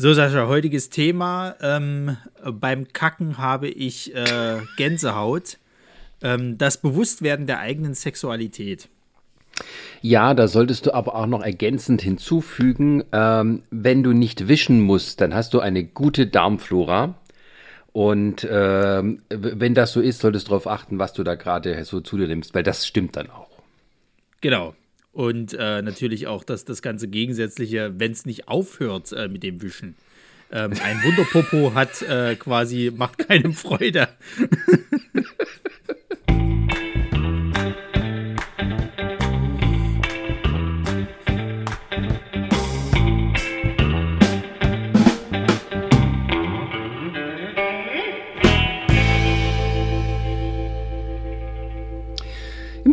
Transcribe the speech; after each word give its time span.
So, 0.00 0.12
Sascha, 0.12 0.46
heutiges 0.46 0.90
Thema. 0.90 1.56
Ähm, 1.60 2.18
beim 2.44 2.86
Kacken 2.92 3.36
habe 3.38 3.66
ich 3.66 4.14
äh, 4.14 4.58
Gänsehaut. 4.76 5.58
Ähm, 6.22 6.56
das 6.56 6.76
Bewusstwerden 6.80 7.48
der 7.48 7.58
eigenen 7.58 7.94
Sexualität. 7.94 8.88
Ja, 10.00 10.34
da 10.34 10.46
solltest 10.46 10.86
du 10.86 10.94
aber 10.94 11.16
auch 11.16 11.26
noch 11.26 11.42
ergänzend 11.42 12.00
hinzufügen, 12.00 13.02
ähm, 13.10 13.64
wenn 13.72 14.04
du 14.04 14.12
nicht 14.12 14.46
wischen 14.46 14.80
musst, 14.82 15.20
dann 15.20 15.34
hast 15.34 15.52
du 15.52 15.58
eine 15.58 15.82
gute 15.82 16.28
Darmflora. 16.28 17.14
Und 17.90 18.46
ähm, 18.48 19.22
wenn 19.30 19.74
das 19.74 19.94
so 19.94 20.00
ist, 20.00 20.20
solltest 20.20 20.46
du 20.46 20.50
darauf 20.50 20.68
achten, 20.68 21.00
was 21.00 21.12
du 21.12 21.24
da 21.24 21.34
gerade 21.34 21.84
so 21.84 22.00
zu 22.00 22.16
dir 22.16 22.28
nimmst, 22.28 22.54
weil 22.54 22.62
das 22.62 22.86
stimmt 22.86 23.16
dann 23.16 23.30
auch. 23.30 23.50
Genau. 24.42 24.76
Und 25.12 25.54
äh, 25.54 25.82
natürlich 25.82 26.26
auch 26.26 26.44
das, 26.44 26.64
das 26.64 26.82
ganze 26.82 27.08
Gegensätzliche, 27.08 27.98
wenn 27.98 28.12
es 28.12 28.26
nicht 28.26 28.48
aufhört 28.48 29.12
äh, 29.12 29.28
mit 29.28 29.42
dem 29.42 29.60
Wischen. 29.62 29.96
Ähm, 30.50 30.72
ein 30.82 31.02
Wunderpopo 31.02 31.74
hat 31.74 32.02
äh, 32.02 32.34
quasi, 32.36 32.92
macht 32.94 33.18
keinem 33.18 33.52
Freude. 33.52 34.08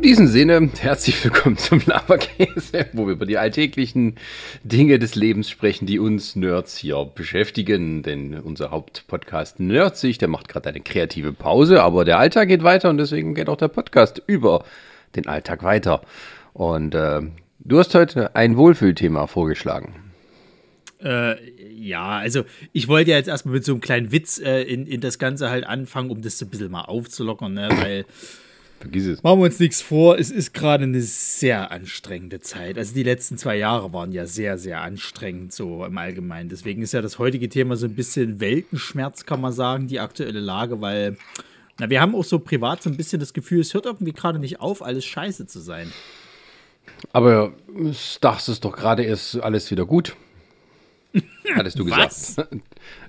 Diesem 0.05 0.27
Sinne, 0.27 0.69
herzlich 0.81 1.23
willkommen 1.23 1.57
zum 1.57 1.81
Laberkäse, 1.83 2.85
wo 2.93 3.07
wir 3.07 3.13
über 3.13 3.25
die 3.25 3.39
alltäglichen 3.39 4.17
Dinge 4.63 4.99
des 4.99 5.15
Lebens 5.15 5.49
sprechen, 5.49 5.87
die 5.87 5.97
uns 5.97 6.35
Nerds 6.35 6.77
hier 6.77 7.09
beschäftigen. 7.15 8.03
Denn 8.03 8.35
unser 8.35 8.69
Hauptpodcast 8.69 9.59
Nerdsich, 9.59 10.19
der 10.19 10.27
macht 10.27 10.47
gerade 10.47 10.69
eine 10.69 10.81
kreative 10.81 11.33
Pause, 11.33 11.81
aber 11.81 12.05
der 12.05 12.19
Alltag 12.19 12.49
geht 12.49 12.61
weiter 12.61 12.91
und 12.91 12.99
deswegen 12.99 13.33
geht 13.33 13.49
auch 13.49 13.57
der 13.57 13.67
Podcast 13.67 14.21
über 14.27 14.63
den 15.15 15.25
Alltag 15.25 15.63
weiter. 15.63 16.03
Und 16.53 16.93
äh, 16.93 17.21
du 17.61 17.79
hast 17.79 17.95
heute 17.95 18.35
ein 18.35 18.57
Wohlfühlthema 18.57 19.25
vorgeschlagen. 19.25 19.95
Äh, 21.03 21.35
ja, 21.73 22.19
also 22.19 22.43
ich 22.73 22.87
wollte 22.87 23.09
ja 23.09 23.17
jetzt 23.17 23.27
erstmal 23.27 23.55
mit 23.55 23.65
so 23.65 23.71
einem 23.71 23.81
kleinen 23.81 24.11
Witz 24.11 24.37
äh, 24.37 24.61
in, 24.61 24.85
in 24.85 25.01
das 25.01 25.17
Ganze 25.17 25.49
halt 25.49 25.65
anfangen, 25.65 26.11
um 26.11 26.21
das 26.21 26.37
so 26.37 26.45
ein 26.45 26.49
bisschen 26.49 26.69
mal 26.69 26.83
aufzulockern, 26.83 27.55
ne? 27.55 27.69
weil 27.81 28.05
Vergiss 28.85 29.07
es. 29.07 29.23
Machen 29.23 29.39
wir 29.39 29.45
uns 29.45 29.59
nichts 29.59 29.81
vor, 29.81 30.19
es 30.19 30.29
ist 30.29 30.53
gerade 30.53 30.83
eine 30.83 31.01
sehr 31.01 31.71
anstrengende 31.71 32.39
Zeit. 32.39 32.77
Also 32.77 32.93
die 32.93 33.01
letzten 33.01 33.35
zwei 33.35 33.57
Jahre 33.57 33.91
waren 33.93 34.11
ja 34.11 34.27
sehr, 34.27 34.59
sehr 34.59 34.81
anstrengend 34.81 35.53
so 35.53 35.83
im 35.83 35.97
Allgemeinen. 35.97 36.49
Deswegen 36.49 36.83
ist 36.83 36.93
ja 36.93 37.01
das 37.01 37.17
heutige 37.17 37.49
Thema 37.49 37.77
so 37.77 37.87
ein 37.87 37.95
bisschen 37.95 38.39
Weltenschmerz, 38.39 39.25
kann 39.25 39.41
man 39.41 39.53
sagen, 39.53 39.87
die 39.87 39.99
aktuelle 39.99 40.39
Lage, 40.39 40.81
weil 40.81 41.17
na, 41.79 41.89
wir 41.89 41.99
haben 41.99 42.13
auch 42.13 42.23
so 42.23 42.37
privat 42.37 42.83
so 42.83 42.91
ein 42.91 42.95
bisschen 42.95 43.19
das 43.19 43.33
Gefühl, 43.33 43.61
es 43.61 43.73
hört 43.73 43.87
irgendwie 43.87 44.13
gerade 44.13 44.37
nicht 44.37 44.59
auf, 44.59 44.83
alles 44.83 45.03
scheiße 45.03 45.47
zu 45.47 45.59
sein. 45.59 45.91
Aber 47.11 47.53
dachtest 48.21 48.65
doch 48.65 48.75
gerade 48.75 49.03
ist 49.03 49.37
alles 49.37 49.71
wieder 49.71 49.87
gut. 49.87 50.15
Hattest 51.55 51.79
du 51.79 51.85
gesagt. 51.85 52.05
Was? 52.05 52.35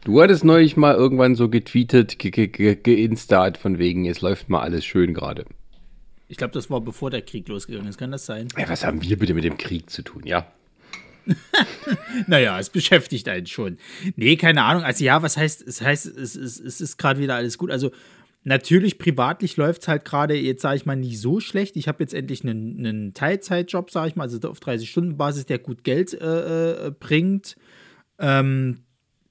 Du 0.05 0.23
hattest 0.23 0.43
neulich 0.43 0.79
mal 0.79 0.95
irgendwann 0.95 1.35
so 1.35 1.51
getweetet, 1.51 2.19
geinstart 2.19 2.83
ge 2.83 3.59
ge 3.59 3.61
von 3.61 3.79
wegen, 3.79 4.07
es 4.07 4.23
läuft 4.23 4.49
mal 4.49 4.61
alles 4.61 4.87
schön 4.87 5.13
gerade. 5.13 5.45
Ich 6.29 6.37
glaube, 6.37 6.53
das 6.53 6.71
war 6.71 6.81
bevor 6.81 7.11
der 7.11 7.23
Krieg 7.23 7.47
losgegangen 7.49 7.89
ist. 7.89 7.99
Kann 7.99 8.11
das 8.11 8.27
sein? 8.27 8.49
Ja, 8.59 8.69
was 8.69 8.85
haben 8.85 9.03
wir 9.03 9.19
bitte 9.19 9.35
mit 9.35 9.45
dem 9.45 9.57
Krieg 9.57 9.91
zu 9.91 10.03
tun, 10.03 10.23
ja? 10.25 10.51
naja, 12.27 12.59
es 12.59 12.71
beschäftigt 12.71 13.29
einen 13.29 13.47
schon. 13.47 13.79
Nee, 14.17 14.37
keine 14.37 14.63
Ahnung. 14.63 14.83
Also 14.83 15.05
ja, 15.05 15.23
was 15.23 15.37
heißt, 15.37 15.67
es 15.67 15.81
heißt, 15.81 16.07
es, 16.07 16.37
es, 16.37 16.59
es 16.59 16.81
ist 16.81 16.97
gerade 16.99 17.21
wieder 17.21 17.35
alles 17.35 17.59
gut. 17.59 17.71
Also 17.71 17.91
natürlich, 18.45 18.99
privatlich 18.99 19.57
läuft 19.57 19.83
es 19.83 19.89
halt 19.89 20.05
gerade, 20.05 20.35
jetzt 20.35 20.63
sage 20.63 20.77
ich 20.77 20.87
mal, 20.87 20.97
nicht 20.97 21.21
so 21.21 21.41
schlecht. 21.41 21.77
Ich 21.77 21.89
habe 21.89 22.03
jetzt 22.03 22.15
endlich 22.15 22.45
einen, 22.45 22.79
einen 22.79 23.15
Teilzeitjob, 23.15 23.91
sage 23.91 24.09
ich 24.09 24.17
mal, 24.17 24.25
also 24.25 24.49
auf 24.49 24.61
30-Stunden-Basis, 24.61 25.47
der 25.47 25.59
gut 25.59 25.85
Geld 25.85 26.15
äh, 26.15 26.87
äh, 26.87 26.91
bringt. 26.91 27.57
Ähm, 28.19 28.86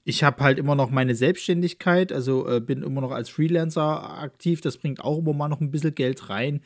ich 0.08 0.22
habe 0.22 0.42
halt 0.44 0.60
immer 0.60 0.76
noch 0.76 0.88
meine 0.88 1.16
Selbstständigkeit, 1.16 2.12
also 2.12 2.48
äh, 2.48 2.60
bin 2.60 2.84
immer 2.84 3.00
noch 3.00 3.10
als 3.10 3.28
Freelancer 3.28 4.20
aktiv. 4.20 4.60
Das 4.60 4.78
bringt 4.78 5.00
auch 5.00 5.18
immer 5.18 5.32
mal 5.32 5.48
noch 5.48 5.60
ein 5.60 5.72
bisschen 5.72 5.96
Geld 5.96 6.30
rein. 6.30 6.60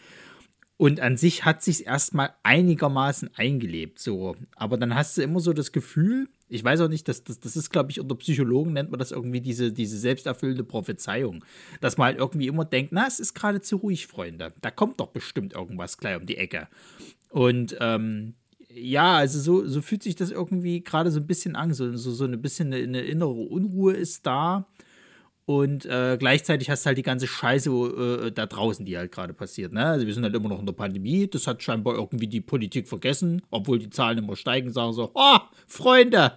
Und 0.76 1.00
an 1.00 1.16
sich 1.16 1.46
hat 1.46 1.62
sich 1.62 1.86
erstmal 1.86 2.34
einigermaßen 2.42 3.30
eingelebt, 3.34 3.98
so. 3.98 4.36
Aber 4.56 4.76
dann 4.76 4.94
hast 4.94 5.16
du 5.16 5.22
immer 5.22 5.40
so 5.40 5.54
das 5.54 5.72
Gefühl, 5.72 6.28
ich 6.48 6.62
weiß 6.62 6.82
auch 6.82 6.88
nicht, 6.88 7.08
das, 7.08 7.24
das, 7.24 7.40
das 7.40 7.56
ist, 7.56 7.70
glaube 7.70 7.90
ich, 7.90 8.00
unter 8.00 8.14
Psychologen 8.16 8.74
nennt 8.74 8.90
man 8.90 8.98
das 8.98 9.10
irgendwie 9.10 9.40
diese, 9.40 9.72
diese 9.72 9.96
selbsterfüllende 9.96 10.64
Prophezeiung. 10.64 11.42
Dass 11.80 11.96
man 11.96 12.08
halt 12.08 12.18
irgendwie 12.18 12.46
immer 12.46 12.66
denkt, 12.66 12.92
na, 12.92 13.06
es 13.06 13.20
ist 13.20 13.32
gerade 13.32 13.62
zu 13.62 13.76
ruhig, 13.76 14.06
Freunde. 14.06 14.52
Da 14.60 14.70
kommt 14.70 15.00
doch 15.00 15.08
bestimmt 15.08 15.54
irgendwas 15.54 15.96
gleich 15.96 16.18
um 16.18 16.26
die 16.26 16.36
Ecke. 16.36 16.68
Und 17.30 17.74
ähm, 17.80 18.34
ja, 18.74 19.16
also 19.16 19.40
so, 19.40 19.66
so 19.66 19.82
fühlt 19.82 20.02
sich 20.02 20.16
das 20.16 20.30
irgendwie 20.30 20.82
gerade 20.82 21.10
so 21.10 21.20
ein 21.20 21.26
bisschen 21.26 21.56
an. 21.56 21.72
So, 21.72 21.96
so, 21.96 22.12
so 22.12 22.24
ein 22.24 22.40
bisschen 22.40 22.72
eine, 22.72 22.82
eine 22.82 23.00
innere 23.00 23.30
Unruhe 23.30 23.94
ist 23.94 24.26
da. 24.26 24.66
Und 25.46 25.84
äh, 25.86 26.16
gleichzeitig 26.16 26.70
hast 26.70 26.84
du 26.84 26.88
halt 26.88 26.98
die 26.98 27.02
ganze 27.02 27.26
Scheiße 27.26 27.70
äh, 27.70 28.30
da 28.30 28.46
draußen, 28.46 28.86
die 28.86 28.96
halt 28.96 29.10
gerade 29.10 29.34
passiert. 29.34 29.72
Ne? 29.72 29.84
Also 29.84 30.06
wir 30.06 30.14
sind 30.14 30.22
halt 30.22 30.34
immer 30.34 30.48
noch 30.48 30.60
in 30.60 30.66
der 30.66 30.72
Pandemie. 30.72 31.26
Das 31.28 31.48
hat 31.48 31.62
scheinbar 31.62 31.96
irgendwie 31.96 32.28
die 32.28 32.40
Politik 32.40 32.86
vergessen, 32.86 33.42
obwohl 33.50 33.80
die 33.80 33.90
Zahlen 33.90 34.18
immer 34.18 34.36
steigen, 34.36 34.70
sagen 34.70 34.92
so, 34.92 35.10
oh, 35.12 35.38
Freunde, 35.66 36.34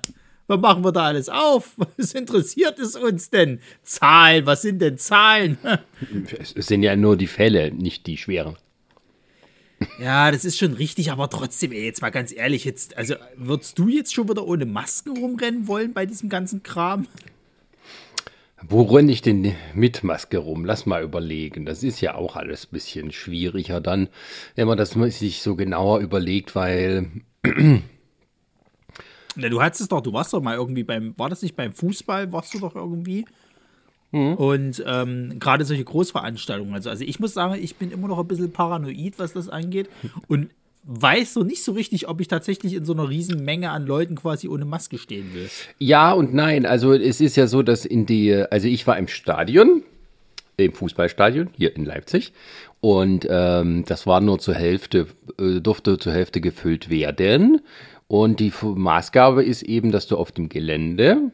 was 0.47 0.59
machen 0.59 0.83
wir 0.83 0.91
da 0.91 1.03
alles 1.03 1.29
auf? 1.29 1.75
Was 1.97 2.13
interessiert 2.13 2.79
es 2.79 2.95
uns 2.95 3.29
denn? 3.29 3.59
Zahlen, 3.81 4.45
was 4.45 4.61
sind 4.61 4.81
denn 4.81 4.97
Zahlen? 4.97 5.57
es 6.55 6.67
sind 6.67 6.83
ja 6.83 6.95
nur 6.95 7.15
die 7.15 7.27
Fälle, 7.27 7.71
nicht 7.71 8.07
die 8.07 8.17
schweren. 8.17 8.57
Ja, 9.99 10.31
das 10.31 10.45
ist 10.45 10.57
schon 10.57 10.73
richtig, 10.73 11.11
aber 11.11 11.29
trotzdem, 11.29 11.71
ey, 11.71 11.85
jetzt 11.85 12.01
mal 12.01 12.09
ganz 12.09 12.33
ehrlich, 12.33 12.65
jetzt, 12.65 12.97
also 12.97 13.15
würdest 13.35 13.77
du 13.79 13.87
jetzt 13.87 14.13
schon 14.13 14.29
wieder 14.29 14.45
ohne 14.45 14.65
Masken 14.65 15.17
rumrennen 15.17 15.67
wollen 15.67 15.93
bei 15.93 16.05
diesem 16.05 16.29
ganzen 16.29 16.63
Kram? 16.63 17.07
Wo 18.65 18.83
renne 18.83 19.11
ich 19.11 19.21
denn 19.21 19.53
mit 19.73 20.03
Maske 20.03 20.37
rum? 20.37 20.63
Lass 20.63 20.85
mal 20.85 21.03
überlegen. 21.03 21.65
Das 21.65 21.83
ist 21.83 21.99
ja 21.99 22.15
auch 22.15 22.37
alles 22.37 22.65
ein 22.65 22.71
bisschen 22.71 23.11
schwieriger 23.11 23.81
dann, 23.81 24.07
wenn 24.55 24.67
man 24.67 24.77
das 24.77 24.91
sich 24.91 25.41
so 25.41 25.55
genauer 25.55 25.99
überlegt, 25.99 26.55
weil. 26.55 27.11
Na, 29.35 29.49
du 29.49 29.61
hattest 29.61 29.81
es 29.81 29.87
doch, 29.89 30.01
du 30.01 30.13
warst 30.13 30.31
doch 30.31 30.41
mal 30.41 30.55
irgendwie 30.55 30.83
beim, 30.83 31.13
war 31.17 31.29
das 31.29 31.41
nicht 31.41 31.55
beim 31.55 31.73
Fußball, 31.73 32.31
warst 32.31 32.53
du 32.53 32.59
doch 32.59 32.75
irgendwie? 32.75 33.25
Mhm. 34.13 34.35
Und 34.35 34.83
ähm, 34.87 35.39
gerade 35.39 35.65
solche 35.65 35.83
Großveranstaltungen. 35.83 36.73
Also, 36.73 36.89
also 36.89 37.03
ich 37.03 37.19
muss 37.19 37.33
sagen, 37.33 37.61
ich 37.61 37.75
bin 37.75 37.91
immer 37.91 38.07
noch 38.07 38.19
ein 38.19 38.27
bisschen 38.27 38.51
paranoid, 38.53 39.15
was 39.17 39.33
das 39.33 39.49
angeht. 39.49 39.89
Und 40.27 40.49
weiß 40.83 41.33
so 41.33 41.43
nicht 41.43 41.63
so 41.63 41.71
richtig, 41.71 42.07
ob 42.07 42.21
ich 42.21 42.27
tatsächlich 42.27 42.73
in 42.73 42.85
so 42.85 42.93
einer 42.93 43.09
riesen 43.09 43.43
Menge 43.43 43.71
an 43.71 43.85
Leuten 43.85 44.15
quasi 44.15 44.47
ohne 44.47 44.65
Maske 44.65 44.97
stehen 44.97 45.33
will. 45.33 45.49
Ja 45.79 46.11
und 46.11 46.33
nein. 46.33 46.65
Also 46.65 46.93
es 46.93 47.21
ist 47.21 47.35
ja 47.35 47.47
so, 47.47 47.63
dass 47.63 47.85
in 47.85 48.05
die, 48.05 48.33
also 48.33 48.67
ich 48.67 48.85
war 48.85 48.97
im 48.97 49.07
Stadion, 49.07 49.83
im 50.57 50.73
Fußballstadion 50.73 51.49
hier 51.57 51.75
in 51.75 51.85
Leipzig. 51.85 52.33
Und 52.81 53.25
ähm, 53.29 53.85
das 53.87 54.05
war 54.05 54.21
nur 54.21 54.39
zur 54.39 54.55
Hälfte, 54.55 55.07
äh, 55.39 55.61
durfte 55.61 55.97
zur 55.97 56.13
Hälfte 56.13 56.41
gefüllt 56.41 56.89
werden. 56.89 57.61
Und 58.07 58.39
die 58.39 58.51
Maßgabe 58.61 59.43
ist 59.43 59.63
eben, 59.63 59.91
dass 59.91 60.07
du 60.07 60.17
auf 60.17 60.31
dem 60.31 60.49
Gelände, 60.49 61.31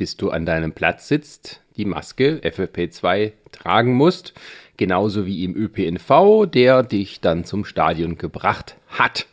bis 0.00 0.16
du 0.16 0.30
an 0.30 0.46
deinem 0.46 0.72
Platz 0.72 1.08
sitzt, 1.08 1.60
die 1.76 1.84
Maske 1.84 2.40
FFP2 2.42 3.32
tragen 3.52 3.92
musst, 3.92 4.32
genauso 4.78 5.26
wie 5.26 5.44
im 5.44 5.54
ÖPNV, 5.54 6.46
der 6.46 6.82
dich 6.82 7.20
dann 7.20 7.44
zum 7.44 7.66
Stadion 7.66 8.16
gebracht 8.16 8.76
hat. 8.88 9.26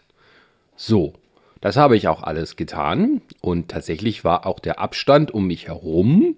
So, 0.76 1.14
das 1.62 1.78
habe 1.78 1.96
ich 1.96 2.10
auch 2.10 2.22
alles 2.22 2.58
getan 2.58 3.22
und 3.40 3.70
tatsächlich 3.70 4.26
war 4.26 4.46
auch 4.46 4.60
der 4.60 4.82
Abstand 4.82 5.34
um 5.34 5.48
mich 5.48 5.70
herum, 5.70 6.36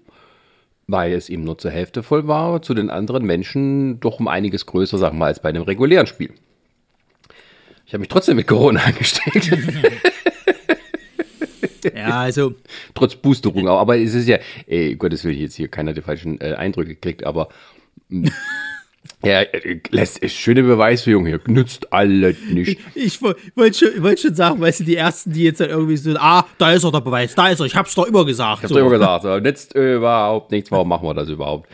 weil 0.86 1.14
es 1.14 1.30
eben 1.30 1.44
nur 1.44 1.58
zur 1.58 1.72
Hälfte 1.72 2.04
voll 2.04 2.28
war, 2.28 2.62
zu 2.62 2.76
den 2.76 2.92
anderen 2.92 3.26
Menschen 3.26 4.00
doch 4.00 4.20
um 4.20 4.28
einiges 4.28 4.68
größer, 4.68 5.02
wir 5.02 5.12
mal, 5.12 5.26
als 5.26 5.40
bei 5.40 5.50
einem 5.50 5.64
regulären 5.64 6.06
Spiel. 6.06 6.36
Ich 7.88 7.94
habe 7.94 8.02
mich 8.02 8.10
trotzdem 8.10 8.36
mit 8.36 8.46
Corona 8.46 8.82
angesteckt. 8.86 9.58
Ja, 11.96 12.20
also. 12.22 12.54
Trotz 12.94 13.16
Boosterung 13.16 13.68
auch. 13.68 13.80
Aber 13.80 13.98
es 13.98 14.14
ist 14.14 14.28
ja, 14.28 14.38
ey, 14.68 14.96
Gottes 14.96 15.24
Willen, 15.24 15.38
jetzt 15.38 15.56
hier 15.56 15.68
keiner 15.68 15.94
die 15.94 16.02
falschen 16.02 16.40
äh, 16.42 16.54
Eindrücke 16.54 16.96
kriegt, 16.96 17.24
aber. 17.26 17.50
Hm. 18.10 18.30
Ja, 19.24 19.42
äh, 19.42 19.80
lässt 19.92 20.30
schöne 20.30 20.64
Beweisführung 20.64 21.26
hier. 21.26 21.42
Nützt 21.48 21.92
alles 21.92 22.38
nicht. 22.50 22.80
Ich, 22.96 23.06
ich 23.06 23.22
wollte 23.22 23.78
schon, 23.78 24.04
wollt 24.04 24.20
schon 24.20 24.36
sagen, 24.36 24.62
weißt 24.62 24.82
du, 24.82 24.84
die 24.86 24.96
ersten, 24.96 25.34
die 25.34 25.44
jetzt 25.44 25.60
dann 25.60 25.70
irgendwie 25.70 25.98
so, 25.98 26.16
ah, 26.18 26.46
da 26.58 26.72
ist 26.72 26.84
er 26.84 26.92
der 26.92 27.02
Beweis, 27.02 27.36
da 27.36 27.50
ist 27.50 27.60
er, 27.60 27.66
ich 27.66 27.76
hab's 27.76 27.96
doch 27.96 28.06
immer 28.06 28.26
gesagt. 28.26 28.60
Ich 28.60 28.64
hab's 28.64 28.70
so. 28.70 28.76
doch 28.76 28.82
immer 28.86 28.98
gesagt, 28.98 29.24
so, 29.24 29.40
nützt 29.40 29.76
überhaupt 29.76 30.52
nichts, 30.52 30.72
warum 30.72 30.90
machen 30.90 31.08
wir 31.08 31.14
das 31.14 31.30
überhaupt? 31.30 31.70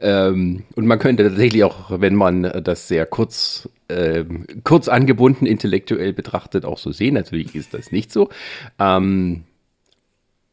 Ähm, 0.00 0.64
und 0.74 0.86
man 0.86 0.98
könnte 0.98 1.24
tatsächlich 1.24 1.64
auch, 1.64 2.00
wenn 2.00 2.14
man 2.14 2.42
das 2.42 2.88
sehr 2.88 3.06
kurz, 3.06 3.68
äh, 3.90 4.24
kurz 4.64 4.88
angebunden 4.88 5.46
intellektuell 5.46 6.12
betrachtet, 6.12 6.64
auch 6.64 6.78
so 6.78 6.92
sehen. 6.92 7.14
Natürlich 7.14 7.54
ist 7.54 7.74
das 7.74 7.92
nicht 7.92 8.12
so. 8.12 8.28
Ähm, 8.78 9.44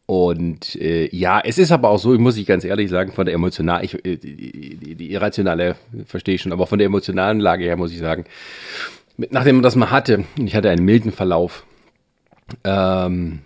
Und 0.07 0.75
äh, 0.75 1.13
ja, 1.13 1.41
es 1.43 1.57
ist 1.57 1.71
aber 1.71 1.89
auch 1.89 1.99
so, 1.99 2.17
muss 2.17 2.37
ich 2.37 2.45
ganz 2.45 2.63
ehrlich 2.63 2.89
sagen, 2.89 3.11
von 3.11 3.25
der 3.25 3.35
emotionalen, 3.35 3.89
äh, 4.05 4.15
die, 4.15 4.95
die, 4.95 5.11
irrationale 5.11 5.75
verstehe 6.05 6.35
ich 6.35 6.41
schon, 6.41 6.53
aber 6.53 6.65
von 6.65 6.79
der 6.79 6.85
emotionalen 6.85 7.41
Lage 7.41 7.65
her 7.65 7.75
muss 7.75 7.91
ich 7.91 7.99
sagen, 7.99 8.23
mit, 9.17 9.33
nachdem 9.33 9.57
man 9.57 9.63
das 9.63 9.75
mal 9.75 9.91
hatte, 9.91 10.23
ich 10.37 10.55
hatte 10.55 10.69
einen 10.69 10.85
milden 10.85 11.11
Verlauf, 11.11 11.65
ähm, 12.63 13.39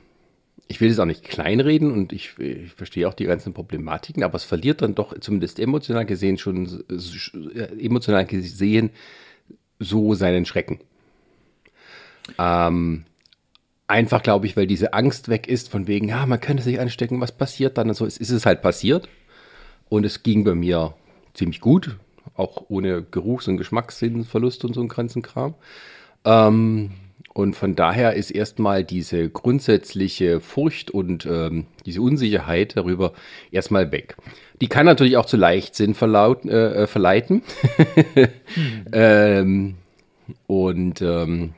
ich 0.67 0.79
will 0.81 0.91
es 0.91 0.99
auch 0.99 1.05
nicht 1.05 1.23
kleinreden 1.23 1.91
und 1.91 2.13
ich, 2.13 2.38
ich, 2.38 2.73
verstehe 2.73 3.07
auch 3.07 3.15
die 3.15 3.25
ganzen 3.25 3.53
Problematiken, 3.53 4.23
aber 4.23 4.35
es 4.35 4.43
verliert 4.43 4.83
dann 4.83 4.93
doch 4.93 5.19
zumindest 5.19 5.59
emotional 5.59 6.05
gesehen 6.05 6.38
schon 6.38 6.83
emotional 7.79 8.25
gesehen 8.25 8.91
so 9.81 10.13
seinen 10.13 10.45
Schrecken. 10.45 10.80
Ähm, 12.38 13.06
einfach, 13.88 14.24
glaube 14.24 14.45
ich, 14.45 14.56
weil 14.56 14.68
diese 14.68 14.94
Angst 14.94 15.28
weg 15.28 15.48
ist 15.48 15.69
von 15.69 15.88
wegen, 15.88 16.07
ja, 16.07 16.25
man 16.25 16.39
könnte 16.39 16.63
sich 16.63 16.80
anstecken, 16.80 17.19
was 17.19 17.31
passiert 17.31 17.78
dann 17.78 17.89
und 17.89 17.95
so. 17.95 18.06
Es 18.06 18.18
ist 18.18 18.30
es 18.30 18.45
halt 18.45 18.62
passiert 18.62 19.10
und 19.89 20.06
es 20.06 20.24
ging 20.24 20.44
bei 20.44 20.56
mir 20.56 20.94
ziemlich 21.33 21.60
gut, 21.60 21.98
auch 22.36 22.66
ohne 22.69 23.04
Geruchs- 23.04 23.48
und 23.48 23.57
Geschmackssinnverlust 23.57 24.63
und 24.66 24.74
so 24.74 24.80
einen 24.80 24.89
ganzen 24.89 25.22
Kram. 25.22 25.56
Ähm, 26.24 26.92
und 27.34 27.56
von 27.56 27.75
daher 27.75 28.13
ist 28.13 28.31
erstmal 28.31 28.84
diese 28.84 29.30
grundsätzliche 29.30 30.42
Furcht 30.42 30.92
und 30.92 31.25
ähm, 31.25 31.66
diese 31.86 32.01
Unsicherheit 32.01 32.75
darüber 32.75 33.13
erstmal 33.51 33.92
weg. 33.92 34.18
Die 34.62 34.68
kann 34.68 34.86
natürlich 34.86 35.18
auch 35.18 35.25
zu 35.25 35.38
Leichtsinn 35.38 35.96
verlaut, 35.96 36.46
äh, 36.46 36.84
äh 36.84 36.88
verleiten. 36.88 37.42
hm. 37.75 38.86
ähm, 38.94 39.75
und 40.48 41.02
ähm, 41.02 41.54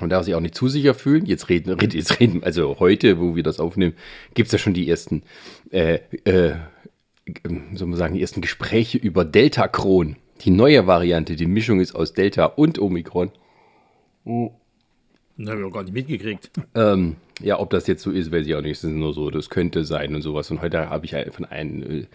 man 0.00 0.10
darf 0.10 0.24
sich 0.24 0.34
auch 0.34 0.40
nicht 0.40 0.56
zu 0.56 0.68
sicher 0.68 0.94
fühlen. 0.94 1.24
Jetzt 1.24 1.48
reden, 1.48 1.78
jetzt 1.92 2.20
reden, 2.20 2.42
also 2.42 2.76
heute, 2.80 3.20
wo 3.20 3.36
wir 3.36 3.42
das 3.42 3.60
aufnehmen, 3.60 3.94
gibt 4.34 4.48
es 4.48 4.52
ja 4.52 4.58
schon 4.58 4.74
die 4.74 4.88
ersten, 4.88 5.22
äh, 5.70 6.00
äh, 6.24 6.54
soll 7.74 7.88
man 7.88 7.98
sagen, 7.98 8.14
die 8.14 8.20
ersten 8.20 8.40
Gespräche 8.40 8.98
über 8.98 9.24
Delta-Kron. 9.24 10.16
Die 10.40 10.50
neue 10.50 10.86
Variante, 10.86 11.36
die 11.36 11.46
Mischung 11.46 11.80
ist 11.80 11.94
aus 11.94 12.12
Delta 12.12 12.46
und 12.46 12.78
Omikron. 12.80 13.30
Oh. 14.24 14.50
Das 15.36 15.50
habe 15.50 15.60
ich 15.60 15.66
auch 15.66 15.72
gar 15.72 15.82
nicht 15.82 15.92
mitgekriegt. 15.94 16.50
Ähm, 16.76 17.16
ja, 17.40 17.58
ob 17.58 17.70
das 17.70 17.88
jetzt 17.88 18.02
so 18.02 18.12
ist, 18.12 18.30
weiß 18.30 18.46
ich 18.46 18.54
auch 18.54 18.60
nicht. 18.60 18.78
Es 18.78 18.84
ist 18.84 18.90
nur 18.90 19.12
so, 19.12 19.30
das 19.30 19.50
könnte 19.50 19.84
sein 19.84 20.14
und 20.14 20.22
sowas. 20.22 20.50
Und 20.50 20.62
heute 20.62 20.90
habe 20.90 21.06
ich 21.06 21.16
von 21.32 21.44
einem, 21.44 21.82
äh, 21.82 22.06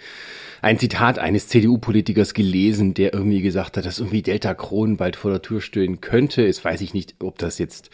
ein 0.62 0.80
Zitat 0.80 1.20
eines 1.20 1.50
CDU-Politikers 1.50 2.34
gelesen, 2.34 2.94
der 2.94 3.14
irgendwie 3.14 3.42
gesagt 3.42 3.76
hat, 3.76 3.86
dass 3.86 4.00
irgendwie 4.00 4.22
Delta 4.22 4.54
Kronen 4.54 4.96
bald 4.96 5.18
vor 5.18 5.32
der 5.32 5.42
Tür 5.42 5.60
stehen 5.60 6.00
könnte. 6.00 6.44
Jetzt 6.44 6.64
weiß 6.64 6.80
ich 6.80 6.94
nicht, 6.94 7.16
ob 7.20 7.38
das 7.38 7.58
jetzt 7.60 7.90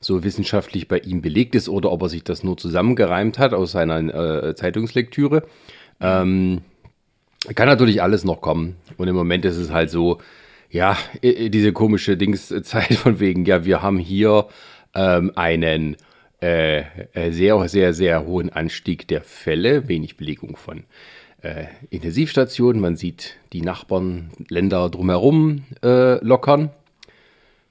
so 0.00 0.22
wissenschaftlich 0.22 0.86
bei 0.86 0.98
ihm 0.98 1.22
belegt 1.22 1.54
ist 1.54 1.68
oder 1.68 1.90
ob 1.90 2.02
er 2.02 2.08
sich 2.10 2.22
das 2.22 2.44
nur 2.44 2.56
zusammengereimt 2.56 3.38
hat 3.38 3.54
aus 3.54 3.72
seiner 3.72 3.98
äh, 4.44 4.54
Zeitungslektüre. 4.54 5.44
Ähm, 6.00 6.60
kann 7.54 7.68
natürlich 7.68 8.02
alles 8.02 8.24
noch 8.24 8.42
kommen. 8.42 8.76
Und 8.98 9.08
im 9.08 9.16
Moment 9.16 9.46
ist 9.46 9.56
es 9.56 9.70
halt 9.70 9.90
so, 9.90 10.18
ja, 10.70 10.96
diese 11.22 11.72
komische 11.72 12.16
Dingszeit 12.16 12.94
von 12.94 13.20
wegen, 13.20 13.44
ja, 13.44 13.64
wir 13.64 13.82
haben 13.82 13.98
hier 13.98 14.48
ähm, 14.94 15.32
einen 15.34 15.96
äh, 16.40 16.80
äh, 17.14 17.32
sehr, 17.32 17.68
sehr, 17.68 17.92
sehr 17.92 18.24
hohen 18.24 18.50
Anstieg 18.50 19.08
der 19.08 19.22
Fälle, 19.22 19.88
wenig 19.88 20.16
Belegung 20.16 20.56
von 20.56 20.84
äh, 21.42 21.64
Intensivstationen. 21.90 22.80
Man 22.80 22.96
sieht 22.96 23.36
die 23.52 23.62
Nachbarn, 23.62 24.30
Länder 24.48 24.88
drumherum 24.88 25.64
äh, 25.82 26.22
lockern. 26.24 26.70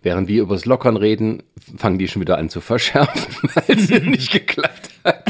Während 0.01 0.27
wir 0.27 0.43
über 0.43 0.55
das 0.55 0.65
Lockern 0.65 0.95
reden, 0.95 1.43
fangen 1.77 1.97
die 1.97 2.07
schon 2.07 2.21
wieder 2.21 2.37
an 2.37 2.49
zu 2.49 2.61
verschärfen, 2.61 3.49
weil 3.55 3.77
es 3.77 3.89
nicht 3.89 4.31
geklappt 4.31 4.91
hat. 5.03 5.25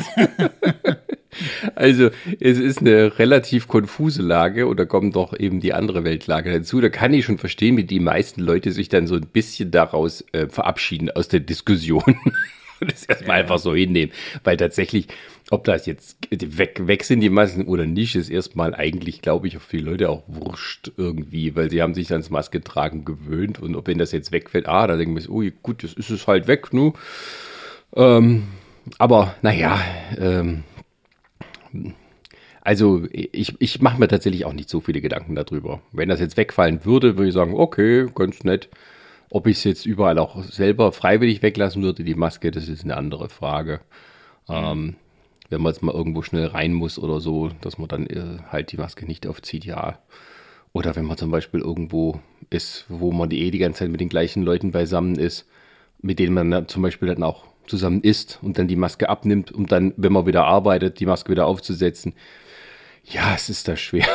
Also 1.77 2.09
es 2.39 2.57
ist 2.57 2.79
eine 2.79 3.19
relativ 3.19 3.67
konfuse 3.67 4.23
Lage 4.23 4.67
oder 4.67 4.87
kommt 4.87 5.15
doch 5.15 5.37
eben 5.39 5.59
die 5.59 5.73
andere 5.73 6.03
Weltlage 6.03 6.51
dazu. 6.51 6.81
Da 6.81 6.89
kann 6.89 7.13
ich 7.13 7.25
schon 7.25 7.37
verstehen, 7.37 7.77
wie 7.77 7.83
die 7.83 7.99
meisten 7.99 8.41
Leute 8.41 8.71
sich 8.71 8.89
dann 8.89 9.05
so 9.05 9.13
ein 9.15 9.27
bisschen 9.27 9.69
daraus 9.69 10.25
äh, 10.31 10.47
verabschieden 10.47 11.11
aus 11.11 11.27
der 11.27 11.39
Diskussion 11.39 12.01
und 12.81 12.91
das 12.91 13.05
erstmal 13.05 13.37
ja. 13.37 13.43
einfach 13.43 13.59
so 13.59 13.75
hinnehmen. 13.75 14.11
Weil 14.43 14.57
tatsächlich, 14.57 15.07
ob 15.51 15.65
das 15.65 15.85
jetzt 15.85 16.17
weg, 16.31 16.87
weg 16.87 17.03
sind 17.03 17.19
die 17.19 17.29
meisten 17.29 17.65
oder 17.65 17.85
nicht, 17.85 18.15
ist 18.15 18.31
erstmal 18.31 18.73
eigentlich, 18.73 19.21
glaube 19.21 19.47
ich, 19.47 19.55
auf 19.57 19.63
viele 19.63 19.91
Leute 19.91 20.09
auch 20.09 20.23
wurscht 20.25 20.91
irgendwie, 20.97 21.55
weil 21.55 21.69
sie 21.69 21.83
haben 21.83 21.93
sich 21.93 22.11
ans 22.11 22.31
Maske 22.31 22.63
tragen 22.63 23.05
gewöhnt 23.05 23.59
und 23.59 23.75
ob 23.75 23.85
wenn 23.85 23.99
das 23.99 24.11
jetzt 24.11 24.31
wegfällt, 24.31 24.67
ah, 24.67 24.87
da 24.87 24.97
denken 24.97 25.15
wir, 25.15 25.29
oh 25.29 25.43
gut, 25.61 25.83
das 25.83 25.93
ist 25.93 26.09
es 26.09 26.25
halt 26.25 26.47
weg, 26.47 26.73
nu. 26.73 26.93
Ähm, 27.95 28.47
aber 28.97 29.35
naja, 29.43 29.79
ähm, 30.17 30.63
also 32.61 33.03
ich, 33.11 33.55
ich 33.59 33.81
mache 33.81 33.99
mir 33.99 34.07
tatsächlich 34.07 34.45
auch 34.45 34.53
nicht 34.53 34.69
so 34.69 34.81
viele 34.81 35.01
Gedanken 35.01 35.35
darüber. 35.35 35.81
Wenn 35.91 36.09
das 36.09 36.19
jetzt 36.19 36.37
wegfallen 36.37 36.83
würde, 36.83 37.17
würde 37.17 37.29
ich 37.29 37.33
sagen, 37.33 37.53
okay, 37.55 38.07
ganz 38.13 38.43
nett. 38.43 38.69
Ob 39.29 39.47
ich 39.47 39.57
es 39.57 39.63
jetzt 39.63 39.85
überall 39.85 40.19
auch 40.19 40.43
selber 40.43 40.91
freiwillig 40.91 41.41
weglassen 41.41 41.83
würde, 41.83 42.03
die 42.03 42.15
Maske, 42.15 42.51
das 42.51 42.67
ist 42.67 42.83
eine 42.83 42.97
andere 42.97 43.29
Frage. 43.29 43.81
Ähm, 44.49 44.95
wenn 45.49 45.61
man 45.61 45.71
jetzt 45.71 45.81
mal 45.81 45.93
irgendwo 45.93 46.21
schnell 46.21 46.47
rein 46.47 46.73
muss 46.73 46.99
oder 46.99 47.19
so, 47.19 47.49
dass 47.61 47.77
man 47.77 47.87
dann 47.87 48.07
äh, 48.07 48.39
halt 48.49 48.71
die 48.71 48.77
Maske 48.77 49.05
nicht 49.05 49.27
aufzieht, 49.27 49.65
ja. 49.65 49.99
Oder 50.73 50.95
wenn 50.95 51.05
man 51.05 51.17
zum 51.17 51.31
Beispiel 51.31 51.61
irgendwo 51.61 52.19
ist, 52.49 52.85
wo 52.89 53.11
man 53.11 53.31
eh 53.31 53.51
die 53.51 53.57
ganze 53.57 53.79
Zeit 53.79 53.89
mit 53.89 54.01
den 54.01 54.09
gleichen 54.09 54.43
Leuten 54.43 54.71
beisammen 54.71 55.15
ist, 55.15 55.47
mit 56.01 56.19
denen 56.19 56.33
man 56.33 56.67
zum 56.67 56.81
Beispiel 56.83 57.07
dann 57.07 57.23
auch 57.23 57.45
zusammen 57.67 58.01
isst 58.01 58.39
und 58.41 58.57
dann 58.57 58.67
die 58.67 58.75
Maske 58.75 59.09
abnimmt, 59.09 59.51
um 59.51 59.67
dann, 59.67 59.93
wenn 59.97 60.13
man 60.13 60.25
wieder 60.25 60.45
arbeitet, 60.45 60.99
die 60.99 61.05
Maske 61.05 61.31
wieder 61.31 61.45
aufzusetzen. 61.45 62.13
Ja, 63.03 63.33
es 63.35 63.49
ist 63.49 63.67
da 63.67 63.75
schwer. 63.75 64.07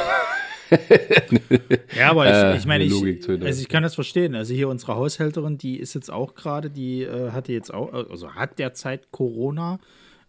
ja, 1.97 2.11
aber 2.11 2.27
ich, 2.27 2.33
äh, 2.33 2.57
ich 2.57 2.67
meine, 2.67 2.85
ich, 2.85 3.29
also 3.29 3.61
ich 3.61 3.69
kann 3.69 3.83
das 3.83 3.95
verstehen. 3.95 4.35
Also 4.35 4.55
hier 4.55 4.69
unsere 4.69 4.97
Haushälterin, 4.97 5.59
die 5.59 5.79
ist 5.79 5.95
jetzt 5.95 6.11
auch 6.11 6.35
gerade, 6.35 6.71
die 6.71 7.03
äh, 7.03 7.31
hatte 7.31 7.53
jetzt 7.53 7.73
auch, 7.73 7.93
also 7.93 8.35
hat 8.35 8.59
derzeit 8.59 9.11
Corona. 9.11 9.79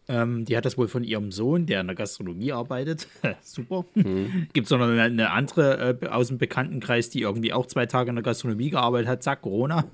Ähm, 0.10 0.44
die 0.44 0.58
hat 0.58 0.66
das 0.66 0.78
wohl 0.78 0.90
von 0.90 1.06
ihrem 1.06 1.32
Sohn, 1.32 1.66
der 1.66 1.80
in 1.80 1.88
der 1.88 1.96
Gastronomie 1.96 2.52
arbeitet. 2.52 3.08
Super. 3.42 3.86
Mhm. 3.96 4.48
Gibt 4.52 4.66
es 4.66 4.72
noch 4.72 4.82
eine, 4.82 5.02
eine 5.02 5.32
andere 5.32 5.98
äh, 6.02 6.08
aus 6.08 6.28
dem 6.28 6.38
Bekanntenkreis, 6.38 7.10
die 7.10 7.22
irgendwie 7.22 7.54
auch 7.54 7.68
zwei 7.68 7.86
Tage 7.86 8.10
in 8.10 8.16
der 8.16 8.24
Gastronomie 8.24 8.70
gearbeitet 8.70 9.08
hat, 9.08 9.24
zack, 9.24 9.42
Corona. 9.42 9.86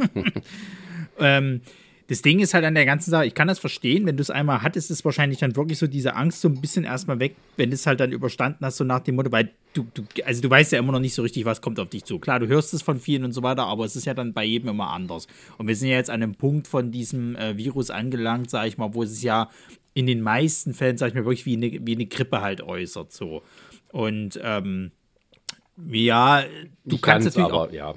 ähm, 1.19 1.61
das 2.09 2.23
Ding 2.23 2.39
ist 2.39 2.55
halt 2.55 2.65
an 2.65 2.73
der 2.73 2.85
ganzen 2.85 3.11
Sache, 3.11 3.27
ich 3.27 3.35
kann 3.35 3.47
das 3.47 3.59
verstehen, 3.59 4.07
wenn 4.07 4.17
du 4.17 4.21
es 4.21 4.31
einmal 4.31 4.63
hattest, 4.63 4.89
ist 4.89 5.05
wahrscheinlich 5.05 5.37
dann 5.37 5.55
wirklich 5.55 5.77
so 5.77 5.85
diese 5.85 6.15
Angst 6.15 6.41
so 6.41 6.47
ein 6.47 6.59
bisschen 6.59 6.83
erstmal 6.83 7.19
weg, 7.19 7.35
wenn 7.55 7.69
du 7.69 7.75
es 7.75 7.85
halt 7.85 7.99
dann 7.99 8.11
überstanden 8.11 8.65
hast, 8.65 8.77
so 8.77 8.83
nach 8.83 9.01
dem 9.01 9.15
Motto, 9.15 9.31
weil 9.31 9.51
du, 9.73 9.85
du, 9.93 10.03
also 10.25 10.41
du 10.41 10.49
weißt 10.49 10.71
ja 10.71 10.79
immer 10.79 10.91
noch 10.91 10.99
nicht 10.99 11.13
so 11.13 11.21
richtig, 11.21 11.45
was 11.45 11.61
kommt 11.61 11.79
auf 11.79 11.89
dich 11.89 12.05
zu. 12.05 12.17
Klar, 12.17 12.39
du 12.39 12.47
hörst 12.47 12.73
es 12.73 12.81
von 12.81 12.99
vielen 12.99 13.23
und 13.25 13.31
so 13.31 13.43
weiter, 13.43 13.65
aber 13.65 13.85
es 13.85 13.95
ist 13.95 14.05
ja 14.05 14.15
dann 14.15 14.33
bei 14.33 14.43
jedem 14.43 14.69
immer 14.69 14.89
anders. 14.89 15.27
Und 15.59 15.67
wir 15.67 15.75
sind 15.75 15.89
ja 15.89 15.97
jetzt 15.97 16.09
an 16.09 16.23
einem 16.23 16.33
Punkt 16.33 16.67
von 16.67 16.89
diesem 16.89 17.35
äh, 17.35 17.55
Virus 17.57 17.91
angelangt, 17.91 18.49
sag 18.49 18.65
ich 18.67 18.79
mal, 18.79 18.95
wo 18.95 19.03
es 19.03 19.21
ja 19.21 19.51
in 19.93 20.07
den 20.07 20.21
meisten 20.21 20.73
Fällen, 20.73 20.97
sag 20.97 21.09
ich 21.09 21.13
mal, 21.13 21.25
wirklich 21.25 21.45
wie 21.45 21.57
eine, 21.57 21.85
wie 21.85 21.93
eine 21.93 22.07
Grippe 22.07 22.41
halt 22.41 22.61
äußert, 22.61 23.11
so. 23.11 23.43
Und, 23.91 24.39
ähm, 24.43 24.91
ja, 25.87 26.43
du 26.85 26.95
ich 26.95 27.01
kannst 27.01 27.25
natürlich 27.25 27.49
aber, 27.49 27.61
auch, 27.61 27.71
ja. 27.71 27.95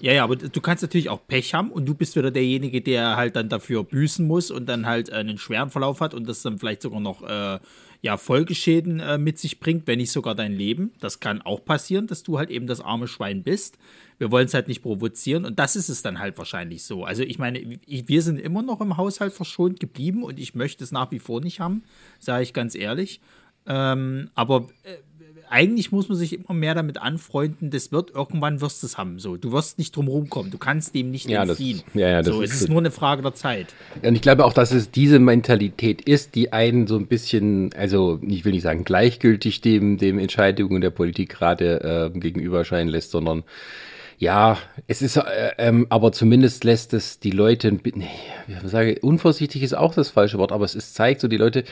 Ja, 0.00 0.12
ja, 0.12 0.24
aber 0.24 0.36
du 0.36 0.60
kannst 0.60 0.82
natürlich 0.82 1.08
auch 1.08 1.26
Pech 1.26 1.54
haben 1.54 1.70
und 1.70 1.86
du 1.86 1.94
bist 1.94 2.14
wieder 2.14 2.30
derjenige, 2.30 2.82
der 2.82 3.16
halt 3.16 3.36
dann 3.36 3.48
dafür 3.48 3.84
büßen 3.84 4.26
muss 4.26 4.50
und 4.50 4.66
dann 4.66 4.86
halt 4.86 5.10
einen 5.10 5.38
schweren 5.38 5.70
Verlauf 5.70 6.00
hat 6.00 6.14
und 6.14 6.28
das 6.28 6.42
dann 6.42 6.58
vielleicht 6.58 6.82
sogar 6.82 7.00
noch 7.00 7.22
äh, 7.22 7.58
ja, 8.02 8.18
Folgeschäden 8.18 9.00
äh, 9.00 9.16
mit 9.16 9.38
sich 9.38 9.60
bringt, 9.60 9.86
wenn 9.86 9.98
nicht 9.98 10.12
sogar 10.12 10.34
dein 10.34 10.52
Leben. 10.52 10.92
Das 11.00 11.20
kann 11.20 11.40
auch 11.40 11.64
passieren, 11.64 12.06
dass 12.06 12.22
du 12.22 12.36
halt 12.38 12.50
eben 12.50 12.66
das 12.66 12.82
arme 12.82 13.08
Schwein 13.08 13.42
bist. 13.42 13.78
Wir 14.18 14.30
wollen 14.30 14.44
es 14.44 14.52
halt 14.52 14.68
nicht 14.68 14.82
provozieren 14.82 15.46
und 15.46 15.58
das 15.58 15.74
ist 15.74 15.88
es 15.88 16.02
dann 16.02 16.18
halt 16.18 16.36
wahrscheinlich 16.36 16.84
so. 16.84 17.04
Also 17.04 17.22
ich 17.22 17.38
meine, 17.38 17.58
ich, 17.86 18.06
wir 18.06 18.20
sind 18.20 18.38
immer 18.38 18.60
noch 18.60 18.82
im 18.82 18.98
Haushalt 18.98 19.32
verschont 19.32 19.80
geblieben 19.80 20.22
und 20.22 20.38
ich 20.38 20.54
möchte 20.54 20.84
es 20.84 20.92
nach 20.92 21.10
wie 21.12 21.18
vor 21.18 21.40
nicht 21.40 21.60
haben, 21.60 21.82
sage 22.18 22.42
ich 22.42 22.52
ganz 22.52 22.74
ehrlich. 22.74 23.22
Ähm, 23.66 24.28
aber 24.34 24.68
äh, 24.82 24.96
eigentlich 25.48 25.92
muss 25.92 26.08
man 26.08 26.16
sich 26.16 26.32
immer 26.32 26.54
mehr 26.54 26.74
damit 26.74 26.98
anfreunden, 26.98 27.70
das 27.70 27.92
wird 27.92 28.10
irgendwann 28.10 28.60
wirst 28.60 28.82
du 28.82 28.86
es 28.86 28.98
haben. 28.98 29.18
So, 29.18 29.36
du 29.36 29.52
wirst 29.52 29.78
nicht 29.78 29.94
drum 29.96 30.08
rumkommen, 30.08 30.50
du 30.50 30.58
kannst 30.58 30.94
dem 30.94 31.10
nicht 31.10 31.28
ja, 31.28 31.42
entziehen. 31.42 31.82
Das, 31.86 31.94
ja, 31.94 32.08
ja, 32.08 32.22
das 32.22 32.34
so, 32.34 32.42
ist, 32.42 32.54
es 32.54 32.60
ist 32.62 32.68
nur 32.68 32.78
eine 32.78 32.90
Frage 32.90 33.22
der 33.22 33.34
Zeit. 33.34 33.74
Und 34.02 34.14
ich 34.14 34.22
glaube 34.22 34.44
auch, 34.44 34.52
dass 34.52 34.72
es 34.72 34.90
diese 34.90 35.18
Mentalität 35.18 36.02
ist, 36.02 36.34
die 36.34 36.52
einen 36.52 36.86
so 36.86 36.96
ein 36.96 37.06
bisschen, 37.06 37.72
also 37.74 38.20
ich 38.22 38.44
will 38.44 38.52
nicht 38.52 38.62
sagen 38.62 38.84
gleichgültig 38.84 39.60
dem, 39.60 39.98
dem 39.98 40.18
Entscheidungen 40.18 40.80
der 40.80 40.90
Politik 40.90 41.30
gerade 41.30 42.12
äh, 42.14 42.18
gegenüber 42.18 42.58
erscheinen 42.58 42.88
lässt, 42.88 43.10
sondern 43.10 43.44
ja, 44.18 44.58
es 44.86 45.02
ist, 45.02 45.16
äh, 45.16 45.22
ähm, 45.58 45.86
aber 45.90 46.12
zumindest 46.12 46.64
lässt 46.64 46.94
es 46.94 47.20
die 47.20 47.30
Leute, 47.30 47.72
nee, 47.94 48.08
ich 48.48 48.70
sage, 48.70 48.98
unvorsichtig 49.00 49.62
ist 49.62 49.74
auch 49.74 49.94
das 49.94 50.10
falsche 50.10 50.38
Wort, 50.38 50.52
aber 50.52 50.64
es 50.64 50.74
ist, 50.74 50.94
zeigt 50.94 51.20
so 51.20 51.28
die 51.28 51.36
Leute, 51.36 51.64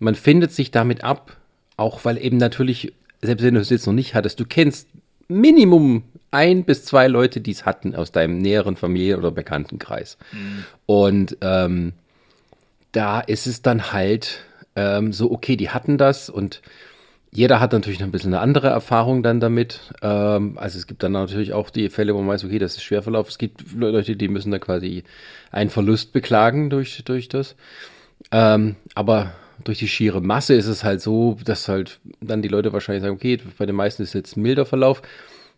man 0.00 0.14
findet 0.14 0.52
sich 0.52 0.70
damit 0.70 1.04
ab, 1.04 1.36
auch 1.76 2.04
weil 2.04 2.22
eben 2.22 2.36
natürlich 2.36 2.92
selbst 3.24 3.42
wenn 3.42 3.54
du 3.54 3.60
es 3.60 3.70
jetzt 3.70 3.86
noch 3.86 3.92
nicht 3.92 4.14
hattest, 4.14 4.38
du 4.40 4.44
kennst 4.44 4.88
Minimum 5.28 6.04
ein 6.30 6.64
bis 6.64 6.84
zwei 6.84 7.06
Leute, 7.08 7.40
die 7.40 7.52
es 7.52 7.64
hatten 7.64 7.94
aus 7.94 8.12
deinem 8.12 8.38
näheren 8.38 8.76
Familien- 8.76 9.18
oder 9.18 9.30
Bekanntenkreis. 9.30 10.18
Mhm. 10.32 10.64
Und 10.86 11.36
ähm, 11.40 11.92
da 12.92 13.20
ist 13.20 13.46
es 13.46 13.62
dann 13.62 13.92
halt 13.92 14.40
ähm, 14.76 15.12
so, 15.12 15.30
okay, 15.30 15.56
die 15.56 15.70
hatten 15.70 15.96
das 15.98 16.28
und 16.28 16.60
jeder 17.32 17.58
hat 17.58 17.72
natürlich 17.72 17.98
noch 17.98 18.06
ein 18.06 18.12
bisschen 18.12 18.32
eine 18.32 18.42
andere 18.42 18.68
Erfahrung 18.68 19.22
dann 19.24 19.40
damit. 19.40 19.80
Ähm, 20.02 20.56
also 20.56 20.78
es 20.78 20.86
gibt 20.86 21.02
dann 21.02 21.12
natürlich 21.12 21.52
auch 21.52 21.70
die 21.70 21.90
Fälle, 21.90 22.14
wo 22.14 22.18
man 22.18 22.28
weiß, 22.28 22.44
okay, 22.44 22.60
das 22.60 22.76
ist 22.76 22.84
Schwerverlauf. 22.84 23.28
Es 23.28 23.38
gibt 23.38 23.64
Leute, 23.76 24.14
die 24.14 24.28
müssen 24.28 24.52
da 24.52 24.60
quasi 24.60 25.02
einen 25.50 25.70
Verlust 25.70 26.12
beklagen 26.12 26.70
durch, 26.70 27.02
durch 27.04 27.28
das. 27.28 27.56
Ähm, 28.30 28.76
aber 28.94 29.32
durch 29.62 29.78
die 29.78 29.88
schiere 29.88 30.20
Masse 30.20 30.54
ist 30.54 30.66
es 30.66 30.84
halt 30.84 31.00
so, 31.00 31.36
dass 31.44 31.68
halt 31.68 32.00
dann 32.20 32.42
die 32.42 32.48
Leute 32.48 32.72
wahrscheinlich 32.72 33.02
sagen, 33.02 33.14
okay, 33.14 33.38
bei 33.58 33.66
den 33.66 33.76
meisten 33.76 34.02
ist 34.02 34.14
jetzt 34.14 34.36
ein 34.36 34.42
milder 34.42 34.66
Verlauf. 34.66 35.02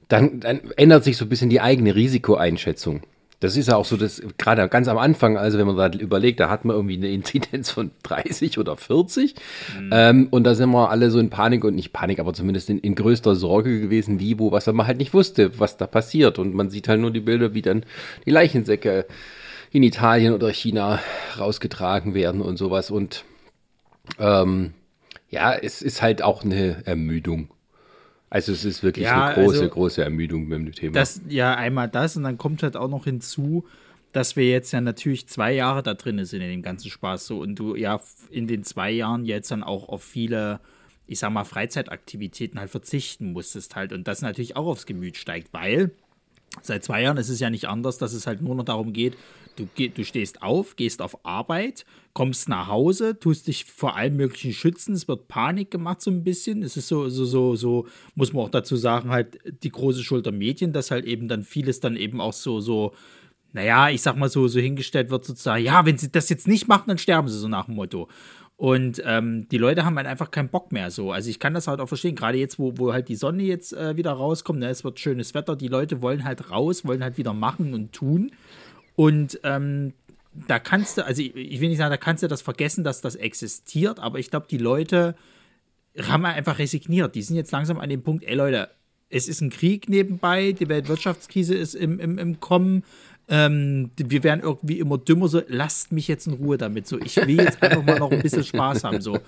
Dann, 0.08 0.40
dann 0.40 0.60
ändert 0.76 1.04
sich 1.04 1.16
so 1.16 1.24
ein 1.24 1.28
bisschen 1.28 1.50
die 1.50 1.60
eigene 1.60 1.94
Risikoeinschätzung. 1.94 3.02
Das 3.40 3.56
ist 3.56 3.68
ja 3.68 3.76
auch 3.76 3.84
so, 3.84 3.98
dass 3.98 4.22
gerade 4.38 4.66
ganz 4.68 4.88
am 4.88 4.96
Anfang, 4.96 5.36
also 5.36 5.58
wenn 5.58 5.66
man 5.66 5.76
da 5.76 5.98
überlegt, 5.98 6.40
da 6.40 6.48
hat 6.48 6.64
man 6.64 6.74
irgendwie 6.74 6.96
eine 6.96 7.10
Inzidenz 7.10 7.70
von 7.70 7.90
30 8.02 8.58
oder 8.58 8.76
40 8.76 9.34
mhm. 9.78 9.90
ähm, 9.92 10.28
und 10.30 10.44
da 10.44 10.54
sind 10.54 10.70
wir 10.70 10.90
alle 10.90 11.10
so 11.10 11.18
in 11.18 11.28
Panik 11.28 11.64
und 11.64 11.74
nicht 11.74 11.92
Panik, 11.92 12.18
aber 12.18 12.32
zumindest 12.32 12.70
in, 12.70 12.78
in 12.78 12.94
größter 12.94 13.36
Sorge 13.36 13.78
gewesen, 13.78 14.20
wie, 14.20 14.38
wo, 14.38 14.52
was 14.52 14.66
man 14.66 14.86
halt 14.86 14.96
nicht 14.96 15.12
wusste, 15.12 15.58
was 15.58 15.76
da 15.76 15.86
passiert 15.86 16.38
und 16.38 16.54
man 16.54 16.70
sieht 16.70 16.88
halt 16.88 17.00
nur 17.00 17.10
die 17.10 17.20
Bilder, 17.20 17.52
wie 17.52 17.62
dann 17.62 17.84
die 18.24 18.30
Leichensäcke 18.30 19.04
in 19.70 19.82
Italien 19.82 20.32
oder 20.32 20.48
China 20.50 21.00
rausgetragen 21.38 22.14
werden 22.14 22.40
und 22.40 22.56
sowas 22.56 22.90
und 22.90 23.24
ähm, 24.18 24.74
ja, 25.28 25.54
es 25.54 25.82
ist 25.82 26.02
halt 26.02 26.22
auch 26.22 26.44
eine 26.44 26.86
Ermüdung. 26.86 27.48
Also 28.28 28.52
es 28.52 28.64
ist 28.64 28.82
wirklich 28.82 29.04
ja, 29.04 29.26
eine 29.26 29.34
große, 29.34 29.58
also, 29.60 29.68
große 29.70 30.04
Ermüdung 30.04 30.46
mit 30.48 30.58
dem 30.58 30.72
Thema. 30.72 30.94
Das, 30.94 31.20
ja, 31.28 31.54
einmal 31.54 31.88
das 31.88 32.16
und 32.16 32.24
dann 32.24 32.38
kommt 32.38 32.62
halt 32.62 32.76
auch 32.76 32.88
noch 32.88 33.04
hinzu, 33.04 33.64
dass 34.12 34.34
wir 34.34 34.48
jetzt 34.48 34.72
ja 34.72 34.80
natürlich 34.80 35.28
zwei 35.28 35.52
Jahre 35.52 35.82
da 35.82 35.94
drin 35.94 36.24
sind 36.24 36.40
in 36.40 36.50
dem 36.50 36.62
ganzen 36.62 36.90
Spaß 36.90 37.26
so 37.26 37.38
und 37.38 37.56
du 37.56 37.76
ja 37.76 38.00
in 38.30 38.46
den 38.46 38.64
zwei 38.64 38.90
Jahren 38.90 39.24
jetzt 39.24 39.50
dann 39.50 39.62
auch 39.62 39.88
auf 39.88 40.02
viele, 40.02 40.60
ich 41.06 41.18
sag 41.18 41.30
mal, 41.30 41.44
Freizeitaktivitäten 41.44 42.58
halt 42.58 42.70
verzichten 42.70 43.32
musstest 43.32 43.76
halt 43.76 43.92
und 43.92 44.08
das 44.08 44.22
natürlich 44.22 44.56
auch 44.56 44.66
aufs 44.66 44.86
Gemüt 44.86 45.16
steigt, 45.16 45.52
weil 45.52 45.92
seit 46.62 46.84
zwei 46.84 47.02
Jahren 47.02 47.16
ist 47.16 47.28
es 47.28 47.40
ja 47.40 47.50
nicht 47.50 47.68
anders, 47.68 47.98
dass 47.98 48.12
es 48.12 48.26
halt 48.26 48.42
nur 48.42 48.54
noch 48.54 48.64
darum 48.64 48.92
geht, 48.92 49.16
du, 49.56 49.68
du 49.88 50.04
stehst 50.04 50.42
auf, 50.42 50.76
gehst 50.76 51.02
auf 51.02 51.24
Arbeit, 51.24 51.84
kommst 52.12 52.48
nach 52.48 52.68
Hause, 52.68 53.18
tust 53.18 53.46
dich 53.46 53.64
vor 53.64 53.96
allem 53.96 54.16
möglichen 54.16 54.52
schützen, 54.52 54.94
es 54.94 55.08
wird 55.08 55.28
Panik 55.28 55.70
gemacht 55.70 56.00
so 56.00 56.10
ein 56.10 56.24
bisschen. 56.24 56.62
Es 56.62 56.76
ist 56.76 56.88
so, 56.88 57.08
so, 57.08 57.24
so, 57.24 57.56
so, 57.56 57.86
muss 58.14 58.32
man 58.32 58.44
auch 58.44 58.50
dazu 58.50 58.76
sagen, 58.76 59.10
halt 59.10 59.38
die 59.62 59.70
große 59.70 60.02
Schulter 60.02 60.32
Medien, 60.32 60.72
dass 60.72 60.90
halt 60.90 61.04
eben 61.04 61.28
dann 61.28 61.42
vieles 61.42 61.80
dann 61.80 61.96
eben 61.96 62.20
auch 62.20 62.32
so, 62.32 62.60
so, 62.60 62.92
naja, 63.52 63.88
ich 63.88 64.02
sag 64.02 64.16
mal 64.16 64.28
so, 64.28 64.48
so 64.48 64.60
hingestellt 64.60 65.10
wird, 65.10 65.24
sozusagen, 65.24 65.64
ja, 65.64 65.86
wenn 65.86 65.98
sie 65.98 66.10
das 66.10 66.28
jetzt 66.28 66.46
nicht 66.46 66.68
machen, 66.68 66.84
dann 66.88 66.98
sterben 66.98 67.28
sie 67.28 67.38
so 67.38 67.48
nach 67.48 67.66
dem 67.66 67.74
Motto. 67.74 68.08
Und 68.56 69.02
ähm, 69.04 69.48
die 69.50 69.58
Leute 69.58 69.84
haben 69.84 69.96
halt 69.96 70.06
einfach 70.06 70.30
keinen 70.30 70.48
Bock 70.48 70.72
mehr 70.72 70.90
so. 70.90 71.12
Also 71.12 71.28
ich 71.28 71.38
kann 71.38 71.52
das 71.52 71.68
halt 71.68 71.78
auch 71.78 71.88
verstehen, 71.88 72.14
gerade 72.14 72.38
jetzt, 72.38 72.58
wo, 72.58 72.72
wo 72.76 72.92
halt 72.92 73.08
die 73.08 73.16
Sonne 73.16 73.42
jetzt 73.42 73.74
äh, 73.74 73.96
wieder 73.96 74.12
rauskommt, 74.12 74.60
ne, 74.60 74.70
es 74.70 74.82
wird 74.82 74.98
schönes 74.98 75.34
Wetter, 75.34 75.56
die 75.56 75.68
Leute 75.68 76.00
wollen 76.00 76.24
halt 76.24 76.50
raus, 76.50 76.86
wollen 76.86 77.02
halt 77.02 77.18
wieder 77.18 77.34
machen 77.34 77.74
und 77.74 77.92
tun. 77.92 78.32
Und 78.94 79.38
ähm, 79.44 79.92
da 80.48 80.58
kannst 80.58 80.96
du, 80.96 81.04
also 81.04 81.20
ich, 81.20 81.36
ich, 81.36 81.60
will 81.60 81.68
nicht 81.68 81.78
sagen, 81.78 81.90
da 81.90 81.98
kannst 81.98 82.22
du 82.22 82.28
das 82.28 82.40
vergessen, 82.40 82.82
dass 82.82 83.02
das 83.02 83.14
existiert, 83.14 84.00
aber 84.00 84.18
ich 84.18 84.30
glaube, 84.30 84.46
die 84.50 84.58
Leute 84.58 85.16
haben 86.08 86.24
einfach 86.24 86.58
resigniert. 86.58 87.14
Die 87.14 87.22
sind 87.22 87.36
jetzt 87.36 87.52
langsam 87.52 87.78
an 87.78 87.90
dem 87.90 88.02
Punkt, 88.02 88.24
ey 88.24 88.34
Leute, 88.34 88.70
es 89.08 89.28
ist 89.28 89.40
ein 89.40 89.50
Krieg 89.50 89.88
nebenbei, 89.88 90.52
die 90.52 90.68
Weltwirtschaftskrise 90.68 91.54
ist 91.54 91.74
im, 91.74 92.00
im, 92.00 92.18
im 92.18 92.40
Kommen. 92.40 92.84
Ähm, 93.28 93.90
wir 93.96 94.22
werden 94.22 94.40
irgendwie 94.42 94.78
immer 94.78 94.98
dümmer, 94.98 95.26
so 95.26 95.42
lasst 95.48 95.90
mich 95.90 96.06
jetzt 96.06 96.28
in 96.28 96.34
Ruhe 96.34 96.58
damit. 96.58 96.86
So, 96.86 96.98
ich 97.00 97.16
will 97.16 97.40
jetzt 97.40 97.60
einfach 97.60 97.84
mal 97.84 97.98
noch 97.98 98.12
ein 98.12 98.22
bisschen 98.22 98.44
Spaß 98.44 98.84
haben. 98.84 99.00
So. 99.00 99.18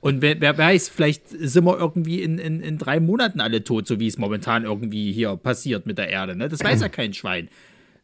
Und 0.00 0.20
wer, 0.20 0.40
wer 0.40 0.58
weiß, 0.58 0.90
vielleicht 0.90 1.28
sind 1.28 1.64
wir 1.64 1.78
irgendwie 1.78 2.22
in, 2.22 2.38
in, 2.38 2.60
in 2.60 2.76
drei 2.76 3.00
Monaten 3.00 3.40
alle 3.40 3.64
tot, 3.64 3.86
so 3.86 3.98
wie 3.98 4.08
es 4.08 4.18
momentan 4.18 4.64
irgendwie 4.64 5.10
hier 5.12 5.36
passiert 5.36 5.86
mit 5.86 5.96
der 5.96 6.10
Erde. 6.10 6.36
Ne? 6.36 6.48
Das 6.48 6.62
weiß 6.62 6.82
ja 6.82 6.88
kein 6.90 7.14
Schwein. 7.14 7.48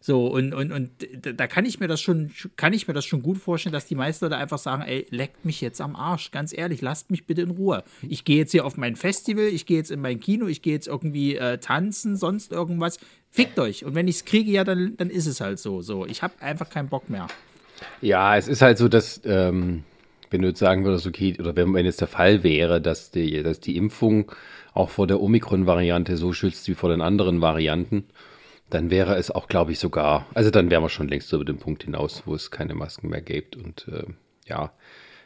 So, 0.03 0.27
und, 0.27 0.53
und, 0.53 0.73
und 0.73 0.91
da 1.23 1.47
kann 1.47 1.65
ich 1.65 1.79
mir 1.79 1.87
das 1.87 2.01
schon, 2.01 2.33
kann 2.57 2.73
ich 2.73 2.89
mir 2.89 2.95
das 2.95 3.05
schon 3.05 3.23
gut 3.23 3.39
vorstellen, 3.39 3.73
dass 3.73 3.87
die 3.87 3.95
meisten 3.95 4.25
Leute 4.25 4.37
einfach 4.37 4.59
sagen, 4.59 4.83
ey, 4.83 5.07
leckt 5.11 5.45
mich 5.45 5.61
jetzt 5.61 5.81
am 5.81 5.95
Arsch, 5.95 6.33
ganz 6.33 6.53
ehrlich, 6.53 6.81
lasst 6.81 7.13
mich 7.13 7.25
bitte 7.25 7.43
in 7.43 7.51
Ruhe. 7.51 7.85
Ich 8.09 8.25
gehe 8.25 8.39
jetzt 8.39 8.51
hier 8.51 8.67
auf 8.67 8.77
mein 8.77 8.97
Festival, 8.97 9.45
ich 9.45 9.65
gehe 9.65 9.77
jetzt 9.77 9.93
in 9.93 10.01
mein 10.01 10.19
Kino, 10.19 10.49
ich 10.49 10.61
gehe 10.61 10.73
jetzt 10.73 10.89
irgendwie 10.89 11.37
äh, 11.37 11.59
tanzen, 11.59 12.17
sonst 12.17 12.51
irgendwas. 12.51 12.99
Fickt 13.35 13.59
euch. 13.59 13.85
Und 13.87 13.95
wenn 13.95 14.09
ich 14.09 14.17
es 14.17 14.25
kriege, 14.27 14.51
ja, 14.51 14.63
dann, 14.63 14.95
dann 14.99 15.09
ist 15.09 15.27
es 15.27 15.41
halt 15.41 15.59
so. 15.59 15.81
So, 15.81 16.07
ich 16.07 16.23
habe 16.23 16.35
einfach 16.41 16.69
keinen 16.69 16.89
Bock 16.89 17.09
mehr. 17.09 17.29
Ja, 18.03 18.37
es 18.37 18.47
ist 18.47 18.61
halt 18.61 18.77
so, 18.77 18.89
dass, 18.89 19.23
ähm, 19.25 19.85
wenn 20.31 20.43
du 20.43 20.49
jetzt 20.49 20.59
sagen 20.59 20.85
würdest, 20.85 21.07
okay, 21.07 21.35
oder 21.41 21.57
wenn, 21.57 21.73
wenn 21.73 21.87
es 21.87 21.97
der 21.97 22.09
Fall 22.09 22.43
wäre, 22.43 22.83
dass 22.83 23.11
die, 23.11 23.43
dass 23.43 23.59
die 23.59 23.77
Impfung 23.79 24.31
auch 24.75 24.91
vor 24.91 25.07
der 25.07 25.21
Omikron-Variante 25.21 26.19
so 26.19 26.35
schützt 26.35 26.69
wie 26.69 26.75
vor 26.75 26.91
den 26.91 27.01
anderen 27.01 27.41
Varianten, 27.41 28.05
dann 28.69 28.91
wäre 28.91 29.17
es 29.17 29.31
auch, 29.31 29.49
glaube 29.49 29.73
ich, 29.73 29.79
sogar, 29.79 30.27
also 30.35 30.51
dann 30.51 30.71
wären 30.71 30.83
wir 30.83 30.91
schon 30.91 31.09
längst 31.09 31.33
über 31.33 31.45
den 31.45 31.59
Punkt 31.59 31.85
hinaus, 31.85 32.23
wo 32.27 32.35
es 32.35 32.51
keine 32.51 32.75
Masken 32.75 33.09
mehr 33.09 33.23
gibt. 33.23 33.57
Und 33.57 33.89
äh, 33.89 34.05
ja, 34.47 34.73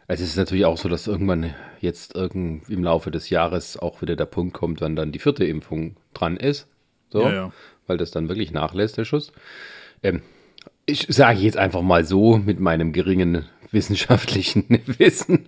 also 0.07 0.23
es 0.23 0.31
ist 0.31 0.37
natürlich 0.37 0.65
auch 0.65 0.79
so, 0.79 0.89
dass 0.89 1.09
irgendwann 1.09 1.55
jetzt 1.81 2.15
irgend 2.15 2.69
im 2.69 2.85
Laufe 2.85 3.11
des 3.11 3.31
Jahres 3.31 3.77
auch 3.77 4.01
wieder 4.01 4.15
der 4.15 4.27
Punkt 4.27 4.55
kommt, 4.55 4.81
wann 4.81 4.95
dann 4.95 5.11
die 5.11 5.19
vierte 5.19 5.45
Impfung 5.45 5.97
dran 6.15 6.37
ist. 6.37 6.69
So, 7.09 7.23
ja, 7.23 7.35
ja. 7.35 7.53
Weil 7.87 7.97
das 7.97 8.11
dann 8.11 8.29
wirklich 8.29 8.53
nachlässt, 8.53 8.97
der 8.97 9.05
Schuss. 9.05 9.33
Ähm, 10.03 10.23
ich 10.87 11.07
sage 11.09 11.41
jetzt 11.41 11.57
einfach 11.57 11.83
mal 11.83 12.05
so 12.05 12.39
mit 12.39 12.61
meinem 12.61 12.93
geringen 12.93 13.47
wissenschaftlichen 13.73 14.65
Wissen. 14.99 15.45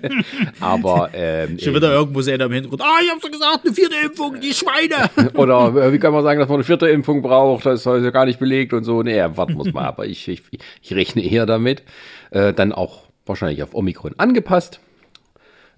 Aber 0.60 1.10
ähm, 1.12 1.58
schon 1.58 1.74
wieder 1.74 1.92
irgendwo 1.92 2.22
sehen 2.22 2.40
im 2.40 2.52
Hintergrund. 2.52 2.82
Ah, 2.82 2.98
ich 3.02 3.10
hab's 3.10 3.22
doch 3.22 3.30
gesagt, 3.30 3.60
eine 3.64 3.74
vierte 3.74 3.96
Impfung, 4.04 4.40
die 4.40 4.52
Schweine. 4.52 5.10
Oder 5.34 5.74
äh, 5.76 5.92
wie 5.92 5.98
kann 5.98 6.12
man 6.12 6.22
sagen, 6.22 6.40
dass 6.40 6.48
man 6.48 6.56
eine 6.56 6.64
vierte 6.64 6.88
Impfung 6.88 7.22
braucht? 7.22 7.66
Das 7.66 7.80
ist 7.80 7.86
ja 7.86 8.10
gar 8.10 8.26
nicht 8.26 8.38
belegt 8.38 8.72
und 8.72 8.84
so. 8.84 9.02
Nee, 9.02 9.22
warten 9.34 9.54
muss 9.54 9.72
mal. 9.72 9.86
Aber 9.86 10.06
ich, 10.06 10.28
ich, 10.28 10.42
ich 10.82 10.92
rechne 10.94 11.22
eher 11.22 11.46
damit. 11.46 11.82
Äh, 12.30 12.52
dann 12.52 12.72
auch 12.72 13.08
wahrscheinlich 13.26 13.62
auf 13.62 13.74
Omikron 13.74 14.14
angepasst. 14.18 14.80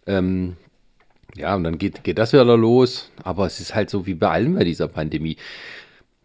Ähm, 0.07 0.57
ja, 1.37 1.55
und 1.55 1.65
dann 1.65 1.79
geht, 1.79 2.05
geht 2.05 2.19
das 2.19 2.33
wieder 2.33 2.45
los. 2.45 3.11
Aber 3.23 3.47
es 3.47 3.61
ist 3.61 3.75
halt 3.75 3.91
so 3.91 4.07
wie 4.07 4.15
bei 4.15 4.29
allem 4.29 4.55
bei 4.55 4.65
dieser 4.65 4.89
Pandemie. 4.89 5.37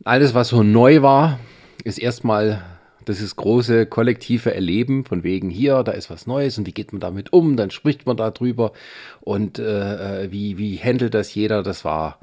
Alles, 0.03 0.33
was 0.33 0.49
so 0.49 0.63
neu 0.63 1.01
war, 1.01 1.39
ist 1.83 1.97
erstmal 1.99 2.63
ist 3.07 3.35
große 3.35 3.85
kollektive 3.85 4.53
Erleben 4.53 5.05
von 5.05 5.23
wegen 5.23 5.49
hier, 5.49 5.83
da 5.83 5.91
ist 5.91 6.09
was 6.09 6.27
Neues 6.27 6.57
und 6.57 6.65
wie 6.65 6.71
geht 6.71 6.91
man 6.91 6.99
damit 6.99 7.33
um, 7.33 7.55
dann 7.55 7.69
spricht 7.69 8.05
man 8.05 8.17
darüber 8.17 8.71
und 9.21 9.59
äh, 9.59 10.23
äh, 10.23 10.31
wie, 10.31 10.57
wie 10.57 10.77
handelt 10.77 11.13
das 11.13 11.33
jeder, 11.35 11.61
das 11.63 11.85
war 11.85 12.19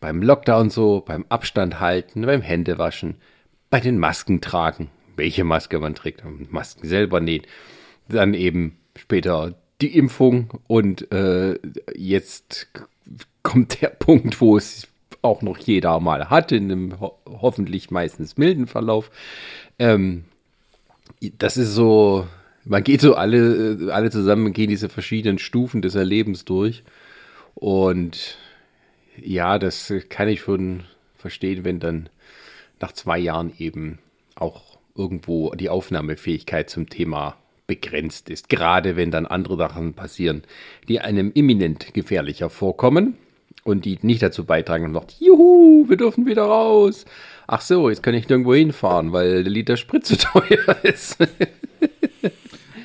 beim 0.00 0.22
Lockdown 0.22 0.70
so, 0.70 1.02
beim 1.06 1.24
Abstand 1.28 1.78
halten, 1.78 2.26
beim 2.26 2.42
Händewaschen, 2.42 3.16
bei 3.68 3.80
den 3.80 3.98
Masken 3.98 4.40
tragen, 4.40 4.90
welche 5.16 5.44
Maske 5.44 5.78
man 5.78 5.94
trägt, 5.94 6.24
Masken 6.50 6.88
selber 6.88 7.20
nähen, 7.20 7.42
dann 8.08 8.34
eben 8.34 8.78
später 8.96 9.54
die 9.80 9.96
Impfung 9.96 10.60
und 10.66 11.12
äh, 11.12 11.58
jetzt 11.94 12.68
kommt 13.42 13.80
der 13.80 13.88
Punkt, 13.98 14.40
wo 14.40 14.56
es 14.56 14.88
auch 15.22 15.42
noch 15.42 15.58
jeder 15.58 16.00
mal 16.00 16.30
hat, 16.30 16.52
in 16.52 16.70
einem 16.70 17.00
ho 17.00 17.18
hoffentlich 17.26 17.90
meistens 17.90 18.36
milden 18.36 18.66
Verlauf. 18.66 19.10
Ähm, 19.78 20.24
das 21.38 21.56
ist 21.56 21.74
so, 21.74 22.26
man 22.64 22.82
geht 22.82 23.00
so 23.00 23.14
alle, 23.14 23.90
alle 23.92 24.10
zusammen, 24.10 24.52
gehen 24.52 24.70
diese 24.70 24.88
verschiedenen 24.88 25.38
Stufen 25.38 25.82
des 25.82 25.94
Erlebens 25.94 26.44
durch. 26.44 26.82
Und 27.54 28.38
ja, 29.16 29.58
das 29.58 29.92
kann 30.08 30.28
ich 30.28 30.40
schon 30.40 30.84
verstehen, 31.16 31.64
wenn 31.64 31.80
dann 31.80 32.08
nach 32.80 32.92
zwei 32.92 33.18
Jahren 33.18 33.52
eben 33.58 33.98
auch 34.34 34.78
irgendwo 34.94 35.54
die 35.54 35.68
Aufnahmefähigkeit 35.68 36.70
zum 36.70 36.88
Thema 36.88 37.36
begrenzt 37.66 38.30
ist. 38.30 38.48
Gerade 38.48 38.96
wenn 38.96 39.10
dann 39.10 39.26
andere 39.26 39.56
Sachen 39.56 39.94
passieren, 39.94 40.42
die 40.88 41.00
einem 41.00 41.30
imminent 41.32 41.94
gefährlicher 41.94 42.50
vorkommen 42.50 43.16
und 43.64 43.84
die 43.84 43.98
nicht 44.02 44.22
dazu 44.22 44.44
beitragen 44.44 44.86
und 44.86 44.94
sagt, 44.94 45.16
juhu, 45.20 45.88
wir 45.88 45.96
dürfen 45.96 46.26
wieder 46.26 46.44
raus 46.44 47.04
ach 47.50 47.60
so, 47.60 47.88
jetzt 47.90 48.02
kann 48.02 48.14
ich 48.14 48.28
nirgendwo 48.28 48.54
hinfahren, 48.54 49.12
weil 49.12 49.42
der 49.42 49.52
Liter 49.52 49.76
Sprit 49.76 50.06
zu 50.06 50.16
teuer 50.18 50.76
ist. 50.84 51.18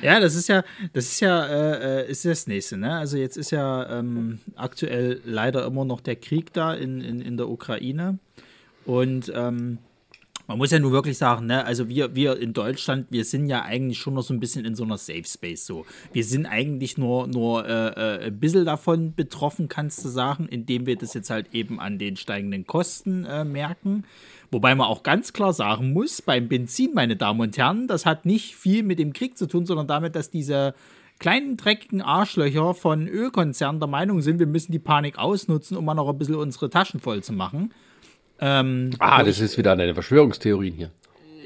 Ja, 0.02 0.20
das 0.20 0.34
ist 0.34 0.48
ja, 0.48 0.64
das 0.92 1.06
ist 1.06 1.20
ja, 1.20 1.46
äh, 1.46 2.02
äh, 2.02 2.10
ist 2.10 2.24
das 2.24 2.46
nächste, 2.46 2.76
ne? 2.76 2.96
Also 2.96 3.16
jetzt 3.16 3.36
ist 3.36 3.50
ja 3.50 3.98
ähm, 3.98 4.40
aktuell 4.56 5.20
leider 5.24 5.64
immer 5.64 5.84
noch 5.84 6.00
der 6.00 6.16
Krieg 6.16 6.52
da 6.52 6.74
in, 6.74 7.00
in, 7.00 7.20
in 7.20 7.36
der 7.36 7.48
Ukraine. 7.48 8.18
Und 8.84 9.32
ähm, 9.34 9.78
man 10.46 10.58
muss 10.58 10.70
ja 10.70 10.78
nur 10.78 10.92
wirklich 10.92 11.18
sagen, 11.18 11.46
ne, 11.46 11.64
also 11.64 11.88
wir, 11.88 12.14
wir 12.14 12.38
in 12.38 12.52
Deutschland, 12.52 13.06
wir 13.10 13.24
sind 13.24 13.48
ja 13.48 13.62
eigentlich 13.62 13.98
schon 13.98 14.14
noch 14.14 14.22
so 14.22 14.32
ein 14.32 14.40
bisschen 14.40 14.64
in 14.64 14.74
so 14.74 14.84
einer 14.84 14.98
Safe 14.98 15.24
Space 15.24 15.66
so. 15.66 15.86
Wir 16.12 16.24
sind 16.24 16.46
eigentlich 16.46 16.98
nur, 16.98 17.26
nur 17.26 17.66
äh, 17.66 17.88
äh, 17.88 18.26
ein 18.26 18.38
bisschen 18.38 18.64
davon 18.64 19.14
betroffen, 19.14 19.68
kannst 19.68 20.04
du 20.04 20.08
sagen, 20.08 20.46
indem 20.48 20.86
wir 20.86 20.96
das 20.96 21.14
jetzt 21.14 21.30
halt 21.30 21.52
eben 21.52 21.80
an 21.80 21.98
den 21.98 22.16
steigenden 22.16 22.66
Kosten 22.66 23.24
äh, 23.24 23.44
merken. 23.44 24.04
Wobei 24.50 24.74
man 24.74 24.86
auch 24.86 25.02
ganz 25.02 25.32
klar 25.32 25.52
sagen 25.52 25.92
muss, 25.92 26.22
beim 26.22 26.48
Benzin, 26.48 26.92
meine 26.94 27.16
Damen 27.16 27.40
und 27.40 27.56
Herren, 27.56 27.88
das 27.88 28.06
hat 28.06 28.24
nicht 28.24 28.54
viel 28.54 28.84
mit 28.84 28.98
dem 28.98 29.12
Krieg 29.12 29.36
zu 29.36 29.46
tun, 29.46 29.66
sondern 29.66 29.88
damit, 29.88 30.14
dass 30.14 30.30
diese 30.30 30.74
kleinen 31.18 31.56
dreckigen 31.56 32.02
Arschlöcher 32.02 32.74
von 32.74 33.08
Ölkonzernen 33.08 33.80
der 33.80 33.88
Meinung 33.88 34.20
sind, 34.20 34.38
wir 34.38 34.46
müssen 34.46 34.70
die 34.72 34.78
Panik 34.78 35.18
ausnutzen, 35.18 35.76
um 35.76 35.84
mal 35.84 35.94
noch 35.94 36.08
ein 36.08 36.18
bisschen 36.18 36.36
unsere 36.36 36.70
Taschen 36.70 37.00
voll 37.00 37.22
zu 37.22 37.32
machen. 37.32 37.72
Ähm, 38.40 38.90
ah, 38.98 39.22
das 39.22 39.40
ist 39.40 39.56
wieder 39.56 39.72
eine 39.72 39.94
Verschwörungstheorie 39.94 40.72
hier. 40.76 40.90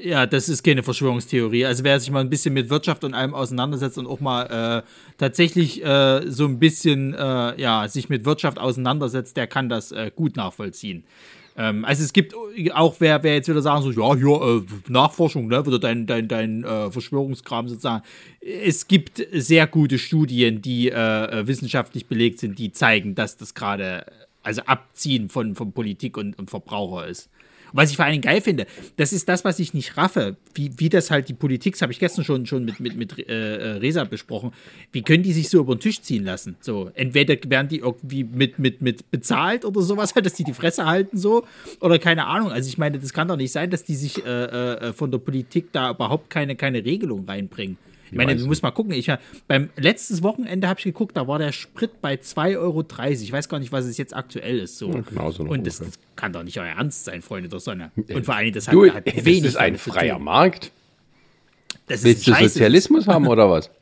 Ja, 0.03 0.25
das 0.25 0.49
ist 0.49 0.63
keine 0.63 0.81
Verschwörungstheorie. 0.81 1.65
Also 1.65 1.83
wer 1.83 1.99
sich 1.99 2.09
mal 2.09 2.21
ein 2.21 2.29
bisschen 2.29 2.53
mit 2.53 2.69
Wirtschaft 2.69 3.03
und 3.03 3.13
allem 3.13 3.35
auseinandersetzt 3.35 3.97
und 3.99 4.07
auch 4.07 4.19
mal 4.19 4.83
äh, 4.83 4.89
tatsächlich 5.17 5.83
äh, 5.85 6.21
so 6.27 6.45
ein 6.45 6.57
bisschen 6.57 7.13
äh, 7.13 7.61
ja, 7.61 7.87
sich 7.87 8.09
mit 8.09 8.25
Wirtschaft 8.25 8.57
auseinandersetzt, 8.57 9.37
der 9.37 9.45
kann 9.45 9.69
das 9.69 9.91
äh, 9.91 10.11
gut 10.15 10.37
nachvollziehen. 10.37 11.03
Ähm, 11.55 11.85
also 11.85 12.03
es 12.03 12.13
gibt 12.13 12.33
auch, 12.73 12.95
wer, 12.97 13.21
wer 13.21 13.35
jetzt 13.35 13.47
wieder 13.47 13.61
sagen 13.61 13.83
so, 13.83 13.91
ja, 13.91 14.15
hier, 14.15 14.63
äh, 14.63 14.91
Nachforschung, 14.91 15.47
ne, 15.47 15.63
wieder 15.65 15.77
dein, 15.77 16.07
dein, 16.07 16.27
dein 16.27 16.63
äh, 16.63 16.89
Verschwörungskram 16.89 17.67
sozusagen. 17.67 18.03
Es 18.39 18.87
gibt 18.87 19.21
sehr 19.31 19.67
gute 19.67 19.99
Studien, 19.99 20.63
die 20.63 20.87
wissenschaftlich 20.91 22.07
belegt 22.07 22.39
sind, 22.39 22.57
die 22.57 22.71
zeigen, 22.71 23.13
dass 23.13 23.37
das 23.37 23.53
gerade 23.53 24.03
also 24.43 24.61
Abziehen 24.63 25.29
von, 25.29 25.55
von 25.55 25.71
Politik 25.71 26.17
und, 26.17 26.37
und 26.37 26.49
Verbraucher 26.49 27.07
ist. 27.07 27.29
Was 27.73 27.89
ich 27.89 27.95
vor 27.95 28.05
Dingen 28.05 28.21
geil 28.21 28.41
finde, 28.41 28.65
das 28.97 29.13
ist 29.13 29.29
das, 29.29 29.45
was 29.45 29.59
ich 29.59 29.73
nicht 29.73 29.95
raffe, 29.97 30.35
wie, 30.53 30.71
wie 30.77 30.89
das 30.89 31.09
halt 31.09 31.29
die 31.29 31.33
Politik, 31.33 31.73
das 31.73 31.81
habe 31.81 31.93
ich 31.93 31.99
gestern 31.99 32.25
schon, 32.25 32.45
schon 32.45 32.65
mit, 32.65 32.79
mit, 32.79 32.95
mit 32.95 33.17
äh, 33.29 33.55
äh, 33.55 33.69
Resa 33.77 34.03
besprochen, 34.03 34.51
wie 34.91 35.01
können 35.01 35.23
die 35.23 35.31
sich 35.31 35.49
so 35.49 35.59
über 35.59 35.75
den 35.75 35.79
Tisch 35.79 36.01
ziehen 36.01 36.25
lassen? 36.25 36.57
So, 36.59 36.91
entweder 36.95 37.37
werden 37.49 37.69
die 37.69 37.79
irgendwie 37.79 38.23
mit, 38.23 38.59
mit, 38.59 38.81
mit 38.81 39.09
bezahlt 39.09 39.63
oder 39.63 39.81
sowas, 39.81 40.13
halt, 40.15 40.25
dass 40.25 40.33
die 40.33 40.43
die 40.43 40.53
Fresse 40.53 40.85
halten 40.85 41.17
so, 41.17 41.45
oder 41.79 41.97
keine 41.97 42.25
Ahnung. 42.27 42.51
Also 42.51 42.67
ich 42.67 42.77
meine, 42.77 42.99
das 42.99 43.13
kann 43.13 43.27
doch 43.27 43.37
nicht 43.37 43.51
sein, 43.51 43.69
dass 43.69 43.83
die 43.83 43.95
sich 43.95 44.25
äh, 44.25 44.29
äh, 44.29 44.93
von 44.93 45.11
der 45.11 45.19
Politik 45.19 45.71
da 45.71 45.91
überhaupt 45.91 46.29
keine, 46.29 46.55
keine 46.55 46.83
Regelung 46.83 47.25
reinbringen. 47.25 47.77
Ich 48.11 48.17
meine, 48.17 48.35
du 48.35 48.45
musst 48.45 48.61
mal 48.61 48.71
gucken. 48.71 48.91
Ich, 48.91 49.09
beim 49.47 49.69
letztes 49.77 50.21
Wochenende 50.21 50.67
habe 50.67 50.79
ich 50.79 50.83
geguckt, 50.83 51.15
da 51.15 51.27
war 51.27 51.39
der 51.39 51.53
Sprit 51.53 52.01
bei 52.01 52.15
2,30 52.15 52.57
Euro. 52.59 52.85
Ich 53.09 53.31
weiß 53.31 53.47
gar 53.47 53.59
nicht, 53.59 53.71
was 53.71 53.85
es 53.85 53.97
jetzt 53.97 54.13
aktuell 54.13 54.59
ist. 54.59 54.77
So. 54.77 54.91
Ja, 54.91 55.01
genau 55.01 55.31
so 55.31 55.43
Und 55.43 55.65
das, 55.65 55.79
das, 55.79 55.91
kann 56.17 56.33
doch 56.33 56.43
nicht 56.43 56.59
euer 56.59 56.67
Ernst 56.67 57.05
sein, 57.05 57.21
Freunde 57.21 57.47
der 57.47 57.59
Sonne. 57.59 57.91
Und 57.95 58.25
vor 58.25 58.35
allem, 58.35 58.51
das 58.51 58.67
hat, 58.67 58.73
du, 58.73 58.91
hat 58.91 59.07
das 59.07 59.25
wenig. 59.25 59.43
Das 59.43 59.51
ist 59.51 59.57
ein 59.57 59.77
freier 59.77 60.19
Markt. 60.19 60.71
Das 61.87 62.03
Willst 62.03 62.27
du 62.27 62.33
Sozialismus 62.33 63.07
haben 63.07 63.27
oder 63.27 63.49
was? 63.49 63.69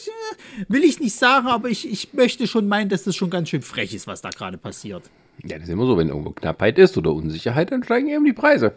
Ich, 0.00 0.08
äh, 0.08 0.64
will 0.68 0.82
ich 0.82 0.98
nicht 0.98 1.14
sagen, 1.14 1.46
aber 1.46 1.68
ich, 1.68 1.88
ich 1.88 2.12
möchte 2.12 2.48
schon 2.48 2.66
meinen, 2.66 2.88
dass 2.88 3.04
das 3.04 3.14
schon 3.14 3.30
ganz 3.30 3.50
schön 3.50 3.62
frech 3.62 3.94
ist, 3.94 4.08
was 4.08 4.20
da 4.20 4.30
gerade 4.30 4.58
passiert. 4.58 5.04
Ja, 5.44 5.56
das 5.56 5.68
ist 5.68 5.72
immer 5.72 5.86
so, 5.86 5.96
wenn 5.96 6.08
irgendwo 6.08 6.30
Knappheit 6.30 6.76
ist 6.76 6.98
oder 6.98 7.12
Unsicherheit, 7.12 7.70
dann 7.70 7.84
steigen 7.84 8.08
eben 8.08 8.24
die 8.24 8.32
Preise. 8.32 8.74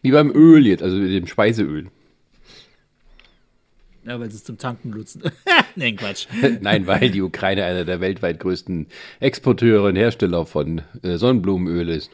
Wie 0.00 0.10
beim 0.10 0.30
Öl 0.34 0.66
jetzt, 0.66 0.82
also 0.82 0.98
dem 0.98 1.26
Speiseöl. 1.26 1.90
Ja, 4.08 4.18
weil 4.18 4.30
sie 4.30 4.36
es 4.36 4.44
zum 4.44 4.56
Tanken 4.56 4.90
nutzen. 4.90 5.22
Nein, 5.76 5.96
Quatsch. 5.96 6.26
Nein, 6.60 6.86
weil 6.86 7.10
die 7.10 7.20
Ukraine 7.20 7.64
einer 7.64 7.84
der 7.84 8.00
weltweit 8.00 8.40
größten 8.40 8.86
Exporteure 9.20 9.84
und 9.84 9.96
Hersteller 9.96 10.46
von 10.46 10.80
äh, 11.02 11.18
Sonnenblumenöl 11.18 11.90
ist. 11.90 12.10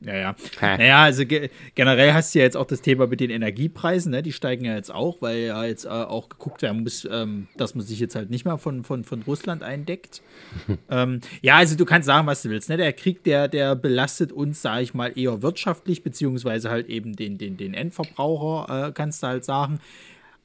Ja, 0.00 0.14
ja. 0.16 0.36
Ha. 0.60 0.76
Naja, 0.76 1.02
also 1.02 1.26
ge 1.26 1.50
generell 1.74 2.12
hast 2.12 2.34
du 2.34 2.38
ja 2.38 2.44
jetzt 2.44 2.56
auch 2.56 2.66
das 2.66 2.82
Thema 2.82 3.08
mit 3.08 3.18
den 3.18 3.30
Energiepreisen, 3.30 4.12
ne? 4.12 4.22
die 4.22 4.32
steigen 4.32 4.64
ja 4.64 4.74
jetzt 4.74 4.92
auch, 4.94 5.16
weil 5.20 5.38
ja 5.38 5.64
jetzt 5.64 5.86
äh, 5.86 5.88
auch 5.88 6.28
geguckt 6.28 6.62
werden 6.62 6.84
muss, 6.84 7.06
ähm, 7.10 7.48
dass 7.56 7.74
man 7.74 7.84
sich 7.84 7.98
jetzt 7.98 8.14
halt 8.14 8.30
nicht 8.30 8.44
mehr 8.44 8.58
von, 8.58 8.84
von, 8.84 9.02
von 9.02 9.22
Russland 9.22 9.64
eindeckt. 9.64 10.22
ähm, 10.90 11.20
ja, 11.42 11.56
also 11.56 11.76
du 11.76 11.84
kannst 11.84 12.06
sagen, 12.06 12.28
was 12.28 12.42
du 12.42 12.50
willst. 12.50 12.68
Ne? 12.68 12.76
Der 12.76 12.92
Krieg, 12.92 13.24
der, 13.24 13.48
der 13.48 13.74
belastet 13.74 14.30
uns, 14.30 14.62
sage 14.62 14.82
ich 14.82 14.94
mal, 14.94 15.18
eher 15.18 15.42
wirtschaftlich, 15.42 16.04
beziehungsweise 16.04 16.70
halt 16.70 16.88
eben 16.88 17.16
den, 17.16 17.36
den, 17.36 17.56
den 17.56 17.74
Endverbraucher, 17.74 18.88
äh, 18.88 18.92
kannst 18.92 19.24
du 19.24 19.26
halt 19.26 19.44
sagen. 19.44 19.80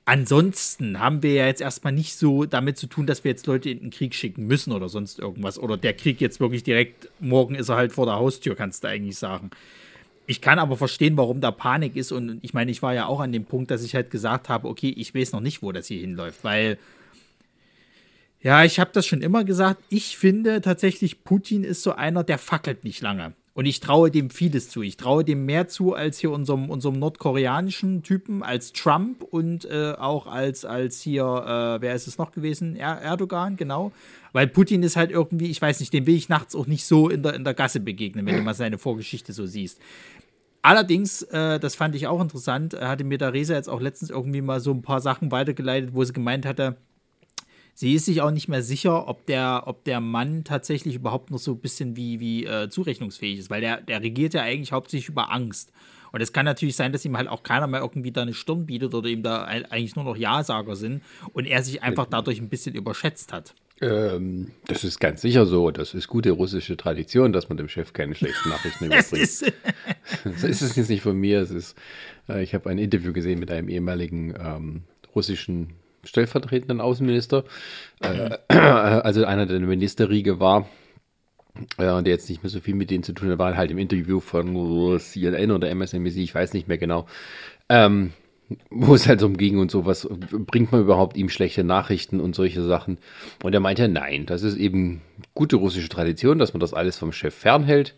Ansonsten 0.05 0.99
haben 0.99 1.23
wir 1.23 1.33
ja 1.33 1.45
jetzt 1.45 1.61
erstmal 1.61 1.93
nicht 1.93 2.17
so 2.17 2.43
damit 2.45 2.77
zu 2.77 2.87
tun, 2.87 3.07
dass 3.07 3.23
wir 3.23 3.31
jetzt 3.31 3.47
Leute 3.47 3.69
in 3.69 3.79
den 3.79 3.89
Krieg 3.89 4.13
schicken 4.13 4.47
müssen 4.47 4.73
oder 4.73 4.89
sonst 4.89 5.17
irgendwas. 5.17 5.57
Oder 5.57 5.77
der 5.77 5.93
Krieg 5.93 6.19
jetzt 6.19 6.41
wirklich 6.41 6.63
direkt, 6.63 7.09
morgen 7.21 7.55
ist 7.55 7.69
er 7.69 7.77
halt 7.77 7.93
vor 7.93 8.05
der 8.05 8.15
Haustür, 8.15 8.55
kannst 8.55 8.83
du 8.83 8.89
eigentlich 8.89 9.17
sagen. 9.17 9.51
Ich 10.27 10.41
kann 10.41 10.59
aber 10.59 10.75
verstehen, 10.75 11.15
warum 11.15 11.39
da 11.39 11.51
Panik 11.51 11.95
ist. 11.95 12.11
Und 12.11 12.39
ich 12.41 12.53
meine, 12.53 12.69
ich 12.69 12.81
war 12.81 12.93
ja 12.93 13.05
auch 13.05 13.21
an 13.21 13.31
dem 13.31 13.45
Punkt, 13.45 13.71
dass 13.71 13.83
ich 13.83 13.95
halt 13.95 14.11
gesagt 14.11 14.49
habe, 14.49 14.67
okay, 14.67 14.89
ich 14.89 15.15
weiß 15.15 15.31
noch 15.31 15.41
nicht, 15.41 15.61
wo 15.61 15.71
das 15.71 15.87
hier 15.87 16.01
hinläuft. 16.01 16.43
Weil, 16.43 16.77
ja, 18.41 18.65
ich 18.65 18.79
habe 18.79 18.91
das 18.93 19.05
schon 19.05 19.21
immer 19.21 19.45
gesagt, 19.45 19.81
ich 19.87 20.17
finde 20.17 20.59
tatsächlich, 20.59 21.23
Putin 21.23 21.63
ist 21.63 21.81
so 21.81 21.93
einer, 21.93 22.25
der 22.25 22.39
fackelt 22.39 22.83
nicht 22.83 23.01
lange. 23.01 23.33
Und 23.55 23.67
ich 23.67 23.79
traue 23.79 24.09
dem 24.09 24.31
vieles 24.31 24.69
zu. 24.69 24.81
Ich 24.81 24.97
traue 24.97 25.23
dem 25.23 25.45
mehr 25.45 25.67
zu 25.67 25.93
als 25.93 26.17
hier 26.17 26.31
unserem, 26.31 26.71
unserem 26.71 26.97
nordkoreanischen 26.97 28.01
Typen, 28.01 28.41
als 28.41 28.73
Trump 28.73 29.21
und 29.21 29.65
äh, 29.65 29.93
auch 29.97 30.25
als, 30.25 30.65
als 30.65 31.01
hier, 31.01 31.23
äh, 31.23 31.81
wer 31.81 31.93
ist 31.93 32.07
es 32.07 32.17
noch 32.17 32.31
gewesen? 32.31 32.75
Er 32.75 32.99
Erdogan, 32.99 33.55
genau. 33.55 33.91
Weil 34.31 34.47
Putin 34.47 34.81
ist 34.81 34.95
halt 34.95 35.11
irgendwie, 35.11 35.51
ich 35.51 35.61
weiß 35.61 35.81
nicht, 35.81 35.93
dem 35.93 36.07
will 36.07 36.15
ich 36.15 36.29
nachts 36.29 36.55
auch 36.55 36.65
nicht 36.65 36.85
so 36.85 37.09
in 37.09 37.21
der, 37.21 37.35
in 37.35 37.43
der 37.43 37.53
Gasse 37.53 37.79
begegnen, 37.79 38.25
wenn 38.25 38.37
du 38.37 38.41
mal 38.41 38.55
seine 38.55 38.79
Vorgeschichte 38.79 39.33
so 39.33 39.45
siehst. 39.45 39.79
Allerdings, 40.63 41.21
äh, 41.23 41.59
das 41.59 41.75
fand 41.75 41.93
ich 41.93 42.07
auch 42.07 42.21
interessant, 42.21 42.73
hatte 42.73 43.03
mir 43.03 43.19
der 43.19 43.33
Resa 43.33 43.53
jetzt 43.53 43.69
auch 43.69 43.81
letztens 43.81 44.09
irgendwie 44.09 44.41
mal 44.41 44.61
so 44.61 44.71
ein 44.71 44.81
paar 44.81 45.01
Sachen 45.01 45.29
weitergeleitet, 45.29 45.93
wo 45.93 46.03
sie 46.03 46.13
gemeint 46.13 46.47
hatte, 46.47 46.77
sie 47.73 47.93
ist 47.93 48.05
sich 48.05 48.21
auch 48.21 48.31
nicht 48.31 48.47
mehr 48.47 48.61
sicher, 48.61 49.07
ob 49.07 49.25
der, 49.25 49.63
ob 49.65 49.83
der 49.83 49.99
Mann 49.99 50.43
tatsächlich 50.43 50.95
überhaupt 50.95 51.31
noch 51.31 51.39
so 51.39 51.51
ein 51.51 51.59
bisschen 51.59 51.95
wie, 51.95 52.19
wie 52.19 52.45
äh, 52.45 52.69
zurechnungsfähig 52.69 53.39
ist, 53.39 53.49
weil 53.49 53.61
der, 53.61 53.81
der 53.81 54.01
regiert 54.01 54.33
ja 54.33 54.41
eigentlich 54.41 54.71
hauptsächlich 54.71 55.09
über 55.09 55.31
Angst. 55.31 55.71
Und 56.11 56.21
es 56.21 56.31
kann 56.31 56.45
natürlich 56.45 56.75
sein, 56.75 56.91
dass 56.91 57.03
ihm 57.05 57.17
halt 57.17 57.27
auch 57.27 57.41
keiner 57.41 57.65
mehr 57.65 57.81
irgendwie 57.81 58.11
da 58.11 58.21
eine 58.21 58.35
Stirn 58.35 58.67
bietet 58.67 58.93
oder 58.93 59.09
ihm 59.09 59.23
da 59.23 59.45
eigentlich 59.45 59.95
nur 59.95 60.05
noch 60.05 60.15
Ja-Sager 60.15 60.75
sind 60.75 61.01
und 61.33 61.47
er 61.47 61.63
sich 61.63 61.81
einfach 61.81 62.05
dadurch 62.05 62.39
ein 62.39 62.49
bisschen 62.49 62.75
überschätzt 62.75 63.33
hat. 63.33 63.55
Ähm, 63.81 64.51
das 64.67 64.83
ist 64.83 64.99
ganz 64.99 65.21
sicher 65.21 65.47
so. 65.47 65.71
Das 65.71 65.95
ist 65.95 66.07
gute 66.07 66.29
russische 66.29 66.77
Tradition, 66.77 67.33
dass 67.33 67.49
man 67.49 67.57
dem 67.57 67.67
Chef 67.67 67.93
keine 67.93 68.13
schlechten 68.13 68.49
Nachrichten 68.49 68.85
überbringt. 68.85 69.11
das 69.13 70.43
ist 70.43 70.61
es 70.61 70.75
jetzt 70.75 70.89
nicht 70.89 71.01
von 71.01 71.17
mir. 71.17 71.41
Es 71.41 71.49
ist, 71.49 71.75
äh, 72.29 72.43
ich 72.43 72.53
habe 72.53 72.69
ein 72.69 72.77
Interview 72.77 73.11
gesehen 73.11 73.39
mit 73.39 73.49
einem 73.49 73.67
ehemaligen 73.67 74.35
ähm, 74.39 74.83
russischen 75.15 75.73
stellvertretenden 76.03 76.81
Außenminister, 76.81 77.43
äh, 78.01 78.37
also 78.53 79.25
einer 79.25 79.45
der 79.45 79.59
Ministerriege 79.59 80.39
war, 80.39 80.67
äh, 81.77 82.03
der 82.03 82.13
jetzt 82.13 82.29
nicht 82.29 82.43
mehr 82.43 82.49
so 82.49 82.59
viel 82.59 82.75
mit 82.75 82.89
denen 82.89 83.03
zu 83.03 83.13
tun 83.13 83.29
hat, 83.29 83.37
war 83.37 83.55
halt 83.55 83.71
im 83.71 83.77
Interview 83.77 84.19
von 84.19 84.99
CNN 84.99 85.51
oder 85.51 85.69
MSNBC, 85.69 86.17
ich 86.17 86.35
weiß 86.35 86.53
nicht 86.53 86.67
mehr 86.67 86.77
genau, 86.77 87.05
ähm, 87.69 88.13
wo 88.69 88.93
es 88.95 89.07
halt 89.07 89.19
so 89.19 89.29
ging 89.29 89.57
und 89.57 89.71
sowas, 89.71 90.07
bringt 90.09 90.71
man 90.71 90.81
überhaupt 90.81 91.17
ihm 91.17 91.29
schlechte 91.29 91.63
Nachrichten 91.63 92.19
und 92.19 92.35
solche 92.35 92.61
Sachen? 92.63 92.97
Und 93.41 93.53
er 93.53 93.59
meinte, 93.59 93.87
nein, 93.87 94.25
das 94.25 94.43
ist 94.43 94.57
eben 94.57 95.01
gute 95.33 95.55
russische 95.55 95.89
Tradition, 95.89 96.39
dass 96.39 96.53
man 96.53 96.59
das 96.59 96.73
alles 96.73 96.97
vom 96.97 97.11
Chef 97.11 97.33
fernhält. 97.33 97.95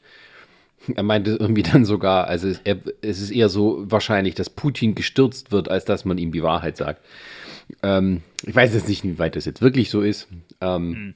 Er 0.93 1.03
meinte 1.03 1.31
irgendwie 1.31 1.63
dann 1.63 1.83
sogar, 1.85 2.27
also 2.27 2.47
es, 2.47 2.61
er, 2.63 2.77
es 3.01 3.19
ist 3.19 3.31
eher 3.31 3.49
so 3.49 3.83
wahrscheinlich, 3.89 4.35
dass 4.35 4.49
Putin 4.49 4.93
gestürzt 4.93 5.51
wird, 5.51 5.69
als 5.69 5.85
dass 5.85 6.05
man 6.05 6.17
ihm 6.17 6.31
die 6.31 6.43
Wahrheit 6.43 6.77
sagt. 6.77 7.01
Ähm, 7.83 8.21
ich 8.43 8.55
weiß 8.55 8.73
jetzt 8.73 8.87
nicht, 8.87 9.03
wie 9.03 9.19
weit 9.19 9.35
das 9.35 9.45
jetzt 9.45 9.61
wirklich 9.61 9.89
so 9.89 10.01
ist. 10.01 10.27
Ähm, 10.61 10.89
mhm. 10.89 11.13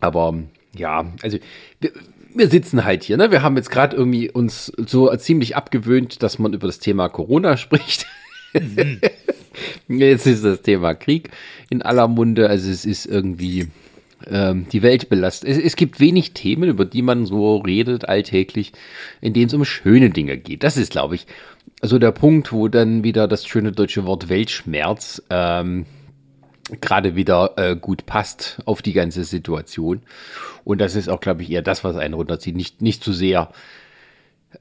Aber 0.00 0.34
ja, 0.74 1.12
also 1.22 1.38
wir, 1.80 1.92
wir, 2.34 2.48
sitzen 2.48 2.84
halt 2.84 3.04
hier. 3.04 3.16
Ne? 3.16 3.30
Wir 3.30 3.42
haben 3.42 3.56
jetzt 3.56 3.70
gerade 3.70 3.96
irgendwie 3.96 4.30
uns 4.30 4.72
so 4.76 5.14
ziemlich 5.16 5.56
abgewöhnt, 5.56 6.22
dass 6.22 6.38
man 6.38 6.52
über 6.52 6.66
das 6.66 6.78
Thema 6.78 7.08
Corona 7.08 7.56
spricht. 7.56 8.06
Mhm. 8.54 9.00
jetzt 9.88 10.26
ist 10.26 10.44
das 10.44 10.62
Thema 10.62 10.94
Krieg 10.94 11.30
in 11.70 11.82
aller 11.82 12.08
Munde. 12.08 12.48
Also 12.48 12.70
es 12.70 12.84
ist 12.84 13.06
irgendwie 13.06 13.68
ähm, 14.26 14.66
die 14.70 14.82
Welt 14.82 15.08
belastet. 15.08 15.50
Es, 15.50 15.58
es, 15.58 15.76
gibt 15.76 16.00
wenig 16.00 16.32
Themen, 16.32 16.68
über 16.68 16.84
die 16.84 17.02
man 17.02 17.26
so 17.26 17.58
redet 17.58 18.08
alltäglich, 18.08 18.72
in 19.20 19.32
denen 19.32 19.46
es 19.46 19.54
um 19.54 19.64
schöne 19.64 20.10
Dinge 20.10 20.36
geht. 20.36 20.62
Das 20.62 20.76
ist, 20.76 20.92
glaube 20.92 21.14
ich, 21.14 21.26
also 21.80 21.98
der 21.98 22.12
Punkt, 22.12 22.52
wo 22.52 22.68
dann 22.68 23.04
wieder 23.04 23.28
das 23.28 23.46
schöne 23.46 23.72
deutsche 23.72 24.04
Wort 24.04 24.28
Weltschmerz 24.28 25.22
ähm, 25.30 25.86
gerade 26.80 27.16
wieder 27.16 27.54
äh, 27.56 27.76
gut 27.76 28.06
passt 28.06 28.60
auf 28.66 28.82
die 28.82 28.92
ganze 28.92 29.24
Situation. 29.24 30.02
Und 30.64 30.80
das 30.80 30.96
ist 30.96 31.08
auch, 31.08 31.20
glaube 31.20 31.42
ich, 31.42 31.50
eher 31.50 31.62
das, 31.62 31.84
was 31.84 31.96
einen 31.96 32.14
runterzieht. 32.14 32.56
Nicht, 32.56 32.82
nicht 32.82 33.02
zu 33.02 33.12
sehr 33.12 33.50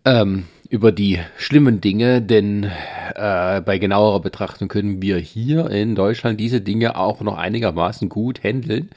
ähm, 0.05 0.45
über 0.69 0.91
die 0.91 1.19
schlimmen 1.37 1.81
Dinge, 1.81 2.21
denn 2.21 2.69
äh, 3.15 3.61
bei 3.61 3.77
genauerer 3.77 4.21
Betrachtung 4.21 4.67
können 4.67 5.01
wir 5.01 5.17
hier 5.17 5.69
in 5.69 5.95
Deutschland 5.95 6.39
diese 6.39 6.61
Dinge 6.61 6.97
auch 6.97 7.21
noch 7.21 7.37
einigermaßen 7.37 8.09
gut 8.09 8.43
handeln. 8.43 8.89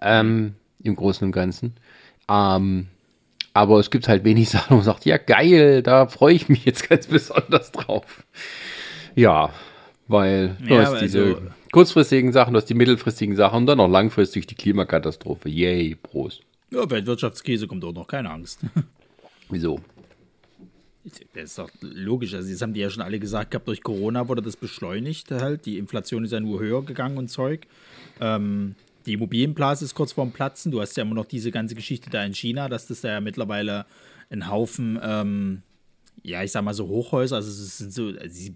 Ähm, 0.00 0.54
Im 0.82 0.96
Großen 0.96 1.24
und 1.24 1.32
Ganzen. 1.32 1.74
Ähm, 2.28 2.86
aber 3.52 3.80
es 3.80 3.90
gibt 3.90 4.08
halt 4.08 4.24
wenig 4.24 4.48
Sachen, 4.50 4.70
wo 4.70 4.74
man 4.76 4.84
sagt, 4.84 5.04
ja 5.04 5.18
geil, 5.18 5.82
da 5.82 6.06
freue 6.06 6.34
ich 6.34 6.48
mich 6.48 6.64
jetzt 6.64 6.88
ganz 6.88 7.06
besonders 7.06 7.72
drauf. 7.72 8.24
Ja, 9.14 9.50
weil 10.08 10.56
du 10.60 10.74
ja, 10.74 10.86
hast 10.86 11.00
diese 11.00 11.22
also, 11.22 11.42
kurzfristigen 11.72 12.32
Sachen, 12.32 12.54
du 12.54 12.58
hast 12.58 12.66
die 12.66 12.74
mittelfristigen 12.74 13.36
Sachen 13.36 13.58
und 13.58 13.66
dann 13.66 13.78
noch 13.78 13.88
langfristig 13.88 14.46
die 14.46 14.54
Klimakatastrophe. 14.54 15.48
Yay, 15.48 15.96
Prost. 15.96 16.42
Ja, 16.70 16.88
Weltwirtschaftskrise 16.88 17.66
kommt 17.66 17.84
auch 17.84 17.92
noch, 17.92 18.06
keine 18.06 18.30
Angst. 18.30 18.60
Wieso? 19.50 19.80
Das 21.34 21.44
ist 21.44 21.58
doch 21.58 21.70
logisch. 21.80 22.34
Also, 22.34 22.50
das 22.50 22.60
haben 22.60 22.74
die 22.74 22.80
ja 22.80 22.90
schon 22.90 23.02
alle 23.02 23.18
gesagt 23.18 23.52
gehabt, 23.52 23.66
durch 23.66 23.82
Corona 23.82 24.28
wurde 24.28 24.42
das 24.42 24.56
beschleunigt 24.56 25.30
halt. 25.30 25.64
Die 25.66 25.78
Inflation 25.78 26.24
ist 26.24 26.32
ja 26.32 26.40
nur 26.40 26.60
höher 26.60 26.84
gegangen 26.84 27.16
und 27.16 27.28
Zeug. 27.28 27.66
Ähm, 28.20 28.74
die 29.06 29.14
Immobilienblase 29.14 29.84
ist 29.84 29.94
kurz 29.94 30.12
vorm 30.12 30.32
Platzen. 30.32 30.72
Du 30.72 30.80
hast 30.80 30.96
ja 30.96 31.02
immer 31.02 31.14
noch 31.14 31.26
diese 31.26 31.50
ganze 31.50 31.74
Geschichte 31.74 32.10
da 32.10 32.24
in 32.24 32.34
China, 32.34 32.68
dass 32.68 32.86
das 32.86 33.00
da 33.00 33.08
ja 33.08 33.20
mittlerweile 33.20 33.86
ein 34.30 34.48
Haufen 34.48 34.98
ähm, 35.02 35.62
ja, 36.22 36.42
ich 36.42 36.52
sag 36.52 36.62
mal 36.62 36.74
so 36.74 36.86
Hochhäuser, 36.88 37.36
also 37.36 37.50
es 37.50 37.78
sind 37.78 37.92
so, 37.92 38.08
also 38.08 38.52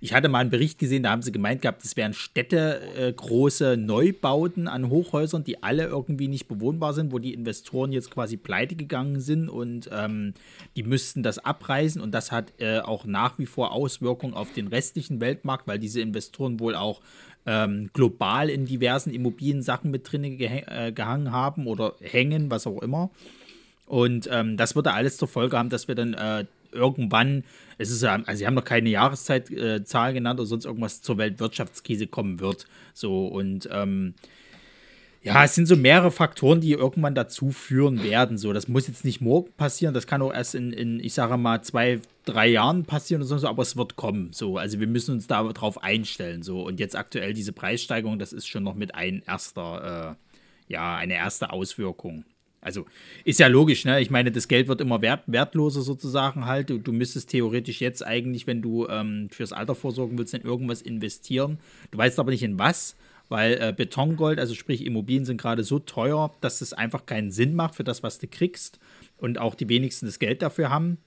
ich 0.00 0.14
hatte 0.14 0.28
mal 0.28 0.38
einen 0.38 0.50
Bericht 0.50 0.78
gesehen, 0.78 1.02
da 1.02 1.10
haben 1.10 1.22
sie 1.22 1.32
gemeint 1.32 1.62
gehabt, 1.62 1.84
es 1.84 1.96
wären 1.96 2.12
Städte 2.12 2.80
äh, 2.96 3.12
große 3.12 3.76
Neubauten 3.76 4.68
an 4.68 4.88
Hochhäusern, 4.90 5.42
die 5.42 5.62
alle 5.62 5.86
irgendwie 5.86 6.28
nicht 6.28 6.46
bewohnbar 6.46 6.94
sind, 6.94 7.12
wo 7.12 7.18
die 7.18 7.34
Investoren 7.34 7.92
jetzt 7.92 8.10
quasi 8.10 8.36
pleite 8.36 8.76
gegangen 8.76 9.20
sind 9.20 9.48
und 9.48 9.90
ähm, 9.92 10.34
die 10.76 10.82
müssten 10.82 11.22
das 11.22 11.38
abreißen 11.38 12.00
und 12.00 12.12
das 12.12 12.30
hat 12.30 12.52
äh, 12.58 12.78
auch 12.78 13.04
nach 13.04 13.38
wie 13.38 13.46
vor 13.46 13.72
Auswirkungen 13.72 14.34
auf 14.34 14.52
den 14.52 14.68
restlichen 14.68 15.20
Weltmarkt, 15.20 15.66
weil 15.66 15.78
diese 15.78 16.00
Investoren 16.00 16.60
wohl 16.60 16.74
auch 16.74 17.00
ähm, 17.46 17.90
global 17.92 18.50
in 18.50 18.66
diversen 18.66 19.12
Immobiliensachen 19.12 19.90
mit 19.90 20.10
drin 20.10 20.36
geh 20.38 20.62
äh, 20.66 20.92
gehangen 20.92 21.32
haben 21.32 21.66
oder 21.66 21.94
hängen, 22.00 22.50
was 22.50 22.66
auch 22.66 22.82
immer. 22.82 23.10
Und 23.86 24.28
ähm, 24.30 24.56
das 24.56 24.76
würde 24.76 24.92
alles 24.92 25.16
zur 25.16 25.28
Folge 25.28 25.58
haben, 25.58 25.68
dass 25.68 25.88
wir 25.88 25.94
dann 25.94 26.14
äh, 26.14 26.44
irgendwann, 26.72 27.44
es 27.78 27.90
ist 27.90 28.04
also 28.04 28.32
sie 28.34 28.46
haben 28.46 28.54
noch 28.54 28.64
keine 28.64 28.88
Jahreszeitzahl 28.88 30.10
äh, 30.10 30.14
genannt 30.14 30.38
oder 30.38 30.46
sonst 30.46 30.64
irgendwas 30.64 31.02
zur 31.02 31.18
Weltwirtschaftskrise 31.18 32.06
kommen 32.06 32.40
wird. 32.40 32.66
So 32.94 33.26
und 33.26 33.68
ähm, 33.72 34.14
ja, 35.22 35.44
es 35.44 35.54
sind 35.54 35.66
so 35.66 35.76
mehrere 35.76 36.10
Faktoren, 36.10 36.60
die 36.60 36.72
irgendwann 36.72 37.14
dazu 37.14 37.50
führen 37.50 38.02
werden. 38.02 38.38
So, 38.38 38.54
das 38.54 38.68
muss 38.68 38.88
jetzt 38.88 39.04
nicht 39.04 39.20
morgen 39.20 39.52
passieren, 39.56 39.92
das 39.92 40.06
kann 40.06 40.22
auch 40.22 40.32
erst 40.32 40.54
in, 40.54 40.72
in 40.72 40.98
ich 40.98 41.12
sage 41.12 41.36
mal, 41.36 41.62
zwei, 41.62 42.00
drei 42.24 42.48
Jahren 42.48 42.84
passieren 42.84 43.22
oder 43.22 43.38
so, 43.38 43.46
aber 43.46 43.62
es 43.62 43.76
wird 43.76 43.96
kommen. 43.96 44.30
So, 44.32 44.56
also 44.56 44.80
wir 44.80 44.86
müssen 44.86 45.12
uns 45.12 45.26
darauf 45.26 45.82
einstellen. 45.82 46.42
So, 46.42 46.62
und 46.62 46.80
jetzt 46.80 46.96
aktuell 46.96 47.34
diese 47.34 47.52
Preissteigerung, 47.52 48.18
das 48.18 48.32
ist 48.32 48.48
schon 48.48 48.62
noch 48.62 48.74
mit 48.74 48.94
ein 48.94 49.22
erster, 49.26 50.16
äh, 50.16 50.72
ja, 50.72 50.96
eine 50.96 51.14
erste 51.14 51.52
Auswirkung. 51.52 52.24
Also 52.62 52.86
ist 53.24 53.40
ja 53.40 53.46
logisch, 53.46 53.84
ne? 53.84 54.00
Ich 54.00 54.10
meine, 54.10 54.30
das 54.30 54.46
Geld 54.46 54.68
wird 54.68 54.82
immer 54.82 55.00
wert, 55.00 55.22
wertloser 55.26 55.80
sozusagen 55.80 56.44
halt. 56.44 56.68
Du, 56.68 56.78
du 56.78 56.92
müsstest 56.92 57.30
theoretisch 57.30 57.80
jetzt 57.80 58.06
eigentlich, 58.06 58.46
wenn 58.46 58.60
du 58.60 58.86
ähm, 58.88 59.28
fürs 59.30 59.52
Alter 59.52 59.74
vorsorgen 59.74 60.18
willst, 60.18 60.34
in 60.34 60.42
irgendwas 60.42 60.82
investieren. 60.82 61.58
Du 61.90 61.98
weißt 61.98 62.18
aber 62.18 62.30
nicht 62.30 62.42
in 62.42 62.58
was, 62.58 62.96
weil 63.30 63.54
äh, 63.54 63.72
Betongold, 63.74 64.38
also 64.38 64.54
sprich 64.54 64.84
Immobilien 64.84 65.24
sind 65.24 65.40
gerade 65.40 65.64
so 65.64 65.78
teuer, 65.78 66.34
dass 66.42 66.60
es 66.60 66.74
einfach 66.74 67.06
keinen 67.06 67.30
Sinn 67.30 67.54
macht 67.54 67.76
für 67.76 67.84
das, 67.84 68.02
was 68.02 68.18
du 68.18 68.26
kriegst 68.26 68.78
und 69.16 69.38
auch 69.38 69.54
die 69.54 69.68
wenigsten 69.70 70.04
das 70.04 70.18
Geld 70.18 70.42
dafür 70.42 70.68
haben. 70.68 70.98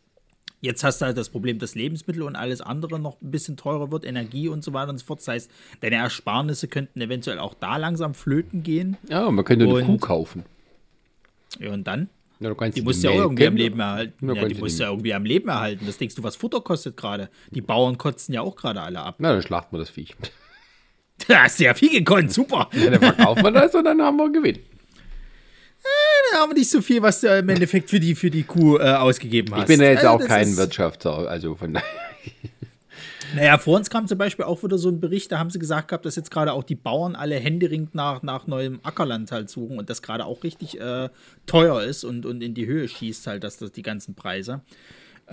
Jetzt 0.62 0.86
hast 0.86 1.02
du 1.02 1.06
halt 1.06 1.18
das 1.18 1.28
Problem, 1.28 1.60
dass 1.60 1.76
Lebensmittel 1.76 2.24
und 2.24 2.38
alles 2.38 2.62
andere 2.62 2.98
noch 2.98 3.22
ein 3.22 3.32
bisschen 3.32 3.58
teurer 3.58 3.92
wird, 3.92 4.06
Energie 4.06 4.48
und 4.48 4.64
so 4.64 4.72
weiter 4.72 4.92
und 4.92 4.98
so 4.98 5.06
fort. 5.06 5.20
Das 5.20 5.28
heißt, 5.28 5.52
deine 5.82 5.98
Ersparnisse 5.98 6.70
könnten 6.70 7.02
eventuell 7.02 7.38
auch 7.38 7.54
da 7.54 7.76
langsam 7.76 8.14
flöten 8.14 8.64
gehen. 8.64 8.96
Ja, 9.10 9.30
man 9.30 9.44
könnte 9.44 9.66
eine 9.66 9.74
und 9.74 9.86
Kuh 9.86 9.98
kaufen. 9.98 10.46
Ja, 11.60 11.74
und 11.74 11.86
dann? 11.86 12.08
Ja, 12.40 12.54
die 12.54 12.82
musst 12.82 13.04
du 13.04 13.10
ja 13.10 13.16
irgendwie 13.16 13.48
am 13.48 13.56
Leben 13.58 13.80
erhalten. 13.80 14.34
Ja, 14.34 14.48
die 14.48 14.56
musst 14.56 14.80
ja 14.80 14.90
irgendwie 14.90 15.14
am 15.14 15.26
Leben 15.26 15.50
erhalten. 15.50 15.86
Das 15.86 15.98
denkst 15.98 16.16
du, 16.16 16.24
was 16.24 16.38
Futter 16.38 16.62
kostet 16.62 16.96
gerade. 16.96 17.30
Die 17.52 17.62
Bauern 17.62 17.98
kotzen 17.98 18.34
ja 18.34 18.42
auch 18.42 18.56
gerade 18.56 18.82
alle 18.82 19.02
ab. 19.02 19.16
Na, 19.20 19.34
dann 19.34 19.42
schlachten 19.42 19.76
wir 19.76 19.80
das 19.80 19.90
Viech. 19.90 20.16
Da 21.28 21.44
hast 21.44 21.60
du 21.60 21.64
ja 21.66 21.74
viel 21.74 21.92
gekonnt, 21.92 22.32
super. 22.32 22.70
Ja, 22.74 22.90
dann 22.90 23.00
verkaufen 23.00 23.44
wir 23.44 23.52
das 23.52 23.74
und 23.76 23.86
dann 23.86 24.02
haben 24.02 24.18
wir 24.18 24.32
Gewinn. 24.32 24.56
Äh, 24.56 24.62
dann 26.32 26.42
haben 26.42 26.52
wir 26.52 26.56
nicht 26.56 26.70
so 26.70 26.82
viel, 26.82 27.02
was 27.02 27.22
du 27.22 27.28
im 27.28 27.50
Endeffekt 27.50 27.90
für 27.90 28.00
die, 28.00 28.16
für 28.16 28.30
die 28.30 28.44
Kuh 28.44 28.78
äh, 28.78 28.94
ausgegeben 28.94 29.54
hast. 29.54 29.62
Ich 29.62 29.68
bin 29.68 29.82
ja 29.82 29.92
jetzt 29.92 30.06
also, 30.06 30.24
auch 30.24 30.28
kein 30.28 30.56
Wirtschafter, 30.58 31.30
also 31.30 31.56
von 31.56 31.74
daher. 31.74 31.88
Naja, 33.36 33.58
vor 33.58 33.78
uns 33.78 33.90
kam 33.90 34.08
zum 34.08 34.20
Beispiel 34.20 34.46
auch 34.46 34.64
wieder 34.64 34.78
so 34.78 34.90
ein 34.90 35.00
Bericht, 35.00 35.32
da 35.32 35.40
haben 35.40 35.50
sie 35.50 35.58
gesagt 35.58 35.88
gehabt, 35.88 36.06
dass 36.06 36.16
jetzt 36.16 36.30
gerade 36.30 36.54
auch 36.54 36.64
die 36.64 36.76
Bauern 36.76 37.16
alle 37.16 37.36
händeringend 37.36 37.96
nach, 37.96 38.22
nach 38.22 38.46
neuem 38.46 38.80
Ackerland 38.84 39.32
halt 39.32 39.50
suchen 39.50 39.80
und 39.80 39.90
das 39.90 40.04
gerade 40.04 40.26
auch 40.26 40.44
richtig 40.44 40.80
äh, 40.80 41.10
teuer 41.48 41.82
ist 41.82 42.04
und, 42.04 42.28
und 42.28 42.44
in 42.44 42.54
die 42.54 42.68
Höhe 42.68 42.88
schießt 42.88 43.26
halt, 43.26 43.44
dass 43.44 43.58
das 43.58 43.72
die 43.72 43.82
ganzen 43.82 44.14
Preise. 44.14 44.62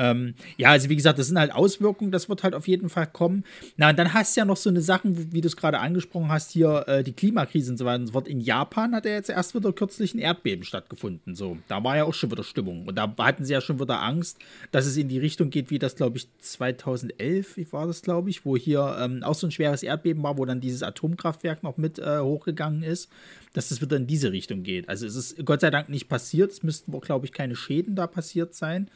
Ähm, 0.00 0.34
ja, 0.56 0.70
also 0.70 0.88
wie 0.88 0.96
gesagt, 0.96 1.18
das 1.18 1.26
sind 1.26 1.38
halt 1.38 1.52
Auswirkungen, 1.52 2.10
das 2.10 2.30
wird 2.30 2.42
halt 2.42 2.54
auf 2.54 2.66
jeden 2.66 2.88
Fall 2.88 3.06
kommen. 3.06 3.44
Na, 3.76 3.90
und 3.90 3.98
dann 3.98 4.14
hast 4.14 4.34
du 4.34 4.40
ja 4.40 4.46
noch 4.46 4.56
so 4.56 4.70
eine 4.70 4.80
Sachen, 4.80 5.32
wie, 5.32 5.42
du 5.42 5.46
es 5.46 5.56
gerade 5.58 5.78
angesprochen 5.78 6.30
hast, 6.30 6.52
hier 6.52 6.84
äh, 6.88 7.04
die 7.04 7.12
Klimakrise 7.12 7.70
und 7.70 7.76
so 7.76 7.84
weiter 7.84 8.00
und 8.00 8.06
so 8.06 8.12
fort. 8.14 8.26
In 8.26 8.40
Japan 8.40 8.94
hat 8.94 9.04
ja 9.04 9.12
jetzt 9.12 9.28
erst 9.28 9.54
wieder 9.54 9.72
kürzlich 9.74 10.14
ein 10.14 10.18
Erdbeben 10.18 10.64
stattgefunden. 10.64 11.34
So, 11.34 11.58
da 11.68 11.84
war 11.84 11.98
ja 11.98 12.04
auch 12.04 12.14
schon 12.14 12.30
wieder 12.30 12.44
Stimmung. 12.44 12.86
Und 12.86 12.96
da 12.96 13.14
hatten 13.18 13.44
sie 13.44 13.52
ja 13.52 13.60
schon 13.60 13.78
wieder 13.78 14.00
Angst, 14.00 14.38
dass 14.70 14.86
es 14.86 14.96
in 14.96 15.08
die 15.08 15.18
Richtung 15.18 15.50
geht, 15.50 15.70
wie 15.70 15.78
das, 15.78 15.96
glaube 15.96 16.16
ich, 16.16 16.28
2011, 16.38 17.58
wie 17.58 17.70
war 17.70 17.86
das, 17.86 18.00
glaube 18.00 18.30
ich, 18.30 18.46
wo 18.46 18.56
hier 18.56 18.96
ähm, 18.98 19.22
auch 19.22 19.34
so 19.34 19.46
ein 19.46 19.50
schweres 19.50 19.82
Erdbeben 19.82 20.22
war, 20.22 20.38
wo 20.38 20.46
dann 20.46 20.62
dieses 20.62 20.82
Atomkraftwerk 20.82 21.62
noch 21.62 21.76
mit 21.76 21.98
äh, 21.98 22.20
hochgegangen 22.20 22.82
ist 22.82 23.10
dass 23.52 23.72
es 23.72 23.80
wieder 23.80 23.96
in 23.96 24.06
diese 24.06 24.30
Richtung 24.30 24.62
geht. 24.62 24.88
Also 24.88 25.08
es 25.08 25.16
ist 25.16 25.44
Gott 25.44 25.60
sei 25.60 25.70
Dank 25.70 25.88
nicht 25.88 26.08
passiert. 26.08 26.52
Es 26.52 26.62
müssten, 26.62 26.92
glaube 27.00 27.26
ich, 27.26 27.32
keine 27.32 27.56
Schäden 27.56 27.96
da 27.96 28.06
passiert 28.06 28.54
sein. 28.54 28.88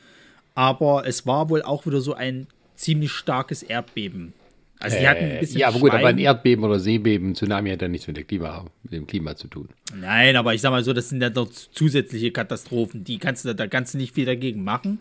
Aber 0.55 1.07
es 1.07 1.27
war 1.27 1.51
wohl 1.51 1.63
auch 1.63 1.87
wieder 1.87 2.01
so 2.01 2.15
ein 2.15 2.47
ziemlich 2.77 3.13
starkes 3.13 3.63
Erdbeben. 3.63 4.33
Also 4.81 4.99
die 4.99 5.09
hatten 5.09 5.25
ein 5.25 5.41
bisschen 5.41 5.61
Ja, 5.61 5.69
aber 5.69 5.79
gut, 5.79 5.93
aber 5.93 6.09
ein 6.09 6.19
Erdbeben 6.19 6.65
oder 6.65 6.79
Seebeben, 6.79 7.35
Tsunami 7.35 7.71
hat 7.71 7.83
ja 7.83 7.89
nichts 7.89 8.07
mit, 8.07 8.29
Klima, 8.29 8.65
mit, 8.83 8.93
dem 8.93 9.07
Klima 9.07 9.35
zu 9.35 9.49
tun. 9.49 9.69
Nein, 9.99 10.37
aber 10.37 10.55
ich 10.55 10.61
sag 10.61 10.71
mal 10.71 10.85
so, 10.85 10.93
das 10.93 11.09
sind 11.09 11.23
ja 11.23 11.31
doch 11.31 11.49
zusätzliche 11.51 12.33
Katastrophen. 12.33 13.05
Die 13.05 13.19
kannst 13.19 13.45
du, 13.45 13.55
da 13.55 13.67
kannst 13.67 13.95
du 13.95 13.99
nicht 13.99 14.15
viel 14.15 14.27
dagegen 14.27 14.63
machen. 14.63 15.01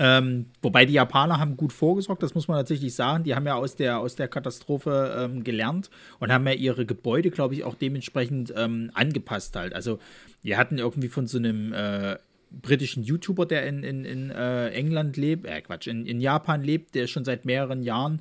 Ähm, 0.00 0.46
wobei 0.62 0.84
die 0.84 0.92
Japaner 0.92 1.40
haben 1.40 1.56
gut 1.56 1.72
vorgesorgt, 1.72 2.22
das 2.22 2.34
muss 2.34 2.46
man 2.46 2.58
tatsächlich 2.58 2.94
sagen. 2.94 3.24
Die 3.24 3.34
haben 3.34 3.46
ja 3.46 3.56
aus 3.56 3.74
der, 3.74 3.98
aus 3.98 4.14
der 4.14 4.28
Katastrophe 4.28 5.12
ähm, 5.18 5.42
gelernt 5.42 5.90
und 6.20 6.32
haben 6.32 6.46
ja 6.46 6.52
ihre 6.52 6.86
Gebäude, 6.86 7.30
glaube 7.30 7.54
ich, 7.54 7.64
auch 7.64 7.74
dementsprechend 7.74 8.54
ähm, 8.56 8.92
angepasst 8.94 9.56
halt. 9.56 9.74
Also, 9.74 9.98
die 10.44 10.56
hatten 10.56 10.78
irgendwie 10.78 11.08
von 11.08 11.26
so 11.26 11.38
einem 11.38 11.72
äh, 11.72 12.16
britischen 12.50 13.02
YouTuber, 13.02 13.46
der 13.46 13.66
in, 13.66 13.82
in, 13.82 14.04
in 14.04 14.30
äh, 14.30 14.70
England 14.70 15.16
lebt, 15.16 15.46
äh 15.46 15.60
Quatsch, 15.60 15.86
in, 15.86 16.06
in 16.06 16.20
Japan 16.20 16.62
lebt, 16.62 16.94
der 16.94 17.06
schon 17.06 17.24
seit 17.24 17.44
mehreren 17.44 17.82
Jahren, 17.82 18.20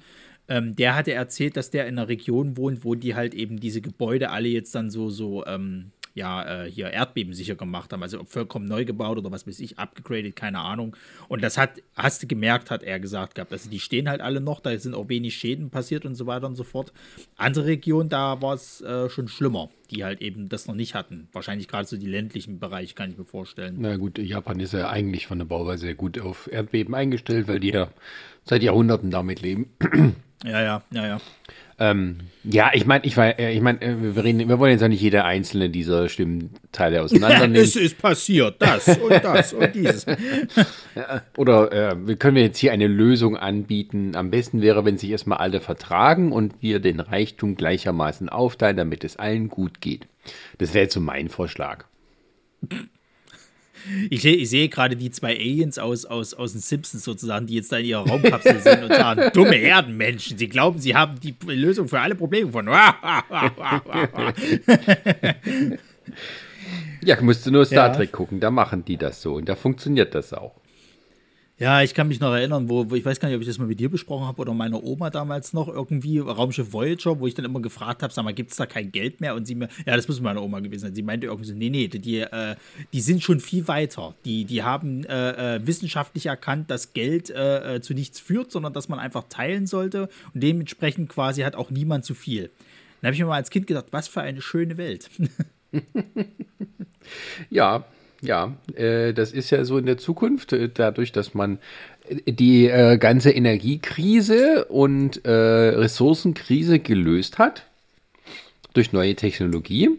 ähm, 0.49 0.75
der 0.75 0.95
hatte 0.95 1.13
erzählt, 1.13 1.57
dass 1.57 1.71
der 1.71 1.87
in 1.87 1.97
einer 1.97 2.07
Region 2.07 2.57
wohnt, 2.57 2.85
wo 2.85 2.95
die 2.95 3.15
halt 3.15 3.33
eben 3.33 3.59
diese 3.59 3.81
Gebäude 3.81 4.29
alle 4.29 4.47
jetzt 4.47 4.73
dann 4.75 4.89
so, 4.89 5.09
so, 5.09 5.45
ähm, 5.45 5.91
ja, 6.17 6.63
äh, 6.63 6.71
hier 6.71 6.89
erdbebensicher 6.89 7.55
gemacht 7.55 7.93
haben, 7.93 8.01
also 8.01 8.23
vollkommen 8.25 8.65
neu 8.65 8.85
gebaut 8.85 9.19
oder 9.19 9.31
was 9.31 9.45
weiß 9.45 9.59
ich, 9.59 9.77
abgegradet, 9.77 10.35
keine 10.35 10.59
Ahnung. 10.59 10.95
Und 11.27 11.43
das 11.43 11.59
hat, 11.59 11.81
hast 11.95 12.23
du 12.23 12.27
gemerkt, 12.27 12.71
hat 12.71 12.81
er 12.81 12.99
gesagt 12.99 13.35
gehabt. 13.35 13.51
Also 13.51 13.69
die 13.69 13.79
stehen 13.79 14.09
halt 14.09 14.21
alle 14.21 14.41
noch, 14.41 14.59
da 14.59 14.75
sind 14.79 14.95
auch 14.95 15.09
wenig 15.09 15.35
Schäden 15.35 15.69
passiert 15.69 16.05
und 16.05 16.15
so 16.15 16.25
weiter 16.25 16.47
und 16.47 16.55
so 16.55 16.63
fort. 16.63 16.91
Andere 17.37 17.67
Regionen, 17.67 18.09
da 18.09 18.41
war 18.41 18.55
es 18.55 18.81
äh, 18.81 19.09
schon 19.09 19.27
schlimmer, 19.27 19.69
die 19.91 20.03
halt 20.03 20.21
eben 20.21 20.49
das 20.49 20.65
noch 20.65 20.73
nicht 20.73 20.95
hatten. 20.95 21.29
Wahrscheinlich 21.33 21.67
gerade 21.67 21.87
so 21.87 21.97
die 21.97 22.07
ländlichen 22.07 22.59
Bereiche, 22.59 22.95
kann 22.95 23.11
ich 23.11 23.17
mir 23.17 23.25
vorstellen. 23.25 23.75
Na 23.77 23.95
gut, 23.97 24.17
Japan 24.17 24.59
ist 24.59 24.73
ja 24.73 24.89
eigentlich 24.89 25.27
von 25.27 25.37
der 25.37 25.45
Bauweise 25.45 25.93
gut 25.93 26.19
auf 26.19 26.49
Erdbeben 26.51 26.95
eingestellt, 26.95 27.47
weil 27.47 27.59
die 27.59 27.69
ja 27.69 27.89
seit 28.43 28.63
Jahrhunderten 28.63 29.11
damit 29.11 29.41
leben. 29.41 29.69
Ja, 30.43 30.61
ja, 30.61 30.83
ja, 30.91 31.07
ja. 31.07 31.21
Ähm, 31.79 32.17
ja, 32.43 32.71
ich 32.73 32.87
meine, 32.87 33.05
ich, 33.05 33.15
äh, 33.17 33.53
ich 33.53 33.61
mein, 33.61 33.79
äh, 33.81 34.15
wir, 34.15 34.23
reden, 34.23 34.49
wir 34.49 34.57
wollen 34.57 34.71
jetzt 34.71 34.81
ja 34.81 34.87
nicht 34.87 35.01
jede 35.01 35.25
einzelne 35.25 35.69
dieser 35.69 36.09
Stimmteile 36.09 37.03
auseinandernehmen. 37.03 37.55
es 37.63 37.75
ist 37.75 37.99
passiert, 37.99 38.55
das 38.59 38.87
und 38.97 39.23
das 39.23 39.53
und 39.53 39.75
dieses. 39.75 40.07
Oder 41.37 41.91
äh, 41.91 42.15
können 42.15 42.35
wir 42.35 42.43
jetzt 42.43 42.57
hier 42.57 42.71
eine 42.71 42.87
Lösung 42.87 43.37
anbieten? 43.37 44.15
Am 44.15 44.31
besten 44.31 44.61
wäre, 44.61 44.85
wenn 44.85 44.97
sich 44.97 45.11
erstmal 45.11 45.37
alle 45.37 45.61
vertragen 45.61 46.31
und 46.31 46.55
wir 46.61 46.79
den 46.79 46.99
Reichtum 46.99 47.55
gleichermaßen 47.55 48.29
aufteilen, 48.29 48.77
damit 48.77 49.03
es 49.03 49.17
allen 49.17 49.49
gut 49.49 49.79
geht. 49.79 50.07
Das 50.57 50.73
wäre 50.73 50.85
jetzt 50.85 50.95
so 50.95 50.99
mein 50.99 51.29
Vorschlag. 51.29 51.85
Ich, 54.09 54.25
ich, 54.25 54.49
sehe 54.49 54.69
gerade 54.69 54.95
die 54.95 55.11
zwei 55.11 55.35
Aliens 55.35 55.77
aus, 55.79 56.05
aus, 56.05 56.33
aus 56.33 56.53
den 56.53 56.61
Simpsons 56.61 57.03
sozusagen, 57.03 57.45
die 57.47 57.55
jetzt 57.55 57.71
da 57.71 57.77
in 57.77 57.85
ihrer 57.85 58.07
Raumkapsel 58.07 58.59
sind 58.59 58.83
und 58.83 58.93
sagen, 58.93 59.29
dumme 59.33 59.57
Erdenmenschen, 59.57 60.37
sie 60.37 60.47
glauben, 60.49 60.79
sie 60.79 60.95
haben 60.95 61.19
die 61.19 61.35
Lösung 61.47 61.87
für 61.87 61.99
alle 61.99 62.15
Probleme 62.15 62.51
von. 62.51 62.67
ja, 67.01 67.21
musst 67.21 67.45
du 67.45 67.51
nur 67.51 67.65
Star 67.65 67.87
ja. 67.87 67.93
Trek 67.95 68.11
gucken, 68.11 68.39
da 68.39 68.51
machen 68.51 68.83
die 68.85 68.97
das 68.97 69.21
so 69.21 69.35
und 69.35 69.47
da 69.47 69.55
funktioniert 69.55 70.15
das 70.15 70.33
auch. 70.33 70.55
Ja, 71.59 71.81
ich 71.81 71.95
kann 71.95 72.07
mich 72.07 72.19
noch 72.19 72.33
erinnern, 72.33 72.69
wo, 72.69 72.91
wo, 72.91 72.93
ich 72.93 73.03
weiß 73.03 73.19
gar 73.19 73.29
nicht, 73.29 73.35
ob 73.35 73.41
ich 73.41 73.47
das 73.47 73.57
mal 73.57 73.65
mit 73.65 73.79
dir 73.79 73.89
besprochen 73.89 74.27
habe 74.27 74.39
oder 74.41 74.53
meiner 74.53 74.83
Oma 74.83 75.09
damals 75.09 75.53
noch 75.53 75.67
irgendwie, 75.67 76.19
Raumschiff 76.19 76.71
Voyager, 76.71 77.19
wo 77.19 77.25
ich 77.25 77.33
dann 77.33 77.45
immer 77.45 77.61
gefragt 77.61 78.03
habe, 78.03 78.13
sag 78.13 78.23
mal, 78.23 78.33
gibt 78.33 78.51
es 78.51 78.57
da 78.57 78.67
kein 78.67 78.91
Geld 78.91 79.21
mehr? 79.21 79.33
Und 79.33 79.47
sie 79.47 79.55
mir, 79.55 79.67
ja, 79.87 79.95
das 79.95 80.07
muss 80.07 80.21
meine 80.21 80.39
Oma 80.41 80.59
gewesen 80.59 80.81
sein. 80.81 80.93
Sie 80.93 81.01
meinte 81.01 81.25
irgendwie 81.25 81.49
so, 81.49 81.55
nee, 81.55 81.71
nee, 81.71 81.87
die, 81.87 82.19
äh, 82.19 82.55
die 82.93 83.01
sind 83.01 83.23
schon 83.23 83.39
viel 83.39 83.67
weiter. 83.67 84.13
Die, 84.23 84.45
die 84.45 84.61
haben 84.61 85.03
äh, 85.05 85.55
äh, 85.55 85.65
wissenschaftlich 85.65 86.27
erkannt, 86.27 86.69
dass 86.69 86.93
Geld 86.93 87.31
äh, 87.31 87.77
äh, 87.77 87.81
zu 87.81 87.95
nichts 87.95 88.19
führt, 88.19 88.51
sondern 88.51 88.73
dass 88.73 88.87
man 88.87 88.99
einfach 88.99 89.23
teilen 89.27 89.65
sollte 89.65 90.09
und 90.35 90.43
dementsprechend 90.43 91.09
quasi 91.09 91.41
hat 91.41 91.55
auch 91.55 91.71
niemand 91.71 92.05
zu 92.05 92.13
viel. 92.13 92.51
Dann 93.01 93.07
habe 93.07 93.15
ich 93.15 93.19
mir 93.19 93.25
mal 93.25 93.35
als 93.35 93.49
Kind 93.49 93.65
gedacht, 93.65 93.87
was 93.89 94.07
für 94.07 94.21
eine 94.21 94.41
schöne 94.41 94.77
Welt. 94.77 95.09
ja, 97.49 97.83
ja. 98.21 98.53
Äh, 98.75 99.13
das 99.13 99.31
ist 99.31 99.49
ja 99.49 99.63
so 99.65 99.77
in 99.77 99.85
der 99.85 99.97
Zukunft, 99.97 100.53
äh, 100.53 100.69
dadurch, 100.73 101.11
dass 101.11 101.33
man 101.33 101.59
die 102.25 102.67
äh, 102.67 102.97
ganze 102.97 103.31
Energiekrise 103.31 104.65
und 104.65 105.25
äh, 105.25 105.31
Ressourcenkrise 105.31 106.79
gelöst 106.79 107.37
hat 107.37 107.65
durch 108.73 108.93
neue 108.93 109.15
Technologie 109.15 109.89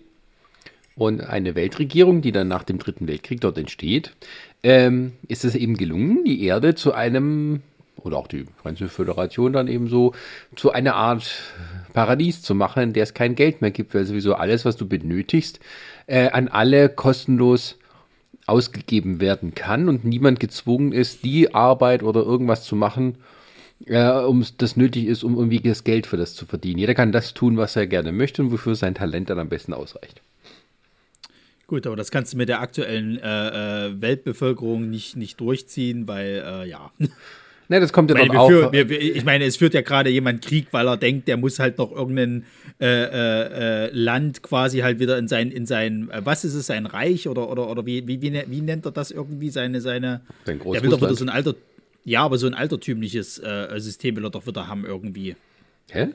und 0.99 1.21
eine 1.21 1.55
Weltregierung, 1.55 2.23
die 2.23 2.33
dann 2.33 2.49
nach 2.49 2.65
dem 2.65 2.79
Dritten 2.79 3.07
Weltkrieg 3.07 3.41
dort 3.41 3.59
entsteht, 3.59 4.13
ähm, 4.63 5.13
ist 5.29 5.45
es 5.45 5.55
eben 5.55 5.77
gelungen, 5.77 6.25
die 6.25 6.45
Erde 6.45 6.75
zu 6.75 6.93
einem, 6.93 7.63
oder 7.97 8.17
auch 8.17 8.27
die 8.27 8.47
ganze 8.65 8.89
Föderation 8.89 9.53
dann 9.53 9.69
eben 9.69 9.89
so, 9.89 10.13
zu 10.57 10.73
einer 10.73 10.97
Art 10.97 11.31
Paradies 11.93 12.43
zu 12.43 12.55
machen, 12.55 12.83
in 12.83 12.93
der 12.93 13.05
es 13.05 13.15
kein 13.15 13.35
Geld 13.35 13.61
mehr 13.61 13.71
gibt, 13.71 13.95
weil 13.95 14.05
sowieso 14.05 14.35
alles, 14.35 14.65
was 14.65 14.77
du 14.77 14.89
benötigst, 14.89 15.61
äh, 16.07 16.31
an 16.31 16.49
alle 16.49 16.89
kostenlos 16.89 17.79
ausgegeben 18.49 19.21
werden 19.21 19.55
kann 19.55 19.89
und 19.89 20.05
niemand 20.05 20.41
gezwungen 20.41 20.93
ist, 20.93 21.25
die 21.25 21.55
Arbeit 21.55 22.03
oder 22.03 22.23
irgendwas 22.23 22.65
zu 22.65 22.77
machen, 22.77 23.17
äh, 23.87 24.11
um 24.11 24.45
das 24.59 24.77
nötig 24.77 25.07
ist, 25.07 25.23
um 25.23 25.37
irgendwie 25.37 25.61
das 25.61 25.85
Geld 25.85 26.07
für 26.07 26.17
das 26.17 26.35
zu 26.35 26.47
verdienen. 26.47 26.79
Jeder 26.79 26.95
kann 26.95 27.13
das 27.13 27.35
tun, 27.35 27.57
was 27.57 27.77
er 27.77 27.87
gerne 27.87 28.13
möchte 28.13 28.43
und 28.43 28.53
wofür 28.53 28.75
sein 28.75 28.95
Talent 28.95 29.31
dann 29.31 29.39
am 29.39 29.49
besten 29.49 29.73
ausreicht. 29.73 30.21
Gut, 31.67 31.87
aber 31.87 31.97
das 31.97 32.11
kannst 32.11 32.33
du 32.33 32.39
mit 32.39 32.49
der 32.49 32.61
aktuellen 32.61 33.19
äh, 33.19 33.89
äh 33.89 34.01
Weltbevölkerung 34.01 34.89
nicht, 34.89 35.17
nicht 35.17 35.39
durchziehen, 35.39 36.09
weil 36.09 36.43
äh, 36.45 36.69
ja. 36.69 36.91
Ne, 37.69 37.81
das 37.81 37.93
kommt 37.93 38.11
ja 38.11 38.17
dann 38.17 38.37
auch. 38.37 38.49
Für, 38.49 38.73
wir, 38.73 38.91
ich 38.91 39.25
meine, 39.25 39.45
es 39.45 39.59
führt 39.59 39.75
ja 39.75 39.83
gerade 39.83 40.09
jemand 40.09 40.43
Krieg, 40.43 40.69
weil 40.71 40.89
er 40.89 40.97
denkt, 40.97 41.29
der 41.29 41.37
muss 41.37 41.59
halt 41.59 41.77
noch 41.77 41.93
irgendein 41.93 42.45
äh, 42.81 42.87
äh, 42.87 43.87
äh 43.87 43.91
Land 43.93 44.43
quasi 44.43 44.79
halt 44.79 44.99
wieder 45.01 45.19
in 45.19 45.29
sein, 45.29 45.51
in 45.51 45.67
sein, 45.67 46.09
äh, 46.11 46.23
was 46.25 46.45
ist 46.45 46.55
es, 46.55 46.67
sein 46.67 46.87
Reich 46.87 47.29
oder, 47.29 47.51
oder, 47.51 47.69
oder 47.69 47.85
wie, 47.85 48.07
wie, 48.09 48.23
wie, 48.23 48.31
ne, 48.31 48.45
wie 48.49 48.63
nennt 48.63 48.87
er 48.87 48.93
das 48.93 49.11
irgendwie, 49.11 49.51
seine, 49.51 49.83
seine. 49.83 50.23
Sein 50.47 50.59
Der 50.59 50.83
will 50.83 50.91
doch 50.91 51.01
wieder 51.01 51.15
so 51.15 51.25
ein 51.25 51.29
alter, 51.29 51.55
ja, 52.05 52.23
aber 52.23 52.39
so 52.39 52.47
ein 52.47 52.55
altertümliches 52.55 53.39
äh, 53.39 53.79
System 53.79 54.17
will 54.17 54.25
er 54.25 54.31
doch 54.31 54.47
wieder 54.47 54.67
haben 54.67 54.87
irgendwie. 54.87 55.37
Hä? 55.91 56.09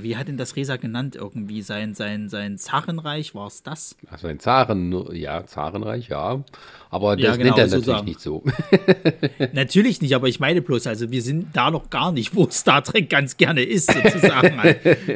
Wie, 0.00 0.16
hat 0.16 0.28
denn 0.28 0.36
das 0.36 0.56
Resa 0.56 0.76
genannt? 0.76 1.16
Irgendwie 1.16 1.62
sein, 1.62 1.94
sein, 1.94 2.28
sein 2.28 2.58
Zarenreich, 2.58 3.34
war 3.34 3.46
es 3.46 3.62
das? 3.62 3.96
Also 4.10 4.28
ein 4.28 4.38
Zaren, 4.38 5.14
ja, 5.14 5.46
Zarenreich, 5.46 6.08
ja. 6.08 6.42
Aber 6.90 7.16
das 7.16 7.24
ja, 7.24 7.36
genau, 7.36 7.56
nennt 7.56 7.72
er 7.72 7.78
natürlich 7.78 7.98
so 7.98 8.04
nicht 8.04 8.20
so. 8.20 8.44
natürlich 9.52 10.02
nicht, 10.02 10.14
aber 10.14 10.28
ich 10.28 10.40
meine 10.40 10.60
bloß, 10.60 10.86
also 10.86 11.10
wir 11.10 11.22
sind 11.22 11.48
da 11.54 11.70
noch 11.70 11.88
gar 11.88 12.12
nicht, 12.12 12.34
wo 12.34 12.46
Star 12.50 12.82
Trek 12.82 13.08
ganz 13.08 13.36
gerne 13.36 13.62
ist, 13.62 13.90
sozusagen. 13.90 14.60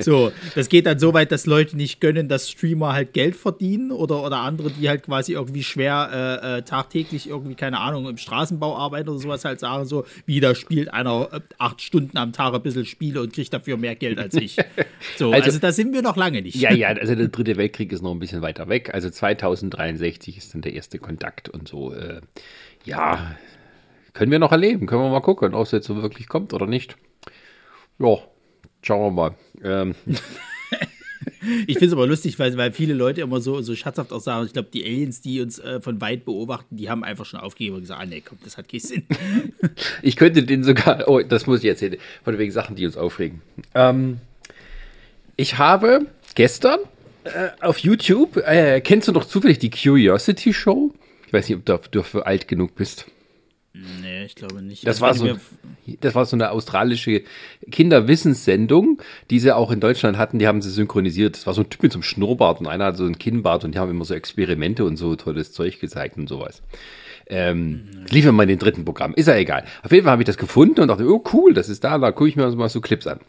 so, 0.00 0.32
das 0.54 0.68
geht 0.68 0.86
dann 0.86 0.98
so 0.98 1.12
weit, 1.12 1.32
dass 1.32 1.44
Leute 1.46 1.76
nicht 1.76 2.00
gönnen, 2.00 2.28
dass 2.28 2.48
Streamer 2.48 2.92
halt 2.92 3.12
Geld 3.12 3.36
verdienen 3.36 3.90
oder, 3.90 4.22
oder 4.22 4.38
andere, 4.38 4.70
die 4.70 4.88
halt 4.88 5.02
quasi 5.02 5.32
irgendwie 5.32 5.62
schwer 5.62 6.40
äh, 6.42 6.58
äh, 6.58 6.62
tagtäglich 6.62 7.28
irgendwie, 7.28 7.54
keine 7.54 7.80
Ahnung, 7.80 8.08
im 8.08 8.16
Straßenbau 8.16 8.76
arbeiten 8.76 9.08
oder 9.08 9.18
sowas 9.18 9.44
halt 9.44 9.60
sagen, 9.60 9.84
so, 9.84 10.06
wie 10.24 10.40
da 10.40 10.54
spielt 10.54 10.92
einer 10.92 11.28
äh, 11.32 11.40
acht 11.58 11.82
Stunden 11.82 12.16
am 12.16 12.32
Tag 12.32 12.54
ein 12.54 12.62
bisschen 12.62 12.86
Spiele 12.86 13.20
und 13.20 13.32
kriegt 13.32 13.52
dafür 13.52 13.76
mehr 13.76 13.95
Geld 13.98 14.18
als 14.18 14.34
ich. 14.34 14.56
So, 15.16 15.30
also, 15.30 15.44
also 15.44 15.58
da 15.60 15.72
sind 15.72 15.94
wir 15.94 16.02
noch 16.02 16.16
lange 16.16 16.42
nicht. 16.42 16.56
Ja, 16.56 16.72
ja, 16.72 16.88
also 16.88 17.14
der 17.14 17.28
dritte 17.28 17.56
Weltkrieg 17.56 17.92
ist 17.92 18.02
noch 18.02 18.12
ein 18.12 18.18
bisschen 18.18 18.42
weiter 18.42 18.68
weg. 18.68 18.92
Also 18.92 19.08
2063 19.08 20.36
ist 20.36 20.52
dann 20.52 20.62
der 20.62 20.74
erste 20.74 20.98
Kontakt 20.98 21.48
und 21.48 21.68
so. 21.68 21.94
Äh, 21.94 22.20
ja, 22.84 23.36
können 24.12 24.32
wir 24.32 24.38
noch 24.38 24.52
erleben. 24.52 24.86
Können 24.86 25.02
wir 25.02 25.10
mal 25.10 25.20
gucken, 25.20 25.54
ob 25.54 25.64
es 25.64 25.70
jetzt 25.70 25.86
so 25.86 26.02
wirklich 26.02 26.28
kommt 26.28 26.52
oder 26.52 26.66
nicht. 26.66 26.96
Ja, 27.98 28.18
schauen 28.82 29.02
wir 29.02 29.10
mal. 29.10 29.34
Ähm. 29.62 29.94
Ich 31.66 31.74
finde 31.74 31.86
es 31.86 31.92
aber 31.92 32.06
lustig, 32.06 32.38
weil, 32.38 32.56
weil 32.56 32.72
viele 32.72 32.94
Leute 32.94 33.20
immer 33.20 33.40
so, 33.40 33.60
so 33.62 33.74
scherzhaft 33.74 34.12
auch 34.12 34.20
sagen, 34.20 34.46
ich 34.46 34.52
glaube, 34.52 34.68
die 34.72 34.84
Aliens, 34.84 35.20
die 35.20 35.40
uns 35.40 35.58
äh, 35.58 35.80
von 35.80 36.00
weit 36.00 36.24
beobachten, 36.24 36.76
die 36.76 36.90
haben 36.90 37.04
einfach 37.04 37.24
schon 37.24 37.40
aufgegeben 37.40 37.76
und 37.76 37.82
gesagt, 37.82 38.00
ah 38.00 38.06
nee, 38.06 38.22
komm, 38.24 38.38
das 38.44 38.56
hat 38.56 38.68
keinen 38.68 38.80
Sinn. 38.80 39.02
Ich 40.02 40.16
könnte 40.16 40.42
den 40.42 40.64
sogar, 40.64 41.08
oh, 41.08 41.20
das 41.20 41.46
muss 41.46 41.60
ich 41.60 41.68
erzählen, 41.68 41.96
von 42.24 42.38
wegen 42.38 42.52
Sachen, 42.52 42.76
die 42.76 42.86
uns 42.86 42.96
aufregen. 42.96 43.42
Ähm, 43.74 44.18
ich 45.36 45.58
habe 45.58 46.06
gestern 46.34 46.80
äh, 47.24 47.48
auf 47.60 47.78
YouTube, 47.78 48.36
äh, 48.38 48.80
kennst 48.80 49.08
du 49.08 49.12
doch 49.12 49.24
zufällig 49.24 49.58
die 49.58 49.70
Curiosity 49.70 50.52
Show? 50.52 50.92
Ich 51.26 51.32
weiß 51.32 51.48
nicht, 51.48 51.58
ob 51.68 51.90
du 51.90 51.98
dafür 51.98 52.26
alt 52.26 52.48
genug 52.48 52.74
bist. 52.74 53.06
Nee, 54.00 54.24
ich 54.24 54.34
glaube 54.34 54.62
nicht. 54.62 54.86
Das, 54.86 55.00
war 55.00 55.14
so, 55.14 55.36
das 56.00 56.14
war 56.14 56.24
so 56.24 56.36
eine 56.36 56.50
australische 56.50 57.22
Kinderwissenssendung, 57.70 59.02
die 59.30 59.38
sie 59.38 59.54
auch 59.54 59.70
in 59.70 59.80
Deutschland 59.80 60.16
hatten. 60.16 60.38
Die 60.38 60.46
haben 60.46 60.62
sie 60.62 60.70
synchronisiert. 60.70 61.36
Das 61.36 61.46
war 61.46 61.54
so 61.54 61.62
ein 61.62 61.70
Typ 61.70 61.82
mit 61.82 61.92
so 61.92 61.98
einem 61.98 62.02
Schnurrbart 62.02 62.60
und 62.60 62.66
einer 62.66 62.86
hat 62.86 62.96
so 62.96 63.04
ein 63.04 63.18
Kinnbart 63.18 63.64
und 63.64 63.74
die 63.74 63.78
haben 63.78 63.90
immer 63.90 64.04
so 64.04 64.14
Experimente 64.14 64.84
und 64.84 64.96
so 64.96 65.14
tolles 65.16 65.52
Zeug 65.52 65.78
gezeigt 65.80 66.16
und 66.16 66.28
sowas. 66.28 66.62
Ähm, 67.28 67.88
mhm. 68.06 68.06
Wir 68.10 68.32
mal 68.32 68.44
in 68.44 68.50
den 68.50 68.58
dritten 68.58 68.84
Programm. 68.84 69.14
Ist 69.14 69.26
ja 69.26 69.34
egal. 69.34 69.64
Auf 69.82 69.92
jeden 69.92 70.04
Fall 70.04 70.12
habe 70.12 70.22
ich 70.22 70.26
das 70.26 70.38
gefunden 70.38 70.80
und 70.80 70.88
dachte, 70.88 71.06
oh 71.08 71.22
cool, 71.32 71.52
das 71.52 71.68
ist 71.68 71.84
da. 71.84 71.98
Da 71.98 72.12
gucke 72.12 72.28
ich 72.28 72.36
mir 72.36 72.48
mal 72.50 72.68
so 72.68 72.80
Clips 72.80 73.06
an. 73.06 73.20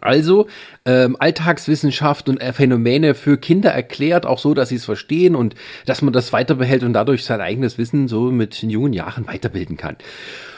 Also 0.00 0.46
ähm, 0.84 1.16
Alltagswissenschaft 1.18 2.28
und 2.28 2.40
äh, 2.40 2.52
Phänomene 2.52 3.14
für 3.14 3.36
Kinder 3.36 3.70
erklärt, 3.70 4.26
auch 4.26 4.38
so, 4.38 4.54
dass 4.54 4.68
sie 4.68 4.76
es 4.76 4.84
verstehen 4.84 5.34
und 5.34 5.54
dass 5.86 6.02
man 6.02 6.12
das 6.12 6.32
weiterbehält 6.32 6.82
und 6.84 6.92
dadurch 6.92 7.24
sein 7.24 7.40
eigenes 7.40 7.78
Wissen 7.78 8.06
so 8.08 8.30
mit 8.30 8.62
jungen 8.62 8.92
Jahren 8.92 9.26
weiterbilden 9.26 9.76
kann. 9.76 9.96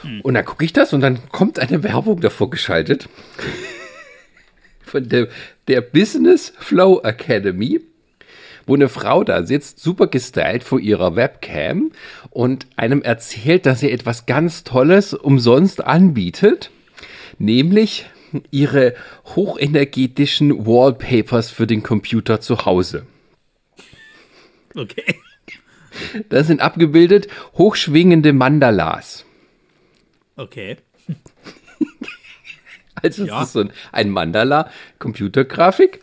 Mhm. 0.03 0.21
Und 0.21 0.35
dann 0.35 0.45
gucke 0.45 0.63
ich 0.63 0.73
das 0.73 0.93
und 0.93 1.01
dann 1.01 1.19
kommt 1.31 1.59
eine 1.59 1.83
Werbung 1.83 2.21
davor 2.21 2.49
geschaltet 2.49 3.09
von 4.83 5.09
der, 5.09 5.27
der 5.67 5.81
Business 5.81 6.53
Flow 6.57 7.01
Academy 7.03 7.81
wo 8.67 8.73
eine 8.73 8.89
Frau 8.89 9.23
da 9.23 9.45
sitzt, 9.45 9.79
super 9.79 10.07
gestylt 10.07 10.63
vor 10.63 10.79
ihrer 10.79 11.15
Webcam 11.15 11.91
und 12.31 12.65
einem 12.77 13.03
erzählt, 13.03 13.67
dass 13.67 13.81
sie 13.81 13.91
etwas 13.91 14.25
ganz 14.25 14.63
Tolles 14.63 15.13
umsonst 15.13 15.83
anbietet, 15.83 16.71
nämlich 17.37 18.07
ihre 18.51 18.95
hochenergetischen 19.35 20.65
Wallpapers 20.65 21.51
für 21.51 21.67
den 21.67 21.83
Computer 21.83 22.41
zu 22.41 22.65
Hause. 22.65 23.05
Okay. 24.75 25.15
Das 26.29 26.47
sind 26.47 26.59
abgebildet 26.59 27.27
hochschwingende 27.53 28.33
Mandalas. 28.33 29.25
Okay. 30.35 30.77
Also 33.01 33.23
es 33.23 33.29
ja. 33.29 33.43
ist 33.43 33.51
so 33.51 33.59
ein, 33.59 33.71
ein 33.91 34.09
Mandala 34.09 34.71
Computergrafik. 34.99 35.99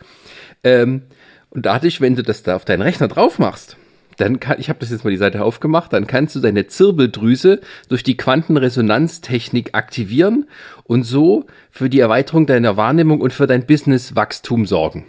Ähm, 0.63 1.01
und 1.49 1.65
dadurch, 1.65 1.99
wenn 2.01 2.15
du 2.15 2.23
das 2.23 2.43
da 2.43 2.55
auf 2.55 2.65
deinen 2.65 2.81
Rechner 2.81 3.07
drauf 3.07 3.39
machst, 3.39 3.77
dann 4.17 4.39
kann, 4.39 4.59
ich 4.59 4.69
habe 4.69 4.79
das 4.79 4.91
jetzt 4.91 5.03
mal 5.03 5.11
die 5.11 5.17
Seite 5.17 5.43
aufgemacht, 5.43 5.93
dann 5.93 6.07
kannst 6.07 6.35
du 6.35 6.39
deine 6.39 6.67
Zirbeldrüse 6.67 7.61
durch 7.89 8.03
die 8.03 8.17
Quantenresonanztechnik 8.17 9.69
aktivieren 9.73 10.47
und 10.83 11.03
so 11.03 11.45
für 11.71 11.89
die 11.89 11.99
Erweiterung 11.99 12.45
deiner 12.45 12.77
Wahrnehmung 12.77 13.21
und 13.21 13.33
für 13.33 13.47
dein 13.47 13.65
Businesswachstum 13.65 14.65
sorgen. 14.65 15.05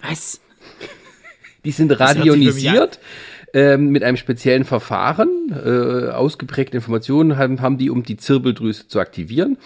Was? 0.00 0.40
Die 1.64 1.70
sind 1.70 1.98
radionisiert 1.98 2.98
ähm, 3.54 3.90
mit 3.90 4.02
einem 4.02 4.16
speziellen 4.16 4.64
Verfahren. 4.64 5.28
Äh, 5.50 6.10
ausgeprägte 6.10 6.76
Informationen 6.76 7.38
haben, 7.38 7.62
haben 7.62 7.78
die, 7.78 7.88
um 7.88 8.02
die 8.02 8.16
Zirbeldrüse 8.16 8.88
zu 8.88 9.00
aktivieren. 9.00 9.56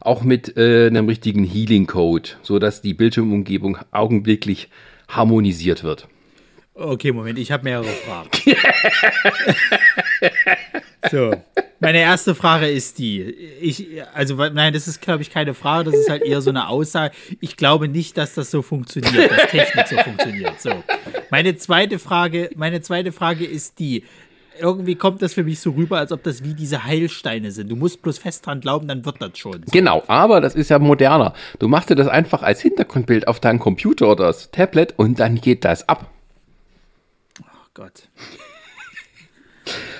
Auch 0.00 0.22
mit 0.22 0.56
äh, 0.56 0.86
einem 0.86 1.08
richtigen 1.08 1.42
Healing-Code, 1.42 2.30
sodass 2.42 2.82
die 2.82 2.94
Bildschirmumgebung 2.94 3.78
augenblicklich 3.90 4.68
harmonisiert 5.08 5.82
wird. 5.82 6.06
Okay, 6.78 7.10
Moment, 7.10 7.40
ich 7.40 7.50
habe 7.50 7.64
mehrere 7.64 7.88
Fragen. 7.88 8.30
so, 11.10 11.34
meine 11.80 11.98
erste 11.98 12.36
Frage 12.36 12.68
ist 12.68 13.00
die. 13.00 13.20
Ich, 13.60 13.88
also, 14.14 14.36
nein, 14.36 14.72
das 14.72 14.86
ist, 14.86 15.00
glaube 15.00 15.22
ich, 15.22 15.30
keine 15.30 15.54
Frage, 15.54 15.90
das 15.90 16.00
ist 16.00 16.08
halt 16.08 16.22
eher 16.22 16.40
so 16.40 16.50
eine 16.50 16.68
Aussage. 16.68 17.16
Ich 17.40 17.56
glaube 17.56 17.88
nicht, 17.88 18.16
dass 18.16 18.34
das 18.34 18.52
so 18.52 18.62
funktioniert, 18.62 19.28
dass 19.28 19.50
Technik 19.50 19.88
so 19.88 19.96
funktioniert. 19.96 20.60
So. 20.60 20.70
Meine 21.30 21.56
zweite 21.56 21.98
Frage, 21.98 22.50
meine 22.54 22.80
zweite 22.80 23.10
Frage 23.10 23.44
ist 23.44 23.80
die. 23.80 24.04
Irgendwie 24.60 24.94
kommt 24.94 25.22
das 25.22 25.34
für 25.34 25.44
mich 25.44 25.58
so 25.60 25.70
rüber, 25.70 25.98
als 25.98 26.12
ob 26.12 26.22
das 26.22 26.44
wie 26.44 26.54
diese 26.54 26.84
Heilsteine 26.84 27.50
sind. 27.50 27.70
Du 27.70 27.76
musst 27.76 28.02
bloß 28.02 28.18
fest 28.18 28.46
dran 28.46 28.60
glauben, 28.60 28.86
dann 28.86 29.04
wird 29.04 29.20
das 29.20 29.36
schon. 29.38 29.52
So. 29.52 29.70
Genau, 29.70 30.02
aber 30.06 30.40
das 30.40 30.54
ist 30.54 30.70
ja 30.70 30.78
moderner. 30.78 31.32
Du 31.58 31.66
machst 31.66 31.90
dir 31.90 31.96
das 31.96 32.08
einfach 32.08 32.42
als 32.42 32.60
Hintergrundbild 32.60 33.26
auf 33.26 33.40
deinen 33.40 33.58
Computer 33.58 34.10
oder 34.10 34.26
das 34.26 34.50
Tablet 34.52 34.94
und 34.96 35.18
dann 35.18 35.36
geht 35.40 35.64
das 35.64 35.88
ab. 35.88 36.10
Gott. 37.78 38.08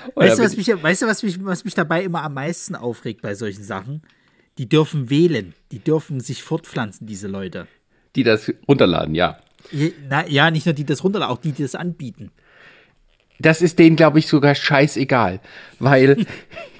weißt, 0.16 0.40
du, 0.40 0.42
was 0.42 0.56
mich, 0.56 0.66
weißt 0.66 1.02
du, 1.02 1.06
was 1.06 1.22
mich, 1.22 1.44
was 1.44 1.64
mich 1.64 1.74
dabei 1.74 2.02
immer 2.02 2.24
am 2.24 2.34
meisten 2.34 2.74
aufregt 2.74 3.22
bei 3.22 3.36
solchen 3.36 3.62
Sachen? 3.62 4.02
Die 4.58 4.68
dürfen 4.68 5.10
wählen. 5.10 5.54
Die 5.70 5.78
dürfen 5.78 6.18
sich 6.18 6.42
fortpflanzen, 6.42 7.06
diese 7.06 7.28
Leute. 7.28 7.68
Die 8.16 8.24
das 8.24 8.52
runterladen, 8.66 9.14
ja. 9.14 9.38
Na, 10.10 10.26
ja, 10.26 10.50
nicht 10.50 10.66
nur 10.66 10.72
die 10.72 10.84
das 10.84 11.04
runterladen, 11.04 11.32
auch 11.32 11.40
die, 11.40 11.52
die 11.52 11.62
das 11.62 11.76
anbieten. 11.76 12.32
Das 13.38 13.62
ist 13.62 13.78
denen, 13.78 13.94
glaube 13.94 14.18
ich, 14.18 14.26
sogar 14.26 14.56
scheißegal. 14.56 15.40
Weil 15.78 16.26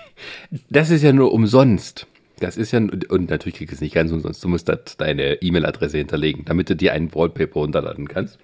das 0.69 0.91
ist 0.91 1.03
ja 1.03 1.13
nur 1.13 1.33
umsonst. 1.33 2.09
Das 2.41 2.57
ist 2.57 2.73
ja, 2.73 2.81
und 2.81 3.31
natürlich 3.31 3.59
kriegst 3.59 3.71
du 3.71 3.77
es 3.77 3.81
nicht 3.81 3.95
ganz 3.95 4.11
umsonst. 4.11 4.43
Du 4.43 4.49
musst 4.49 4.69
deine 4.99 5.35
E-Mail-Adresse 5.35 5.99
hinterlegen, 5.99 6.45
damit 6.45 6.69
du 6.71 6.75
dir 6.75 6.93
einen 6.93 7.15
Wallpaper 7.15 7.61
runterladen 7.61 8.09
kannst. 8.09 8.41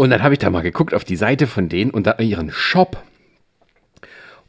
Und 0.00 0.08
dann 0.08 0.22
habe 0.22 0.32
ich 0.32 0.38
da 0.38 0.48
mal 0.48 0.62
geguckt 0.62 0.94
auf 0.94 1.04
die 1.04 1.16
Seite 1.16 1.46
von 1.46 1.68
denen 1.68 1.90
und 1.90 2.06
da 2.06 2.16
ihren 2.20 2.50
Shop. 2.50 3.02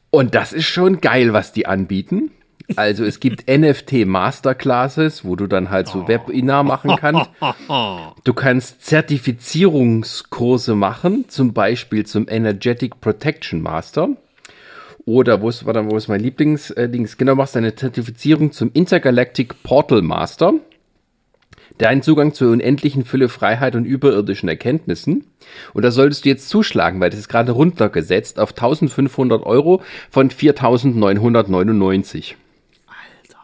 Und 0.09 0.33
das 0.33 0.53
ist 0.53 0.63
schon 0.63 1.01
geil, 1.01 1.33
was 1.33 1.51
die 1.51 1.65
anbieten. 1.65 2.31
Also 2.77 3.03
es 3.03 3.19
gibt 3.19 3.49
NFT 3.51 4.05
Masterclasses, 4.05 5.25
wo 5.25 5.35
du 5.35 5.47
dann 5.47 5.69
halt 5.69 5.89
so 5.89 6.07
Webinar 6.07 6.63
machen 6.63 6.95
kannst. 6.97 7.29
Du 8.23 8.33
kannst 8.33 8.85
Zertifizierungskurse 8.85 10.73
machen, 10.73 11.25
zum 11.27 11.51
Beispiel 11.51 12.05
zum 12.05 12.29
Energetic 12.29 13.01
Protection 13.01 13.61
Master. 13.61 14.07
Oder 15.03 15.41
wo 15.41 15.49
ist, 15.49 15.65
warte, 15.65 15.91
wo 15.91 15.97
ist 15.97 16.07
mein 16.07 16.21
Lieblingsdings? 16.21 17.13
Äh, 17.13 17.17
genau, 17.17 17.35
machst 17.35 17.57
eine 17.57 17.75
Zertifizierung 17.75 18.53
zum 18.53 18.71
Intergalactic 18.71 19.63
Portal 19.63 20.01
Master. 20.01 20.53
Dein 21.77 22.01
Zugang 22.01 22.33
zur 22.33 22.51
unendlichen 22.51 23.05
Fülle 23.05 23.29
Freiheit 23.29 23.75
und 23.75 23.85
überirdischen 23.85 24.49
Erkenntnissen. 24.49 25.25
Und 25.73 25.83
da 25.83 25.91
solltest 25.91 26.25
du 26.25 26.29
jetzt 26.29 26.49
zuschlagen, 26.49 26.99
weil 26.99 27.09
das 27.09 27.19
ist 27.19 27.29
gerade 27.29 27.51
runtergesetzt 27.51 28.39
auf 28.39 28.51
1500 28.51 29.43
Euro 29.43 29.81
von 30.09 30.29
4999. 30.29 32.37
Alter. 32.87 33.39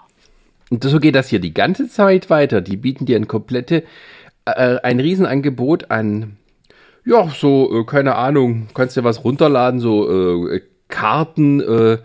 Und 0.70 0.84
so 0.84 1.00
geht 1.00 1.16
das 1.16 1.30
hier 1.30 1.40
die 1.40 1.54
ganze 1.54 1.90
Zeit 1.90 2.30
weiter. 2.30 2.62
Die 2.62 2.78
bieten 2.78 3.06
dir 3.06 3.16
ein 3.16 3.28
komplette, 3.28 3.84
äh, 4.46 4.78
ein 4.84 5.00
Riesenangebot 5.00 5.92
an, 5.92 6.38
ja, 7.08 7.30
so, 7.30 7.74
äh, 7.74 7.86
keine 7.86 8.16
Ahnung, 8.16 8.68
kannst 8.74 8.98
dir 8.98 9.06
was 9.06 9.24
runterladen, 9.24 9.80
so 9.80 10.50
äh, 10.50 10.62
Karten, 10.88 11.62
äh, 11.62 11.98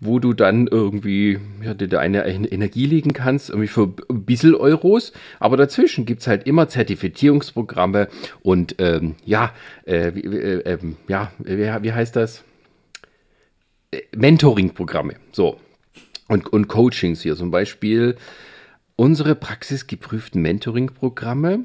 wo 0.00 0.18
du 0.20 0.32
dann 0.32 0.68
irgendwie 0.68 1.38
ja, 1.62 1.74
dir 1.74 1.98
eine 1.98 2.26
Energie 2.26 2.86
legen 2.86 3.12
kannst, 3.12 3.50
irgendwie 3.50 3.68
für 3.68 3.92
ein 4.08 4.24
bisschen 4.24 4.54
Euros. 4.54 5.12
Aber 5.40 5.56
dazwischen 5.56 6.06
gibt 6.06 6.20
es 6.20 6.26
halt 6.28 6.46
immer 6.46 6.68
Zertifizierungsprogramme 6.68 8.08
und 8.42 8.76
ähm, 8.78 9.16
ja, 9.24 9.52
äh, 9.86 10.08
äh, 10.08 10.60
ähm, 10.64 10.96
ja 11.08 11.32
wie, 11.38 11.58
wie 11.58 11.92
heißt 11.92 12.14
das? 12.14 12.44
Äh, 13.90 14.02
Mentoring-Programme. 14.16 15.16
So. 15.32 15.58
Und, 16.28 16.52
und 16.52 16.68
Coachings 16.68 17.22
hier. 17.22 17.36
Zum 17.36 17.50
Beispiel 17.50 18.16
unsere 18.96 19.34
praxisgeprüften 19.34 20.42
Mentoring-Programme 20.42 21.64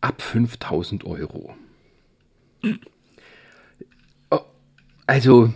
ab 0.00 0.22
5000 0.22 1.04
Euro. 1.04 1.54
Also, 5.08 5.52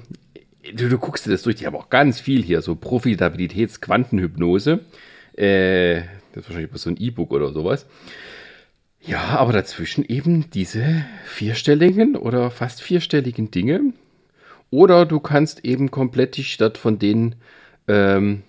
du, 0.75 0.89
du 0.89 0.99
guckst 0.99 1.27
dir 1.27 1.31
das 1.31 1.43
durch, 1.43 1.57
die 1.57 1.67
haben 1.67 1.77
auch 1.77 1.91
ganz 1.91 2.19
viel 2.19 2.43
hier, 2.43 2.63
so 2.63 2.75
Profitabilitätsquantenhypnose. 2.75 4.81
Äh, 5.37 5.97
das 6.33 6.45
ist 6.45 6.49
wahrscheinlich 6.49 6.71
so 6.73 6.89
ein 6.89 6.97
E-Book 6.97 7.33
oder 7.33 7.53
sowas. 7.53 7.85
Ja, 9.03 9.37
aber 9.37 9.53
dazwischen 9.53 10.07
eben 10.07 10.49
diese 10.49 11.05
vierstelligen 11.27 12.17
oder 12.17 12.51
fast 12.51 12.81
vierstelligen 12.81 13.51
Dinge. 13.51 13.93
Oder 14.71 15.05
du 15.05 15.21
kannst 15.21 15.67
eben 15.67 15.91
komplett 15.91 16.39
die 16.39 16.45
Stadt 16.45 16.79
von 16.79 16.99
denen 16.99 17.35
ähm, 17.89 18.45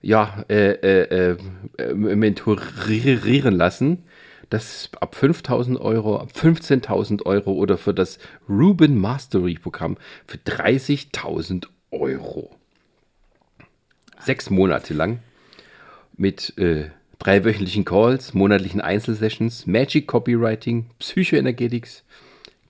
ja, 0.00 0.46
äh, 0.48 0.70
äh, 0.70 1.36
äh, 1.76 1.92
mentorieren 1.92 3.54
lassen 3.54 4.04
das 4.52 4.90
ab 5.00 5.14
5000 5.14 5.80
Euro, 5.80 6.18
ab 6.18 6.30
15.000 6.34 7.24
Euro 7.24 7.52
oder 7.52 7.78
für 7.78 7.94
das 7.94 8.18
Ruben 8.48 8.98
Mastery 9.00 9.54
Programm 9.54 9.96
für 10.26 10.38
30.000 10.38 11.66
Euro. 11.90 12.54
Sechs 14.20 14.50
Monate 14.50 14.94
lang 14.94 15.20
mit 16.16 16.56
äh, 16.58 16.90
drei 17.18 17.44
wöchentlichen 17.44 17.84
Calls, 17.84 18.34
monatlichen 18.34 18.80
Einzelsessions, 18.80 19.66
Magic 19.66 20.06
Copywriting, 20.06 20.86
Psychoenergetics, 20.98 22.04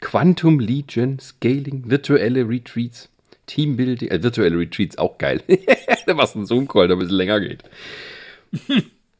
Quantum 0.00 0.60
Legion, 0.60 1.18
Scaling, 1.18 1.84
virtuelle 1.86 2.48
Retreats, 2.48 3.08
Teambuilding, 3.46 4.10
äh, 4.10 4.22
virtuelle 4.22 4.58
Retreats 4.58 4.98
auch 4.98 5.18
geil. 5.18 5.42
es 5.48 6.34
ein 6.34 6.46
Zoom-Call, 6.46 6.86
der 6.86 6.96
ein 6.96 7.00
bisschen 7.00 7.16
länger 7.16 7.40
geht. 7.40 7.64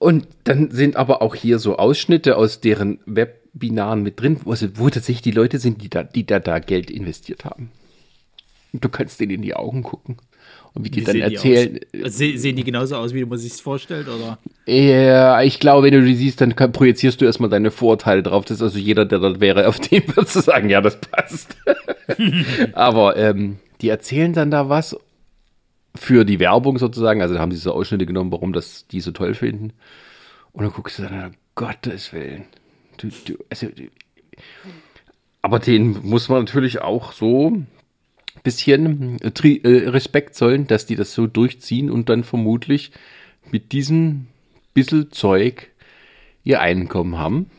Und 0.03 0.27
dann 0.43 0.73
sind 0.73 0.97
aber 0.97 1.23
auch 1.23 1.37
hier 1.37 1.61
so 1.61 1.77
Ausschnitte 1.77 2.37
aus 2.37 2.61
deren 2.61 2.99
Webinaren 3.07 4.03
mit 4.03 4.21
drin, 4.21 4.41
wo, 4.43 4.51
also, 4.51 4.67
wo 4.75 4.91
tatsächlich 4.91 5.23
die 5.23 5.31
Leute 5.31 5.61
sind, 5.61 5.81
die 5.81 5.89
da, 5.89 6.03
die 6.03 6.27
da, 6.27 6.41
da 6.41 6.59
Geld 6.59 6.91
investiert 6.91 7.45
haben. 7.45 7.71
Und 8.73 8.85
du 8.85 8.89
kannst 8.89 9.21
denen 9.21 9.31
in 9.31 9.43
die 9.43 9.55
Augen 9.55 9.85
gucken. 9.85 10.17
Und 10.75 10.85
wie 10.85 10.91
die, 10.91 11.01
die 11.01 11.05
dann 11.05 11.21
erzählen. 11.21 11.79
Die 11.93 12.09
Se 12.11 12.37
sehen 12.37 12.57
die 12.57 12.65
genauso 12.65 12.97
aus, 12.97 13.15
wie 13.15 13.25
man 13.25 13.39
sich 13.39 13.53
vorstellt, 13.53 14.09
oder? 14.09 14.39
Ja, 14.67 15.41
ich 15.43 15.61
glaube, 15.61 15.87
wenn 15.87 15.95
du 15.95 16.05
die 16.05 16.17
siehst, 16.17 16.41
dann 16.41 16.53
projizierst 16.57 17.21
du 17.21 17.25
erstmal 17.25 17.51
deine 17.51 17.71
Vorteile 17.71 18.25
drauf. 18.25 18.45
Das 18.45 18.57
ist 18.57 18.63
also 18.63 18.79
jeder, 18.81 19.05
der 19.05 19.21
dort 19.21 19.39
wäre, 19.39 19.69
auf 19.69 19.79
den 19.79 20.03
würdest 20.17 20.35
du 20.35 20.41
sagen, 20.41 20.69
ja, 20.69 20.81
das 20.81 21.01
passt. 21.01 21.57
aber 22.73 23.17
ähm, 23.17 23.59
die 23.81 23.89
erzählen 23.89 24.33
dann 24.33 24.51
da 24.51 24.69
was 24.69 24.97
für 25.95 26.25
die 26.25 26.41
Werbung 26.41 26.79
sozusagen. 26.79 27.23
Also 27.23 27.35
da 27.35 27.41
haben 27.41 27.53
sie 27.53 27.59
so 27.59 27.73
Ausschnitte 27.73 28.07
genommen, 28.07 28.33
warum 28.33 28.53
das 28.53 28.87
die 28.87 29.01
so 29.01 29.11
toll 29.11 29.35
finden. 29.35 29.73
Und 30.53 30.65
dann 30.65 30.73
guckst 30.73 30.99
du 30.99 31.03
dann, 31.05 31.25
um 31.25 31.33
Gottes 31.55 32.13
Willen. 32.13 32.45
Du, 32.99 33.09
du, 33.09 33.37
also, 33.51 33.69
du, 33.69 33.89
aber 35.43 35.59
den 35.59 36.07
muss 36.07 36.29
man 36.29 36.41
natürlich 36.41 36.81
auch 36.81 37.13
so 37.13 37.63
bisschen 38.43 39.21
äh, 39.21 39.29
äh, 39.29 39.89
Respekt 39.89 40.35
zollen, 40.35 40.67
dass 40.67 40.87
die 40.87 40.97
das 40.97 41.13
so 41.13 41.27
durchziehen 41.27 41.91
und 41.91 42.09
dann 42.09 42.25
vermutlich 42.25 42.93
mit 43.51 43.73
diesem 43.73 44.27
bisschen 44.75 45.11
Zeug 45.11 45.71
ihr 46.45 46.61
Einkommen 46.61 47.19
haben. 47.19 47.51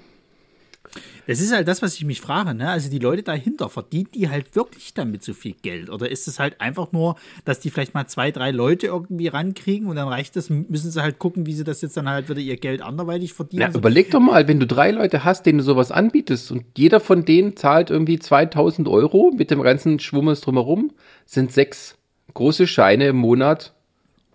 Das 1.27 1.39
ist 1.39 1.53
halt 1.53 1.67
das, 1.67 1.81
was 1.81 1.95
ich 1.95 2.05
mich 2.05 2.21
frage. 2.21 2.53
Ne? 2.53 2.69
Also 2.69 2.89
die 2.89 2.99
Leute 2.99 3.23
dahinter, 3.23 3.69
verdienen 3.69 4.09
die 4.13 4.29
halt 4.29 4.55
wirklich 4.55 4.93
damit 4.93 5.23
so 5.23 5.33
viel 5.33 5.55
Geld? 5.61 5.89
Oder 5.89 6.09
ist 6.09 6.27
es 6.27 6.39
halt 6.39 6.59
einfach 6.59 6.91
nur, 6.91 7.15
dass 7.45 7.59
die 7.59 7.69
vielleicht 7.69 7.93
mal 7.93 8.07
zwei, 8.07 8.31
drei 8.31 8.51
Leute 8.51 8.87
irgendwie 8.87 9.27
rankriegen 9.27 9.87
und 9.87 9.95
dann 9.95 10.07
reicht 10.07 10.35
das, 10.35 10.49
müssen 10.49 10.91
sie 10.91 11.01
halt 11.01 11.19
gucken, 11.19 11.45
wie 11.45 11.53
sie 11.53 11.63
das 11.63 11.81
jetzt 11.81 11.95
dann 11.95 12.09
halt 12.09 12.29
wieder 12.29 12.41
ihr 12.41 12.57
Geld 12.57 12.81
anderweitig 12.81 13.33
verdienen? 13.33 13.61
Ja, 13.61 13.67
also, 13.67 13.79
überleg 13.79 14.11
doch 14.11 14.19
mal, 14.19 14.47
wenn 14.47 14.59
du 14.59 14.67
drei 14.67 14.91
Leute 14.91 15.23
hast, 15.23 15.45
denen 15.45 15.59
du 15.59 15.63
sowas 15.63 15.91
anbietest 15.91 16.51
und 16.51 16.65
jeder 16.77 16.99
von 16.99 17.25
denen 17.25 17.55
zahlt 17.55 17.89
irgendwie 17.89 18.19
2000 18.19 18.87
Euro 18.87 19.31
mit 19.35 19.51
dem 19.51 19.61
ganzen 19.61 19.99
Schwummes 19.99 20.41
drumherum, 20.41 20.91
sind 21.25 21.51
sechs 21.51 21.95
große 22.33 22.67
Scheine 22.67 23.07
im 23.07 23.17
Monat, 23.17 23.73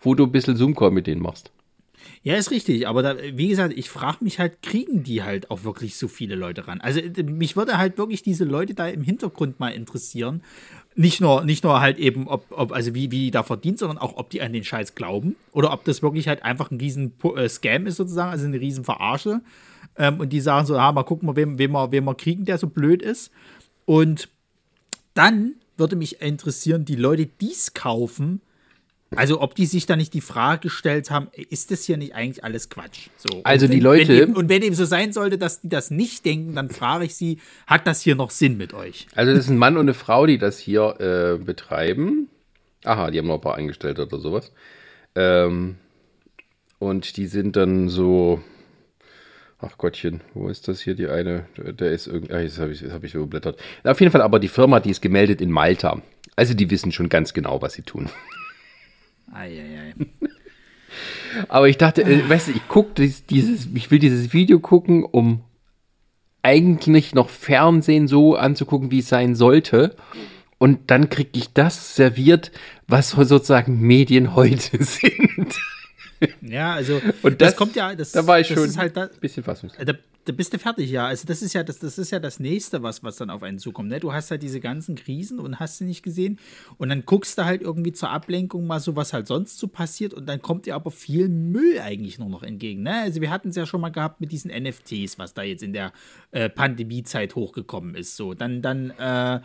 wo 0.00 0.14
du 0.14 0.24
ein 0.24 0.32
bisschen 0.32 0.56
Zoom-Call 0.56 0.90
mit 0.90 1.06
denen 1.06 1.20
machst. 1.20 1.50
Ja, 2.28 2.34
ist 2.34 2.50
richtig, 2.50 2.86
aber 2.86 3.02
da, 3.02 3.16
wie 3.16 3.48
gesagt, 3.48 3.72
ich 3.74 3.88
frage 3.88 4.18
mich 4.20 4.38
halt, 4.38 4.60
kriegen 4.60 5.02
die 5.02 5.22
halt 5.22 5.50
auch 5.50 5.64
wirklich 5.64 5.96
so 5.96 6.08
viele 6.08 6.34
Leute 6.34 6.68
ran? 6.68 6.78
Also 6.78 7.00
mich 7.24 7.56
würde 7.56 7.78
halt 7.78 7.96
wirklich 7.96 8.22
diese 8.22 8.44
Leute 8.44 8.74
da 8.74 8.86
im 8.86 9.00
Hintergrund 9.00 9.58
mal 9.60 9.70
interessieren. 9.70 10.42
Nicht 10.94 11.22
nur, 11.22 11.42
nicht 11.46 11.64
nur 11.64 11.80
halt 11.80 11.96
eben, 11.96 12.28
ob, 12.28 12.44
ob 12.50 12.72
also 12.72 12.94
wie, 12.94 13.10
wie 13.10 13.20
die 13.20 13.30
da 13.30 13.44
verdient, 13.44 13.78
sondern 13.78 13.96
auch, 13.96 14.18
ob 14.18 14.28
die 14.28 14.42
an 14.42 14.52
den 14.52 14.62
Scheiß 14.62 14.94
glauben 14.94 15.36
oder 15.52 15.72
ob 15.72 15.84
das 15.84 16.02
wirklich 16.02 16.28
halt 16.28 16.42
einfach 16.42 16.70
ein 16.70 16.78
riesen 16.78 17.14
äh, 17.34 17.48
Scam 17.48 17.86
ist 17.86 17.96
sozusagen, 17.96 18.30
also 18.30 18.44
eine 18.44 18.60
riesen 18.60 18.84
Verarsche. 18.84 19.40
Ähm, 19.96 20.20
und 20.20 20.28
die 20.30 20.42
sagen 20.42 20.66
so, 20.66 20.76
ah, 20.76 20.92
mal 20.92 21.04
gucken, 21.04 21.34
wem, 21.34 21.58
wem, 21.58 21.72
wir, 21.72 21.92
wem 21.92 22.04
wir 22.04 22.14
kriegen, 22.14 22.44
der 22.44 22.58
so 22.58 22.66
blöd 22.66 23.00
ist. 23.00 23.30
Und 23.86 24.28
dann 25.14 25.54
würde 25.78 25.96
mich 25.96 26.20
interessieren, 26.20 26.84
die 26.84 26.96
Leute, 26.96 27.24
die 27.24 27.52
es 27.52 27.72
kaufen, 27.72 28.42
also, 29.16 29.40
ob 29.40 29.54
die 29.54 29.64
sich 29.64 29.86
da 29.86 29.96
nicht 29.96 30.12
die 30.12 30.20
Frage 30.20 30.62
gestellt 30.62 31.10
haben, 31.10 31.28
ist 31.32 31.70
das 31.70 31.84
hier 31.84 31.96
nicht 31.96 32.14
eigentlich 32.14 32.44
alles 32.44 32.68
Quatsch? 32.68 33.08
So. 33.16 33.40
Also, 33.42 33.64
wenn, 33.64 33.70
die 33.70 33.80
Leute. 33.80 34.08
Wenn 34.08 34.22
eben, 34.22 34.36
und 34.36 34.48
wenn 34.50 34.62
eben 34.62 34.74
so 34.74 34.84
sein 34.84 35.12
sollte, 35.12 35.38
dass 35.38 35.62
die 35.62 35.70
das 35.70 35.90
nicht 35.90 36.26
denken, 36.26 36.54
dann 36.54 36.68
frage 36.68 37.06
ich 37.06 37.16
sie, 37.16 37.38
hat 37.66 37.86
das 37.86 38.02
hier 38.02 38.16
noch 38.16 38.30
Sinn 38.30 38.58
mit 38.58 38.74
euch? 38.74 39.06
Also, 39.14 39.32
das 39.32 39.44
ist 39.44 39.50
ein 39.50 39.56
Mann 39.56 39.76
und 39.76 39.82
eine 39.82 39.94
Frau, 39.94 40.26
die 40.26 40.36
das 40.36 40.58
hier 40.58 41.00
äh, 41.00 41.42
betreiben. 41.42 42.28
Aha, 42.84 43.10
die 43.10 43.18
haben 43.18 43.26
noch 43.26 43.36
ein 43.36 43.40
paar 43.40 43.56
Eingestellte 43.56 44.02
oder 44.02 44.18
sowas. 44.18 44.52
Ähm, 45.14 45.76
und 46.78 47.16
die 47.16 47.26
sind 47.26 47.56
dann 47.56 47.88
so. 47.88 48.42
Ach 49.60 49.76
Gottchen, 49.76 50.20
wo 50.34 50.48
ist 50.48 50.68
das 50.68 50.82
hier 50.82 50.94
die 50.94 51.08
eine? 51.08 51.46
Der 51.56 51.90
ist 51.92 52.06
irgendwie. 52.06 52.32
Ah, 52.34 52.40
jetzt 52.40 52.58
habe 52.58 52.72
ich, 52.72 52.84
hab 52.84 53.02
ich 53.02 53.14
überblättert. 53.14 53.58
Auf 53.84 53.98
jeden 54.00 54.12
Fall 54.12 54.22
aber 54.22 54.38
die 54.38 54.48
Firma, 54.48 54.80
die 54.80 54.90
ist 54.90 55.00
gemeldet 55.00 55.40
in 55.40 55.50
Malta. 55.50 56.00
Also 56.36 56.54
die 56.54 56.70
wissen 56.70 56.92
schon 56.92 57.08
ganz 57.08 57.32
genau, 57.32 57.60
was 57.60 57.72
sie 57.72 57.82
tun. 57.82 58.08
Eieiei. 59.32 59.94
Aber 61.48 61.68
ich 61.68 61.78
dachte, 61.78 62.02
äh, 62.02 62.28
weißt 62.28 62.48
du, 62.48 62.52
ich 62.52 62.66
gucke 62.68 62.92
dieses, 62.96 63.26
dieses, 63.26 63.68
ich 63.74 63.90
will 63.90 63.98
dieses 63.98 64.32
Video 64.32 64.58
gucken, 64.60 65.04
um 65.04 65.42
eigentlich 66.42 67.14
noch 67.14 67.28
Fernsehen 67.28 68.08
so 68.08 68.36
anzugucken, 68.36 68.90
wie 68.90 69.00
es 69.00 69.08
sein 69.08 69.34
sollte. 69.34 69.96
Und 70.58 70.90
dann 70.90 71.08
kriege 71.08 71.30
ich 71.34 71.52
das 71.52 71.94
serviert, 71.94 72.50
was 72.86 73.10
sozusagen 73.10 73.80
Medien 73.80 74.34
heute 74.34 74.82
sind. 74.82 75.54
Ja, 76.40 76.74
also 76.74 77.00
und 77.22 77.40
das, 77.40 77.50
das 77.50 77.56
kommt 77.56 77.76
ja, 77.76 77.94
das, 77.94 78.12
da 78.12 78.26
war 78.26 78.40
ich 78.40 78.48
schon 78.48 78.76
halt 78.76 78.96
ein 78.96 79.08
bisschen 79.20 79.42
fassungslos. 79.42 79.84
Da, 79.84 79.94
da 80.24 80.32
bist 80.32 80.52
du 80.52 80.58
fertig, 80.58 80.90
ja. 80.90 81.06
Also 81.06 81.26
das 81.26 81.40
ist 81.40 81.54
ja 81.54 81.62
das, 81.62 81.78
das 81.78 81.96
ist 81.96 82.10
ja 82.10 82.20
das 82.20 82.38
nächste, 82.38 82.82
was, 82.82 83.02
was 83.02 83.16
dann 83.16 83.30
auf 83.30 83.42
einen 83.42 83.58
zukommt. 83.58 83.88
Ne? 83.88 83.98
Du 83.98 84.12
hast 84.12 84.30
halt 84.30 84.42
diese 84.42 84.60
ganzen 84.60 84.94
Krisen 84.94 85.38
und 85.38 85.58
hast 85.58 85.78
sie 85.78 85.84
nicht 85.84 86.02
gesehen. 86.02 86.38
Und 86.76 86.90
dann 86.90 87.04
guckst 87.06 87.38
du 87.38 87.44
halt 87.44 87.62
irgendwie 87.62 87.92
zur 87.92 88.10
Ablenkung 88.10 88.66
mal 88.66 88.80
so, 88.80 88.94
was 88.94 89.12
halt 89.12 89.26
sonst 89.26 89.58
so 89.58 89.68
passiert. 89.68 90.12
Und 90.12 90.26
dann 90.26 90.42
kommt 90.42 90.66
dir 90.66 90.74
aber 90.74 90.90
viel 90.90 91.28
Müll 91.28 91.80
eigentlich 91.80 92.18
nur 92.18 92.28
noch 92.28 92.42
entgegen. 92.42 92.82
Ne? 92.82 93.00
Also 93.00 93.22
wir 93.22 93.30
hatten 93.30 93.48
es 93.48 93.56
ja 93.56 93.64
schon 93.64 93.80
mal 93.80 93.88
gehabt 93.88 94.20
mit 94.20 94.30
diesen 94.30 94.50
NFTs, 94.50 95.18
was 95.18 95.32
da 95.32 95.42
jetzt 95.42 95.62
in 95.62 95.72
der 95.72 95.92
äh, 96.30 96.50
Pandemiezeit 96.50 97.34
hochgekommen 97.34 97.94
ist. 97.94 98.16
So, 98.16 98.34
dann, 98.34 98.60
dann, 98.60 98.90
äh, 98.98 99.36
äh, 99.36 99.40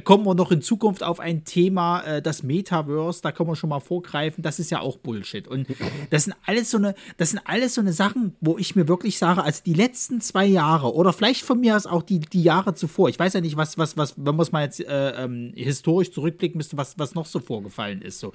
kommen 0.00 0.24
wir 0.24 0.34
noch 0.34 0.50
in 0.50 0.62
Zukunft 0.62 1.02
auf 1.02 1.20
ein 1.20 1.44
Thema, 1.44 2.02
äh, 2.02 2.22
das 2.22 2.42
Metaverse, 2.42 3.22
da 3.22 3.32
können 3.32 3.48
wir 3.48 3.56
schon 3.56 3.70
mal 3.70 3.80
vorgreifen, 3.80 4.42
das 4.42 4.58
ist 4.58 4.70
ja 4.70 4.80
auch 4.80 4.98
Bullshit. 4.98 5.48
Und 5.48 5.66
das 6.10 6.24
sind 6.24 6.34
alles 6.44 6.70
so 6.70 6.78
eine, 6.78 6.94
das 7.16 7.30
sind 7.30 7.40
alles 7.44 7.74
so 7.74 7.80
eine 7.80 7.92
Sachen, 7.92 8.36
wo 8.40 8.58
ich 8.58 8.76
mir 8.76 8.88
wirklich 8.88 9.18
sage, 9.18 9.42
also 9.42 9.62
die 9.64 9.74
letzten 9.74 10.20
zwei 10.20 10.46
Jahre 10.46 10.94
oder 10.94 11.12
vielleicht 11.12 11.42
von 11.42 11.60
mir 11.60 11.76
aus 11.76 11.86
auch 11.86 12.02
die, 12.02 12.20
die 12.20 12.42
Jahre 12.42 12.74
zuvor, 12.74 13.08
ich 13.08 13.18
weiß 13.18 13.32
ja 13.32 13.40
nicht, 13.40 13.56
was, 13.56 13.78
was, 13.78 13.96
was, 13.96 14.14
wenn 14.16 14.36
man 14.36 14.40
es 14.40 14.52
mal 14.52 14.64
jetzt 14.64 14.80
äh, 14.80 15.24
ähm, 15.24 15.52
historisch 15.54 16.12
zurückblicken 16.12 16.58
müsste, 16.58 16.76
was, 16.76 16.98
was 16.98 17.14
noch 17.14 17.26
so 17.26 17.40
vorgefallen 17.40 18.02
ist. 18.02 18.20
So. 18.20 18.32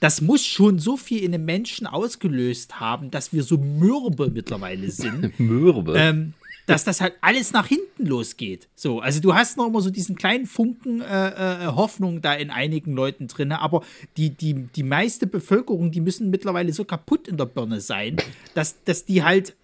Das 0.00 0.20
muss 0.20 0.44
schon 0.44 0.78
so 0.78 0.96
viel 0.96 1.22
in 1.22 1.32
den 1.32 1.44
Menschen 1.44 1.86
ausgelöst 1.86 2.80
haben, 2.80 3.10
dass 3.10 3.32
wir 3.32 3.42
so 3.42 3.56
mürbe 3.58 4.30
mittlerweile 4.30 4.90
sind. 4.90 5.38
mürbe. 5.40 5.94
Ähm, 5.96 6.34
dass 6.66 6.84
das 6.84 7.00
halt 7.00 7.14
alles 7.20 7.52
nach 7.52 7.66
hinten 7.66 8.06
losgeht. 8.06 8.68
So, 8.74 9.00
also 9.00 9.20
du 9.20 9.34
hast 9.34 9.56
noch 9.56 9.68
immer 9.68 9.80
so 9.80 9.90
diesen 9.90 10.16
kleinen 10.16 10.46
Funken 10.46 11.00
äh, 11.00 11.04
äh, 11.04 11.66
Hoffnung 11.66 12.20
da 12.20 12.34
in 12.34 12.50
einigen 12.50 12.92
Leuten 12.92 13.28
drin, 13.28 13.52
aber 13.52 13.82
die, 14.16 14.30
die, 14.30 14.54
die 14.54 14.82
meiste 14.82 15.26
Bevölkerung, 15.26 15.92
die 15.92 16.00
müssen 16.00 16.30
mittlerweile 16.30 16.72
so 16.72 16.84
kaputt 16.84 17.28
in 17.28 17.36
der 17.36 17.46
Birne 17.46 17.80
sein, 17.80 18.16
dass, 18.54 18.82
dass 18.84 19.04
die 19.04 19.22
halt 19.22 19.54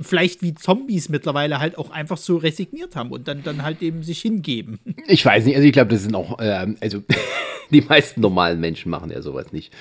vielleicht 0.00 0.42
wie 0.42 0.54
Zombies 0.54 1.08
mittlerweile 1.08 1.58
halt 1.58 1.78
auch 1.78 1.90
einfach 1.90 2.16
so 2.16 2.36
resigniert 2.36 2.96
haben 2.96 3.10
und 3.10 3.28
dann, 3.28 3.42
dann 3.42 3.62
halt 3.62 3.82
eben 3.82 4.02
sich 4.02 4.20
hingeben. 4.20 4.78
Ich 5.06 5.24
weiß 5.24 5.44
nicht, 5.44 5.56
also 5.56 5.66
ich 5.66 5.72
glaube, 5.72 5.90
das 5.90 6.02
sind 6.02 6.14
auch, 6.14 6.38
äh, 6.38 6.74
also 6.80 7.02
die 7.70 7.80
meisten 7.80 8.20
normalen 8.20 8.60
Menschen 8.60 8.90
machen 8.90 9.10
ja 9.10 9.22
sowas 9.22 9.52
nicht. 9.52 9.72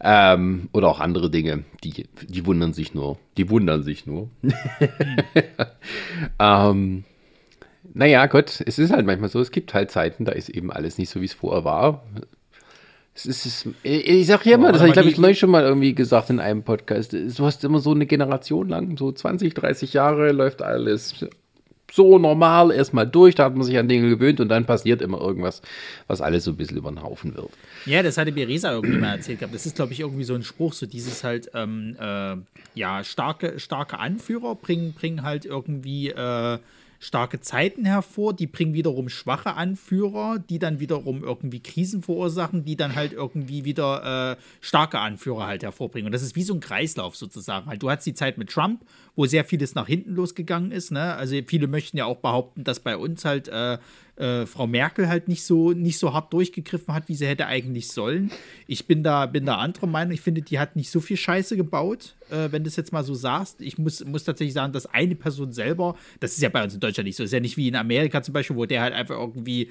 Ähm, 0.00 0.68
oder 0.72 0.88
auch 0.88 1.00
andere 1.00 1.30
Dinge, 1.30 1.64
die, 1.82 2.06
die 2.22 2.44
wundern 2.44 2.74
sich 2.74 2.92
nur. 2.92 3.18
Die 3.38 3.48
wundern 3.48 3.82
sich 3.82 4.04
nur. 4.04 4.28
ähm, 6.38 7.04
naja, 7.94 8.26
Gott, 8.26 8.62
es 8.66 8.78
ist 8.78 8.92
halt 8.92 9.06
manchmal 9.06 9.30
so, 9.30 9.40
es 9.40 9.50
gibt 9.50 9.72
halt 9.72 9.90
Zeiten, 9.90 10.24
da 10.24 10.32
ist 10.32 10.48
eben 10.48 10.70
alles 10.70 10.98
nicht 10.98 11.08
so, 11.08 11.20
wie 11.20 11.26
es 11.26 11.32
vorher 11.32 11.64
war. 11.64 12.04
Es 13.16 13.26
ist, 13.26 13.46
es, 13.46 13.68
ich 13.82 14.26
sag 14.26 14.44
ja 14.44 14.56
immer, 14.56 14.72
das 14.72 14.80
habe 14.80 14.88
ich 14.88 14.94
glaube 14.94 15.08
ich 15.08 15.18
neulich 15.18 15.38
schon 15.38 15.50
mal 15.50 15.62
irgendwie 15.62 15.94
gesagt 15.94 16.30
in 16.30 16.40
einem 16.40 16.64
Podcast. 16.64 17.12
Du 17.12 17.44
hast 17.44 17.62
immer 17.62 17.78
so 17.78 17.92
eine 17.92 18.06
Generation 18.06 18.68
lang, 18.68 18.96
so 18.96 19.12
20, 19.12 19.54
30 19.54 19.92
Jahre 19.92 20.32
läuft 20.32 20.62
alles 20.62 21.14
so 21.94 22.18
normal 22.18 22.72
erstmal 22.72 23.06
durch, 23.06 23.36
da 23.36 23.44
hat 23.44 23.54
man 23.54 23.62
sich 23.62 23.78
an 23.78 23.86
Dinge 23.88 24.08
gewöhnt 24.08 24.40
und 24.40 24.48
dann 24.48 24.64
passiert 24.64 25.00
immer 25.00 25.20
irgendwas, 25.20 25.62
was 26.08 26.20
alles 26.20 26.42
so 26.42 26.50
ein 26.50 26.56
bisschen 26.56 26.76
über 26.76 26.90
den 26.90 27.02
Haufen 27.02 27.36
wird. 27.36 27.50
Ja, 27.86 28.02
das 28.02 28.18
hatte 28.18 28.32
mir 28.32 28.48
Resa 28.48 28.72
irgendwie 28.72 28.98
mal 28.98 29.14
erzählt 29.14 29.38
gehabt. 29.38 29.54
Das 29.54 29.64
ist, 29.64 29.76
glaube 29.76 29.92
ich, 29.92 30.00
irgendwie 30.00 30.24
so 30.24 30.34
ein 30.34 30.42
Spruch, 30.42 30.72
so 30.72 30.86
dieses 30.86 31.22
halt, 31.22 31.50
ähm, 31.54 31.96
äh, 32.00 32.34
ja, 32.74 33.04
starke, 33.04 33.60
starke 33.60 34.00
Anführer 34.00 34.56
bringen, 34.56 34.92
bringen 34.92 35.22
halt 35.22 35.44
irgendwie 35.44 36.08
äh, 36.08 36.58
starke 37.04 37.38
Zeiten 37.40 37.84
hervor, 37.84 38.32
die 38.32 38.46
bringen 38.46 38.72
wiederum 38.72 39.10
schwache 39.10 39.54
Anführer, 39.54 40.38
die 40.38 40.58
dann 40.58 40.80
wiederum 40.80 41.22
irgendwie 41.22 41.60
Krisen 41.60 42.02
verursachen, 42.02 42.64
die 42.64 42.76
dann 42.76 42.94
halt 42.94 43.12
irgendwie 43.12 43.66
wieder 43.66 44.32
äh, 44.32 44.42
starke 44.62 44.98
Anführer 44.98 45.46
halt 45.46 45.62
hervorbringen. 45.62 46.06
Und 46.06 46.12
das 46.12 46.22
ist 46.22 46.34
wie 46.34 46.42
so 46.42 46.54
ein 46.54 46.60
Kreislauf 46.60 47.14
sozusagen. 47.14 47.66
Halt, 47.66 47.82
du 47.82 47.90
hast 47.90 48.06
die 48.06 48.14
Zeit 48.14 48.38
mit 48.38 48.48
Trump, 48.48 48.86
wo 49.16 49.26
sehr 49.26 49.44
vieles 49.44 49.74
nach 49.74 49.86
hinten 49.86 50.14
losgegangen 50.14 50.72
ist. 50.72 50.92
Ne? 50.92 51.14
Also 51.14 51.36
viele 51.46 51.66
möchten 51.66 51.98
ja 51.98 52.06
auch 52.06 52.16
behaupten, 52.16 52.64
dass 52.64 52.80
bei 52.80 52.96
uns 52.96 53.26
halt 53.26 53.48
äh, 53.48 53.76
äh, 54.16 54.46
Frau 54.46 54.66
Merkel 54.66 55.08
halt 55.08 55.28
nicht 55.28 55.44
so, 55.44 55.72
nicht 55.72 55.98
so 55.98 56.12
hart 56.12 56.32
durchgegriffen 56.32 56.94
hat, 56.94 57.08
wie 57.08 57.14
sie 57.14 57.26
hätte 57.26 57.46
eigentlich 57.46 57.88
sollen. 57.88 58.30
Ich 58.66 58.86
bin 58.86 59.02
da, 59.02 59.26
bin 59.26 59.44
da 59.44 59.56
anderer 59.56 59.86
Meinung. 59.86 60.12
Ich 60.12 60.20
finde, 60.20 60.42
die 60.42 60.58
hat 60.58 60.76
nicht 60.76 60.90
so 60.90 61.00
viel 61.00 61.16
Scheiße 61.16 61.56
gebaut, 61.56 62.14
äh, 62.30 62.52
wenn 62.52 62.62
du 62.62 62.68
es 62.68 62.76
jetzt 62.76 62.92
mal 62.92 63.02
so 63.02 63.14
sagst. 63.14 63.60
Ich 63.60 63.76
muss, 63.76 64.04
muss 64.04 64.24
tatsächlich 64.24 64.54
sagen, 64.54 64.72
dass 64.72 64.86
eine 64.86 65.16
Person 65.16 65.52
selber, 65.52 65.96
das 66.20 66.32
ist 66.32 66.42
ja 66.42 66.48
bei 66.48 66.62
uns 66.62 66.74
in 66.74 66.80
Deutschland 66.80 67.06
nicht 67.06 67.16
so, 67.16 67.24
ist 67.24 67.32
ja 67.32 67.40
nicht 67.40 67.56
wie 67.56 67.68
in 67.68 67.76
Amerika 67.76 68.22
zum 68.22 68.34
Beispiel, 68.34 68.56
wo 68.56 68.66
der 68.66 68.82
halt 68.82 68.94
einfach 68.94 69.16
irgendwie 69.16 69.70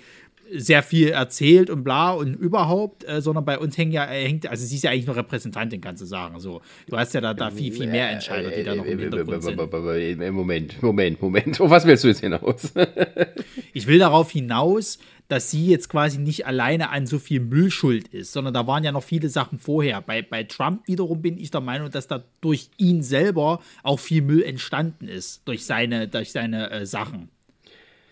sehr 0.51 0.83
viel 0.83 1.09
erzählt 1.09 1.69
und 1.69 1.83
bla 1.83 2.11
und 2.11 2.35
überhaupt, 2.35 3.07
äh, 3.07 3.21
sondern 3.21 3.45
bei 3.45 3.57
uns 3.57 3.77
hängt 3.77 3.93
ja, 3.93 4.05
äh, 4.05 4.25
hängt, 4.25 4.47
also 4.47 4.65
sie 4.65 4.75
ist 4.75 4.83
ja 4.83 4.91
eigentlich 4.91 5.07
nur 5.07 5.15
Repräsentantin, 5.15 5.81
kannst 5.81 6.01
du 6.01 6.05
sagen. 6.05 6.39
So, 6.39 6.61
du 6.87 6.97
hast 6.97 7.13
ja 7.13 7.21
da, 7.21 7.33
da 7.33 7.49
viel, 7.49 7.71
viel 7.71 7.87
mehr 7.87 8.09
Entscheider, 8.09 8.49
die 8.51 8.63
da 8.63 8.75
noch 8.75 8.85
im 8.85 8.99
Hintergrund 8.99 9.43
sind. 9.43 9.57
Moment, 9.57 10.81
Moment, 10.81 11.21
Moment. 11.21 11.61
Auf 11.61 11.69
was 11.69 11.85
willst 11.85 12.03
du 12.03 12.09
jetzt 12.09 12.21
hinaus? 12.21 12.73
ich 13.73 13.87
will 13.87 13.99
darauf 13.99 14.31
hinaus, 14.31 14.99
dass 15.27 15.49
sie 15.49 15.67
jetzt 15.67 15.89
quasi 15.89 16.19
nicht 16.19 16.45
alleine 16.45 16.89
an 16.89 17.07
so 17.07 17.17
viel 17.17 17.39
Müll 17.39 17.71
schuld 17.71 18.07
ist, 18.09 18.33
sondern 18.33 18.53
da 18.53 18.67
waren 18.67 18.83
ja 18.83 18.91
noch 18.91 19.03
viele 19.03 19.29
Sachen 19.29 19.57
vorher. 19.57 20.01
Bei, 20.01 20.21
bei 20.21 20.43
Trump 20.43 20.87
wiederum 20.87 21.21
bin 21.21 21.37
ich 21.37 21.49
der 21.49 21.61
Meinung, 21.61 21.89
dass 21.89 22.07
da 22.07 22.23
durch 22.41 22.69
ihn 22.77 23.01
selber 23.01 23.59
auch 23.81 23.99
viel 23.99 24.21
Müll 24.21 24.43
entstanden 24.43 25.07
ist, 25.07 25.41
durch 25.45 25.65
seine, 25.65 26.07
durch 26.07 26.31
seine 26.31 26.69
äh, 26.69 26.85
Sachen. 26.85 27.29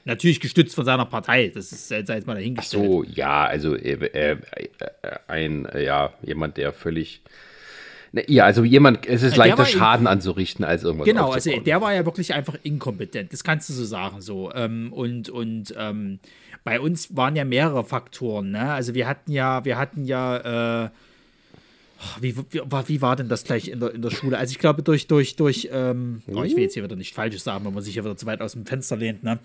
Natürlich 0.05 0.39
gestützt 0.39 0.75
von 0.75 0.85
seiner 0.85 1.05
Partei, 1.05 1.49
das 1.53 1.71
ist 1.71 1.91
jetzt 1.91 2.09
mal 2.27 2.33
dahingestellt. 2.33 2.83
Ach 2.83 2.87
so, 2.87 3.03
ja, 3.03 3.45
also 3.45 3.75
äh, 3.75 3.93
äh, 3.93 4.37
ein, 5.27 5.65
äh, 5.67 5.83
ja, 5.83 6.11
jemand, 6.23 6.57
der 6.57 6.73
völlig. 6.73 7.21
Ja, 8.27 8.43
also 8.43 8.63
jemand, 8.63 9.07
es 9.07 9.23
ist 9.23 9.37
leichter 9.37 9.65
Schaden 9.65 10.05
anzurichten 10.05 10.65
als 10.65 10.83
irgendwas. 10.83 11.05
Genau, 11.05 11.31
also 11.31 11.57
der 11.59 11.79
war 11.79 11.93
ja 11.93 12.03
wirklich 12.03 12.33
einfach 12.33 12.55
inkompetent, 12.61 13.31
das 13.31 13.43
kannst 13.43 13.69
du 13.69 13.73
so 13.73 13.85
sagen. 13.85 14.21
So. 14.21 14.51
Ähm, 14.53 14.91
und 14.91 15.29
und 15.29 15.73
ähm, 15.77 16.19
bei 16.63 16.79
uns 16.79 17.15
waren 17.15 17.35
ja 17.35 17.45
mehrere 17.45 17.85
Faktoren, 17.85 18.51
ne? 18.51 18.73
Also 18.73 18.93
wir 18.93 19.07
hatten 19.07 19.31
ja, 19.31 19.63
wir 19.63 19.77
hatten 19.77 20.03
ja 20.03 20.85
äh, 20.85 20.89
wie, 22.19 22.37
wie, 22.37 22.61
wie, 22.87 23.01
war 23.01 23.15
denn 23.15 23.29
das 23.29 23.43
gleich 23.43 23.67
in 23.67 23.79
der, 23.79 23.93
in 23.93 24.01
der 24.01 24.09
Schule? 24.09 24.37
Also 24.37 24.51
ich 24.51 24.59
glaube, 24.59 24.83
durch, 24.83 25.07
durch, 25.07 25.35
durch, 25.35 25.69
ähm, 25.71 26.21
oh, 26.27 26.43
ich 26.43 26.55
will 26.55 26.63
jetzt 26.63 26.73
hier 26.73 26.83
wieder 26.83 26.95
nicht 26.95 27.13
Falsches 27.13 27.43
sagen, 27.43 27.65
wenn 27.65 27.73
man 27.73 27.83
sich 27.83 27.93
hier 27.93 28.03
wieder 28.03 28.17
zu 28.17 28.25
weit 28.25 28.41
aus 28.41 28.53
dem 28.53 28.65
Fenster 28.65 28.97
lehnt, 28.97 29.23
ne? 29.23 29.39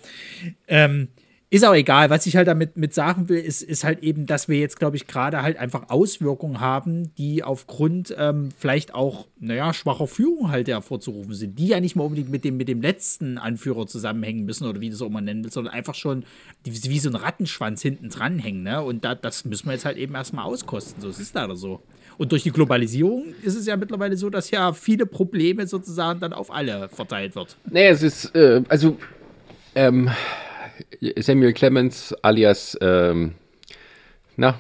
Ähm, 0.69 1.09
ist 1.49 1.65
auch 1.65 1.75
egal. 1.75 2.11
Was 2.11 2.27
ich 2.27 2.35
halt 2.35 2.49
damit 2.49 2.77
mit 2.77 2.93
sagen 2.93 3.29
will, 3.29 3.39
ist, 3.39 3.63
ist 3.63 3.85
halt 3.85 4.03
eben, 4.03 4.27
dass 4.27 4.49
wir 4.49 4.59
jetzt, 4.59 4.81
glaube 4.81 4.97
ich, 4.97 5.07
gerade 5.07 5.43
halt 5.43 5.59
einfach 5.59 5.91
Auswirkungen 5.91 6.59
haben, 6.59 7.15
die 7.15 7.45
aufgrund 7.45 8.13
ähm, 8.19 8.49
vielleicht 8.59 8.95
auch, 8.95 9.29
naja, 9.39 9.73
schwacher 9.73 10.09
Führung 10.09 10.51
halt 10.51 10.67
hervorzurufen 10.67 11.35
sind, 11.35 11.57
die 11.57 11.69
ja 11.69 11.79
nicht 11.79 11.95
mal 11.95 12.03
unbedingt 12.03 12.31
mit 12.31 12.45
dem, 12.45 12.57
mit 12.57 12.67
dem 12.67 12.83
letzten 12.83 13.39
Anführer 13.39 13.87
zusammenhängen 13.87 14.45
müssen 14.45 14.67
oder 14.67 14.81
wie 14.81 14.89
du 14.89 14.97
es 14.97 15.03
auch 15.03 15.09
mal 15.09 15.21
nennen 15.21 15.45
willst, 15.45 15.55
sondern 15.55 15.73
einfach 15.73 15.95
schon 15.95 16.25
die, 16.65 16.73
wie 16.91 16.99
so 16.99 17.11
ein 17.11 17.15
Rattenschwanz 17.15 17.81
hinten 17.81 18.09
dran 18.09 18.41
hängen. 18.41 18.65
Ne? 18.65 18.83
Und 18.83 19.05
da, 19.05 19.15
das 19.15 19.45
müssen 19.45 19.67
wir 19.67 19.75
jetzt 19.75 19.85
halt 19.85 19.99
eben 19.99 20.17
erstmal 20.17 20.47
auskosten. 20.47 21.01
So, 21.01 21.09
es 21.09 21.21
ist 21.21 21.33
leider 21.35 21.55
so. 21.55 21.81
Und 22.19 22.33
durch 22.33 22.43
die 22.43 22.51
Globalisierung 22.51 23.35
ist 23.43 23.57
es 23.57 23.67
ja 23.67 23.77
mittlerweile 23.77 24.17
so, 24.17 24.31
dass 24.31 24.51
ja 24.51 24.73
viele 24.73 25.05
Probleme 25.07 25.67
sozusagen 25.67 26.21
dann 26.21 26.33
auf 26.33 26.51
alle 26.51 26.89
verteilt 26.89 27.37
wird. 27.37 27.57
Nee, 27.71 27.89
es 27.89 28.03
ist, 28.03 28.35
äh, 28.35 28.63
also 28.69 28.97
ähm, 29.75 30.11
Samuel 31.19 31.53
Clemens 31.53 32.15
alias, 32.23 32.79
ähm, 32.81 33.35
na? 34.37 34.59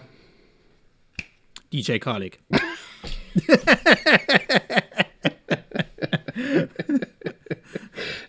DJ 1.73 1.99
Kalik. 1.99 2.39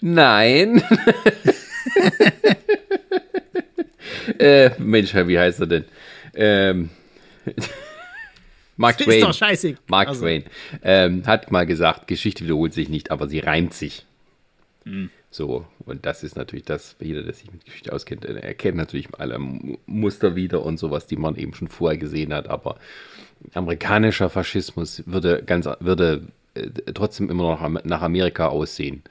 Nein. 0.01 0.81
äh, 4.39 4.69
Mensch, 4.77 5.13
wie 5.13 5.37
heißt 5.39 5.59
er 5.61 5.67
denn? 5.67 5.85
Ähm, 6.33 6.89
Mark 8.77 8.97
Twain. 8.97 9.19
Ist 9.19 9.27
doch 9.27 9.33
scheiße. 9.33 9.75
Mark 9.87 10.09
also. 10.09 10.21
Twain 10.21 10.43
ähm, 10.83 11.25
hat 11.25 11.51
mal 11.51 11.65
gesagt, 11.65 12.07
Geschichte 12.07 12.45
wiederholt 12.45 12.73
sich 12.73 12.89
nicht, 12.89 13.11
aber 13.11 13.27
sie 13.27 13.39
reimt 13.39 13.73
sich. 13.73 14.05
Mhm. 14.85 15.09
So, 15.29 15.65
und 15.85 16.05
das 16.05 16.23
ist 16.23 16.37
natürlich 16.37 16.65
das, 16.65 16.95
jeder, 16.99 17.21
der 17.21 17.33
sich 17.33 17.51
mit 17.51 17.65
Geschichte 17.65 17.91
auskennt, 17.91 18.23
erkennt 18.23 18.77
natürlich 18.77 19.07
alle 19.17 19.37
Muster 19.85 20.35
wieder 20.35 20.63
und 20.63 20.79
sowas, 20.79 21.05
die 21.05 21.17
man 21.17 21.35
eben 21.35 21.53
schon 21.53 21.67
vorher 21.67 21.97
gesehen 21.97 22.33
hat, 22.33 22.47
aber 22.47 22.77
amerikanischer 23.53 24.29
Faschismus 24.29 25.03
würde 25.05 25.43
ganz, 25.45 25.67
würde 25.79 26.27
äh, 26.55 26.69
trotzdem 26.93 27.29
immer 27.29 27.43
noch 27.43 27.83
nach 27.83 28.01
Amerika 28.01 28.47
aussehen. 28.47 29.03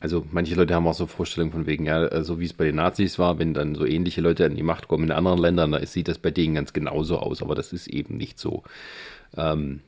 Also 0.00 0.26
manche 0.30 0.54
Leute 0.54 0.74
haben 0.74 0.86
auch 0.86 0.94
so 0.94 1.06
Vorstellungen 1.06 1.52
von 1.52 1.66
wegen, 1.66 1.86
ja, 1.86 2.22
so 2.22 2.38
wie 2.38 2.44
es 2.44 2.52
bei 2.52 2.64
den 2.64 2.76
Nazis 2.76 3.18
war, 3.18 3.38
wenn 3.38 3.54
dann 3.54 3.74
so 3.74 3.86
ähnliche 3.86 4.20
Leute 4.20 4.44
an 4.44 4.54
die 4.54 4.62
Macht 4.62 4.88
kommen 4.88 5.04
in 5.04 5.12
anderen 5.12 5.38
Ländern, 5.38 5.72
da 5.72 5.84
sieht 5.86 6.08
das 6.08 6.18
bei 6.18 6.30
denen 6.30 6.54
ganz 6.54 6.72
genauso 6.72 7.18
aus, 7.18 7.42
aber 7.42 7.54
das 7.54 7.72
ist 7.72 7.86
eben 7.86 8.16
nicht 8.16 8.38
so. 8.38 8.62
Ähm, 9.36 9.80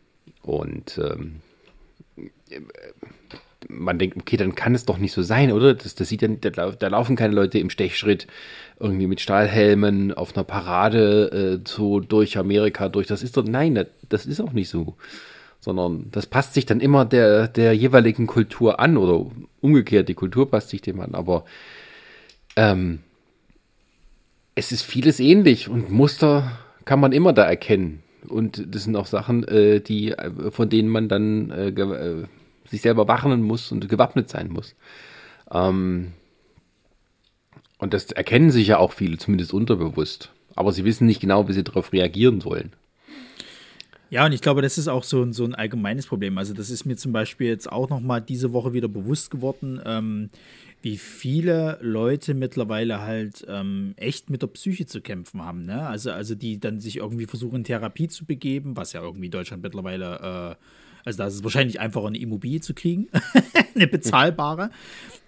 und 0.43 0.99
ähm, 0.99 1.41
man 3.69 3.99
denkt, 3.99 4.17
okay, 4.17 4.37
dann 4.37 4.55
kann 4.55 4.75
es 4.75 4.85
doch 4.85 4.99
nicht 4.99 5.13
so 5.13 5.23
sein, 5.23 5.53
oder? 5.53 5.75
Das, 5.75 5.95
das 5.95 6.09
sieht 6.09 6.23
ja, 6.23 6.29
da, 6.29 6.71
da 6.71 6.89
laufen 6.89 7.17
keine 7.17 7.35
Leute 7.35 7.59
im 7.59 7.71
Stechschritt 7.71 8.27
irgendwie 8.79 9.07
mit 9.07 9.21
Stahlhelmen 9.21 10.15
auf 10.15 10.37
einer 10.37 10.45
Parade 10.45 11.61
äh, 11.65 11.69
so 11.69 12.01
durch 12.01 12.39
Amerika 12.39 12.89
durch. 12.89 13.07
Das 13.07 13.23
ist 13.23 13.37
doch, 13.37 13.45
nein, 13.45 13.75
das, 13.75 13.87
das 14.09 14.27
ist 14.27 14.41
auch 14.41 14.53
nicht 14.53 14.69
so. 14.69 14.97
Sondern 15.61 16.11
das 16.11 16.27
passt 16.27 16.55
sich 16.55 16.67
dann 16.67 16.81
immer 16.81 17.05
der, 17.05 17.49
der 17.49 17.75
jeweiligen 17.75 18.27
Kultur 18.27 18.81
an 18.81 18.97
oder 18.97 19.31
umgekehrt, 19.61 20.09
die 20.09 20.15
Kultur 20.15 20.51
passt 20.51 20.71
sich 20.71 20.81
dem 20.81 21.01
an, 21.01 21.15
aber 21.15 21.45
ähm, 22.57 23.01
es 24.55 24.73
ist 24.73 24.83
vieles 24.83 25.21
ähnlich 25.21 25.69
und 25.69 25.91
Muster 25.91 26.59
kann 26.85 27.01
man 27.01 27.13
immer 27.13 27.33
da 27.33 27.45
erkennen. 27.45 28.03
Und 28.27 28.75
das 28.75 28.85
sind 28.85 28.97
auch 28.97 29.07
Sachen, 29.07 29.47
äh, 29.47 29.81
die, 29.81 30.15
von 30.51 30.69
denen 30.69 30.89
man 30.89 31.09
dann 31.09 31.51
äh, 31.51 31.69
äh, 31.69 32.25
sich 32.67 32.83
selber 32.83 33.07
warnen 33.07 33.43
muss 33.43 33.71
und 33.71 33.89
gewappnet 33.89 34.29
sein 34.29 34.49
muss. 34.49 34.75
Ähm, 35.51 36.13
und 37.79 37.95
das 37.95 38.11
erkennen 38.11 38.51
sich 38.51 38.69
ja 38.69 38.79
auch 38.79 38.93
viele, 38.93 39.19
zumindest 39.19 39.53
unterbewusst. 39.53 40.31
Aber 40.57 40.73
sie 40.73 40.85
wissen 40.85 41.07
nicht 41.07 41.21
genau, 41.21 41.49
wie 41.49 41.53
sie 41.53 41.63
darauf 41.63 41.93
reagieren 41.93 42.41
sollen. 42.41 42.73
Ja, 44.11 44.25
und 44.25 44.33
ich 44.33 44.41
glaube, 44.41 44.63
das 44.63 44.79
ist 44.79 44.89
auch 44.89 45.05
so, 45.05 45.23
ein, 45.23 45.33
so 45.33 45.45
ein 45.45 45.55
allgemeines 45.55 46.07
Problem. 46.07 46.39
Also, 46.39 46.55
das 46.55 46.71
ist 46.71 46.87
mir 46.87 46.97
zum 46.97 47.13
Beispiel 47.13 47.49
jetzt 47.49 47.71
auch 47.71 47.91
noch 47.91 48.01
mal 48.01 48.21
diese 48.21 48.53
Woche 48.53 48.73
wieder 48.73 48.89
bewusst 48.89 49.31
geworden, 49.31 49.81
ähm, 49.85 50.31
wie 50.81 50.97
viele 50.97 51.79
Leute 51.83 52.35
mittlerweile 52.35 53.01
halt 53.01 53.45
ähm, 53.49 53.95
echt 53.97 54.31
mit 54.31 54.43
der 54.43 54.47
Psyche 54.47 54.87
zu 54.87 55.03
kämpfen 55.03 55.43
haben. 55.43 55.67
Ne? 55.67 55.87
Also, 55.87 56.11
also, 56.11 56.35
die 56.35 56.59
dann 56.59 56.81
sich 56.81 56.97
irgendwie 56.97 57.27
versuchen, 57.27 57.57
in 57.57 57.65
Therapie 57.65 58.09
zu 58.09 58.25
begeben, 58.25 58.77
was 58.77 58.95
ja 58.95 59.03
irgendwie 59.03 59.29
Deutschland 59.29 59.63
mittlerweile, 59.63 60.57
äh, 60.59 60.65
also 61.05 61.19
da 61.19 61.27
ist 61.27 61.35
es 61.35 61.45
wahrscheinlich 61.45 61.81
einfacher, 61.81 62.07
eine 62.07 62.19
Immobilie 62.19 62.61
zu 62.61 62.75
kriegen, 62.75 63.09
eine 63.75 63.87
bezahlbare. 63.87 64.71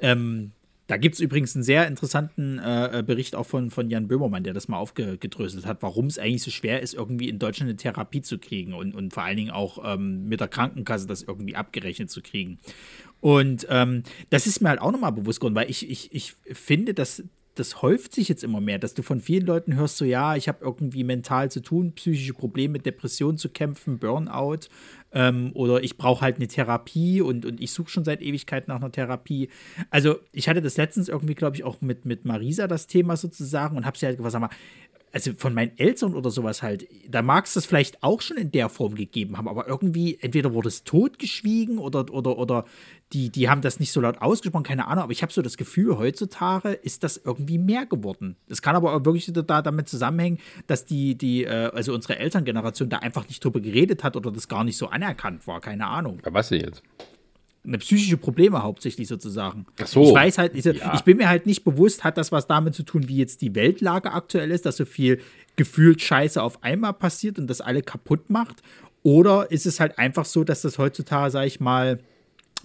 Ähm, 0.01 0.53
da 0.91 0.97
gibt 0.97 1.14
es 1.14 1.20
übrigens 1.20 1.55
einen 1.55 1.62
sehr 1.62 1.86
interessanten 1.86 2.59
äh, 2.59 2.99
äh, 2.99 3.03
Bericht 3.05 3.36
auch 3.36 3.47
von, 3.47 3.70
von 3.70 3.88
Jan 3.91 4.09
Böhmermann, 4.09 4.43
der 4.43 4.55
das 4.55 4.66
mal 4.66 4.78
aufgedröselt 4.78 5.64
hat, 5.64 5.82
warum 5.82 6.07
es 6.07 6.18
eigentlich 6.18 6.43
so 6.43 6.51
schwer 6.51 6.80
ist, 6.82 6.95
irgendwie 6.95 7.28
in 7.28 7.38
Deutschland 7.38 7.68
eine 7.68 7.76
Therapie 7.76 8.22
zu 8.22 8.38
kriegen 8.38 8.74
und, 8.74 8.97
und 8.97 9.12
vor 9.14 9.22
allen 9.22 9.36
Dingen 9.36 9.53
auch 9.53 9.78
ähm, 9.84 10.24
mit 10.28 10.41
der 10.41 10.49
Krankenkasse 10.49 11.07
das 11.07 11.22
irgendwie 11.22 11.55
abgerechnet 11.55 12.11
zu 12.11 12.22
kriegen. 12.22 12.59
Und 13.20 13.68
ähm, 13.70 14.03
das 14.30 14.49
ist 14.49 14.62
mir 14.62 14.68
halt 14.68 14.80
auch 14.80 14.91
nochmal 14.91 15.12
bewusst 15.12 15.38
geworden, 15.38 15.55
weil 15.55 15.70
ich, 15.70 15.88
ich, 15.88 16.12
ich 16.12 16.34
finde, 16.53 16.93
dass 16.93 17.22
das 17.61 17.82
häuft 17.82 18.14
sich 18.14 18.28
jetzt 18.28 18.42
immer 18.42 18.61
mehr, 18.61 18.78
dass 18.78 18.94
du 18.94 19.02
von 19.02 19.20
vielen 19.20 19.46
Leuten 19.46 19.76
hörst, 19.76 19.98
so 19.98 20.06
ja, 20.06 20.34
ich 20.34 20.48
habe 20.48 20.64
irgendwie 20.64 21.04
mental 21.04 21.50
zu 21.50 21.61
tun, 21.61 21.92
psychische 21.92 22.32
Probleme, 22.32 22.78
Depressionen 22.78 23.36
zu 23.36 23.50
kämpfen, 23.50 23.98
Burnout 23.98 24.61
ähm, 25.12 25.50
oder 25.52 25.82
ich 25.84 25.98
brauche 25.98 26.22
halt 26.22 26.36
eine 26.36 26.48
Therapie 26.48 27.20
und, 27.20 27.44
und 27.44 27.61
ich 27.61 27.72
suche 27.72 27.90
schon 27.90 28.04
seit 28.04 28.22
Ewigkeit 28.22 28.66
nach 28.66 28.76
einer 28.76 28.90
Therapie. 28.90 29.50
Also 29.90 30.16
ich 30.32 30.48
hatte 30.48 30.62
das 30.62 30.78
letztens 30.78 31.08
irgendwie, 31.08 31.34
glaube 31.34 31.56
ich, 31.56 31.62
auch 31.64 31.82
mit, 31.82 32.06
mit 32.06 32.24
Marisa 32.24 32.66
das 32.66 32.86
Thema 32.86 33.16
sozusagen 33.16 33.76
und 33.76 33.84
habe 33.84 33.98
sie 33.98 34.06
halt 34.06 34.16
gefragt, 34.16 34.32
sag 34.32 34.40
mal, 34.40 34.50
also 35.12 35.32
von 35.36 35.54
meinen 35.54 35.76
Eltern 35.76 36.14
oder 36.14 36.30
sowas 36.30 36.62
halt, 36.62 36.86
da 37.08 37.22
mag 37.22 37.46
es 37.46 37.54
das 37.54 37.66
vielleicht 37.66 38.02
auch 38.02 38.20
schon 38.20 38.36
in 38.36 38.52
der 38.52 38.68
Form 38.68 38.94
gegeben 38.94 39.36
haben, 39.36 39.48
aber 39.48 39.66
irgendwie, 39.66 40.18
entweder 40.20 40.52
wurde 40.54 40.68
es 40.68 40.84
totgeschwiegen 40.84 41.78
oder, 41.78 42.12
oder, 42.12 42.38
oder 42.38 42.64
die, 43.12 43.30
die 43.30 43.48
haben 43.48 43.61
das 43.61 43.80
nicht 43.80 43.90
so 43.90 44.00
laut 44.00 44.22
ausgesprochen, 44.22 44.62
keine 44.62 44.86
Ahnung, 44.86 45.04
aber 45.04 45.12
ich 45.12 45.22
habe 45.22 45.32
so 45.32 45.42
das 45.42 45.56
Gefühl, 45.56 45.98
heutzutage 45.98 46.70
ist 46.70 47.02
das 47.02 47.16
irgendwie 47.16 47.58
mehr 47.58 47.86
geworden. 47.86 48.36
Das 48.48 48.62
kann 48.62 48.76
aber 48.76 48.94
auch 48.94 49.04
wirklich 49.04 49.30
da 49.32 49.62
damit 49.62 49.88
zusammenhängen, 49.88 50.38
dass 50.68 50.84
die, 50.84 51.16
die, 51.16 51.44
äh, 51.44 51.70
also 51.74 51.92
unsere 51.92 52.18
Elterngeneration 52.18 52.88
da 52.88 52.98
einfach 52.98 53.26
nicht 53.26 53.44
drüber 53.44 53.61
geredet 53.61 54.04
hat 54.04 54.16
oder 54.16 54.30
das 54.30 54.46
gar 54.46 54.62
nicht 54.62 54.76
so 54.76 54.88
anerkannt 54.88 55.46
war, 55.46 55.61
keine 55.61 55.86
Ahnung. 55.86 56.20
Was 56.24 56.50
denn 56.50 56.61
jetzt? 56.61 56.82
Eine 57.64 57.78
psychische 57.78 58.16
Probleme 58.16 58.62
hauptsächlich 58.62 59.06
sozusagen. 59.06 59.66
Ach 59.80 59.86
so. 59.86 60.02
Ich 60.02 60.14
weiß 60.14 60.38
halt, 60.38 60.54
ich, 60.54 60.64
ja. 60.64 60.94
ich 60.94 61.02
bin 61.02 61.18
mir 61.18 61.28
halt 61.28 61.46
nicht 61.46 61.62
bewusst, 61.62 62.04
hat 62.04 62.16
das 62.16 62.32
was 62.32 62.46
damit 62.46 62.74
zu 62.74 62.82
tun, 62.82 63.08
wie 63.08 63.16
jetzt 63.16 63.42
die 63.42 63.54
Weltlage 63.54 64.12
aktuell 64.12 64.50
ist, 64.50 64.64
dass 64.66 64.76
so 64.76 64.84
viel 64.84 65.20
gefühlt 65.56 66.00
Scheiße 66.00 66.42
auf 66.42 66.62
einmal 66.62 66.94
passiert 66.94 67.38
und 67.38 67.48
das 67.48 67.61
alle 67.61 67.82
kaputt 67.82 68.30
macht? 68.30 68.62
Oder 69.02 69.50
ist 69.50 69.66
es 69.66 69.80
halt 69.80 69.98
einfach 69.98 70.24
so, 70.24 70.44
dass 70.44 70.62
das 70.62 70.78
heutzutage, 70.78 71.30
sag 71.30 71.46
ich 71.46 71.61
mal, 71.61 72.00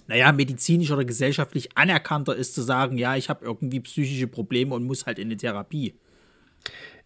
naja, 0.06 0.32
medizinisch 0.32 0.90
oder 0.90 1.04
gesellschaftlich 1.04 1.76
anerkannter 1.76 2.34
ist, 2.34 2.54
zu 2.54 2.62
sagen, 2.62 2.96
ja, 2.96 3.16
ich 3.16 3.28
habe 3.28 3.44
irgendwie 3.44 3.80
psychische 3.80 4.26
Probleme 4.26 4.74
und 4.74 4.84
muss 4.84 5.06
halt 5.06 5.18
in 5.18 5.30
die 5.30 5.36
Therapie? 5.36 5.94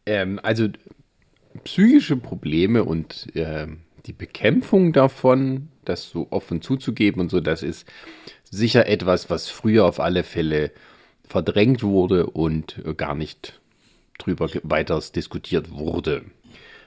Ähm, 0.07 0.39
also 0.43 0.69
psychische 1.65 2.17
Probleme 2.17 2.85
und 2.85 3.35
äh, 3.35 3.67
die 4.07 4.13
Bekämpfung 4.13 4.93
davon 4.93 5.69
das 5.85 6.09
so 6.09 6.29
offen 6.31 6.63
zuzugeben 6.63 7.21
und 7.21 7.31
so, 7.31 7.41
das 7.41 7.63
ist 7.63 7.87
sicher 8.51 8.87
etwas, 8.87 9.31
was 9.31 9.49
früher 9.49 9.85
auf 9.85 10.01
alle 10.01 10.23
Fälle 10.23 10.71
verdrängt 11.27 11.83
wurde 11.83 12.27
und 12.27 12.83
gar 12.97 13.15
nicht 13.15 13.61
drüber 14.19 14.49
weiter 14.63 15.01
diskutiert 15.15 15.71
wurde. 15.71 16.23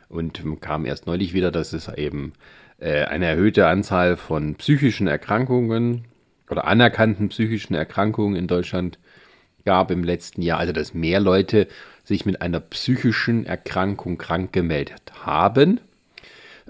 Und 0.09 0.43
kam 0.61 0.85
erst 0.85 1.07
neulich 1.07 1.33
wieder, 1.33 1.51
dass 1.51 1.73
es 1.73 1.87
eben 1.87 2.33
äh, 2.79 3.05
eine 3.05 3.25
erhöhte 3.25 3.67
Anzahl 3.67 4.15
von 4.15 4.55
psychischen 4.55 5.07
Erkrankungen 5.07 6.05
oder 6.49 6.65
anerkannten 6.67 7.29
psychischen 7.29 7.73
Erkrankungen 7.73 8.35
in 8.35 8.47
Deutschland 8.47 8.99
gab 9.65 9.89
im 9.89 10.03
letzten 10.03 10.41
Jahr. 10.41 10.59
Also 10.59 10.73
dass 10.73 10.93
mehr 10.93 11.19
Leute 11.19 11.67
sich 12.03 12.25
mit 12.25 12.41
einer 12.41 12.59
psychischen 12.59 13.45
Erkrankung 13.45 14.17
krank 14.17 14.53
gemeldet 14.53 15.01
haben 15.21 15.79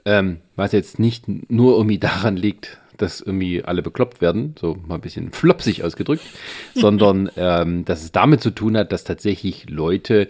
ähm, 0.05 0.37
was 0.55 0.71
jetzt 0.71 0.99
nicht 0.99 1.25
nur 1.49 1.75
irgendwie 1.75 1.99
daran 1.99 2.35
liegt, 2.35 2.79
dass 2.97 3.21
irgendwie 3.21 3.63
alle 3.63 3.81
bekloppt 3.81 4.21
werden, 4.21 4.55
so 4.59 4.77
mal 4.87 4.95
ein 4.95 5.01
bisschen 5.01 5.31
flopsig 5.31 5.83
ausgedrückt, 5.83 6.23
sondern 6.75 7.29
ähm, 7.35 7.85
dass 7.85 8.03
es 8.03 8.11
damit 8.11 8.41
zu 8.41 8.51
tun 8.51 8.77
hat, 8.77 8.91
dass 8.91 9.03
tatsächlich 9.03 9.69
Leute 9.69 10.29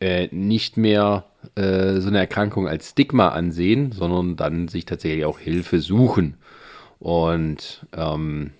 äh, 0.00 0.28
nicht 0.30 0.76
mehr 0.76 1.24
äh, 1.54 2.00
so 2.00 2.08
eine 2.08 2.18
Erkrankung 2.18 2.68
als 2.68 2.90
Stigma 2.90 3.28
ansehen, 3.28 3.92
sondern 3.92 4.36
dann 4.36 4.68
sich 4.68 4.84
tatsächlich 4.84 5.24
auch 5.24 5.38
Hilfe 5.38 5.80
suchen. 5.80 6.36
Und 6.98 7.86
ähm, 7.96 8.50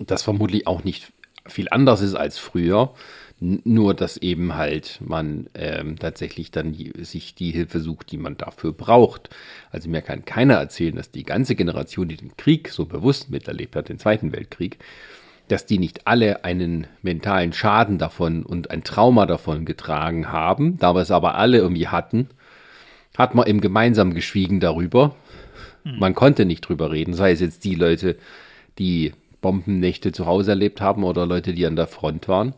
das 0.00 0.22
vermutlich 0.22 0.66
auch 0.66 0.84
nicht 0.84 1.12
viel 1.48 1.68
anders 1.70 2.00
ist 2.00 2.14
als 2.14 2.38
früher. 2.38 2.92
Nur, 3.38 3.92
dass 3.92 4.16
eben 4.16 4.54
halt 4.54 4.98
man 5.04 5.50
ähm, 5.52 5.98
tatsächlich 5.98 6.50
dann 6.50 6.74
sich 7.02 7.34
die 7.34 7.50
Hilfe 7.50 7.80
sucht, 7.80 8.10
die 8.10 8.16
man 8.16 8.38
dafür 8.38 8.72
braucht. 8.72 9.28
Also 9.70 9.90
mir 9.90 10.00
kann 10.00 10.24
keiner 10.24 10.54
erzählen, 10.54 10.96
dass 10.96 11.10
die 11.10 11.24
ganze 11.24 11.54
Generation, 11.54 12.08
die 12.08 12.16
den 12.16 12.34
Krieg 12.38 12.70
so 12.70 12.86
bewusst 12.86 13.28
miterlebt 13.28 13.76
hat, 13.76 13.90
den 13.90 13.98
Zweiten 13.98 14.32
Weltkrieg, 14.32 14.78
dass 15.48 15.66
die 15.66 15.78
nicht 15.78 16.06
alle 16.06 16.44
einen 16.44 16.86
mentalen 17.02 17.52
Schaden 17.52 17.98
davon 17.98 18.42
und 18.42 18.70
ein 18.70 18.84
Trauma 18.84 19.26
davon 19.26 19.66
getragen 19.66 20.32
haben. 20.32 20.78
Da 20.78 20.94
wir 20.94 21.02
es 21.02 21.10
aber 21.10 21.34
alle 21.34 21.58
irgendwie 21.58 21.88
hatten, 21.88 22.28
hat 23.18 23.34
man 23.34 23.46
eben 23.46 23.60
gemeinsam 23.60 24.14
geschwiegen 24.14 24.60
darüber. 24.60 25.14
Hm. 25.84 25.98
Man 25.98 26.14
konnte 26.14 26.46
nicht 26.46 26.62
drüber 26.62 26.90
reden, 26.90 27.12
sei 27.12 27.32
es 27.32 27.40
jetzt 27.40 27.64
die 27.64 27.74
Leute, 27.74 28.16
die 28.78 29.12
Bombennächte 29.46 30.10
zu 30.10 30.26
Hause 30.26 30.50
erlebt 30.50 30.80
haben 30.80 31.04
oder 31.04 31.24
Leute, 31.24 31.54
die 31.54 31.66
an 31.66 31.76
der 31.76 31.86
Front 31.86 32.26
waren. 32.26 32.52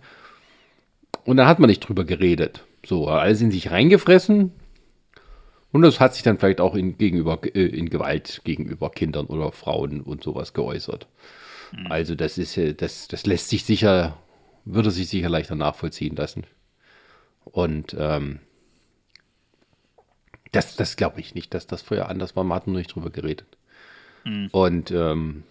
Und 1.26 1.36
dann 1.36 1.46
hat 1.46 1.58
man 1.58 1.68
nicht 1.68 1.80
drüber 1.80 2.04
geredet. 2.04 2.64
So, 2.82 3.08
alles 3.08 3.42
in 3.42 3.50
sich 3.50 3.70
reingefressen. 3.70 4.52
Und 5.70 5.82
das 5.82 6.00
hat 6.00 6.14
sich 6.14 6.22
dann 6.22 6.38
vielleicht 6.38 6.62
auch 6.62 6.74
in, 6.74 6.96
gegenüber, 6.96 7.40
äh, 7.42 7.66
in 7.66 7.90
Gewalt 7.90 8.40
gegenüber 8.44 8.88
Kindern 8.88 9.26
oder 9.26 9.52
Frauen 9.52 10.00
und 10.00 10.22
sowas 10.22 10.54
geäußert. 10.54 11.06
Mhm. 11.72 11.92
Also 11.92 12.14
das 12.14 12.38
ist, 12.38 12.58
das, 12.80 13.06
das 13.06 13.26
lässt 13.26 13.50
sich 13.50 13.64
sicher, 13.64 14.16
würde 14.64 14.90
sich 14.90 15.10
sicher 15.10 15.28
leichter 15.28 15.56
nachvollziehen 15.56 16.16
lassen. 16.16 16.44
Und 17.44 17.94
ähm, 17.98 18.38
das, 20.52 20.74
das 20.76 20.96
glaube 20.96 21.20
ich 21.20 21.34
nicht, 21.34 21.52
dass 21.52 21.66
das 21.66 21.82
früher 21.82 22.08
anders 22.08 22.34
war. 22.34 22.44
Man 22.44 22.56
hat 22.56 22.66
nur 22.66 22.78
nicht 22.78 22.94
drüber 22.94 23.10
geredet. 23.10 23.58
Mhm. 24.24 24.48
Und 24.52 24.90
ähm, 24.90 25.42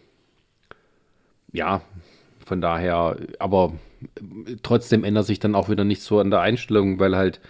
ja, 1.52 1.82
von 2.45 2.62
daher, 2.62 3.18
aber 3.39 3.74
trotzdem 4.64 5.04
ändert 5.04 5.26
sich 5.26 5.39
dann 5.39 5.56
auch 5.56 5.70
wieder 5.70 5.84
nichts 5.84 6.06
so 6.06 6.20
an 6.20 6.32
der 6.32 6.41
Einstellung, 6.41 7.00
weil 7.00 7.16
halt, 7.16 7.41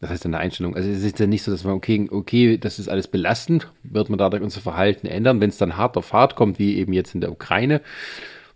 das 0.00 0.10
heißt 0.10 0.26
an 0.26 0.32
der 0.32 0.40
Einstellung, 0.40 0.76
also 0.76 0.88
es 0.88 1.02
ist 1.02 1.18
ja 1.18 1.26
nicht 1.26 1.42
so, 1.42 1.50
dass 1.50 1.64
man, 1.64 1.74
okay, 1.74 2.06
okay, 2.10 2.58
das 2.58 2.78
ist 2.78 2.88
alles 2.88 3.08
belastend, 3.08 3.72
wird 3.82 4.10
man 4.10 4.18
dadurch 4.18 4.42
unser 4.42 4.60
Verhalten 4.60 5.06
ändern, 5.06 5.40
wenn 5.40 5.50
es 5.50 5.58
dann 5.58 5.76
hart 5.76 5.96
auf 5.96 6.12
hart 6.12 6.36
kommt, 6.36 6.58
wie 6.58 6.76
eben 6.76 6.92
jetzt 6.92 7.14
in 7.14 7.20
der 7.20 7.32
Ukraine, 7.32 7.80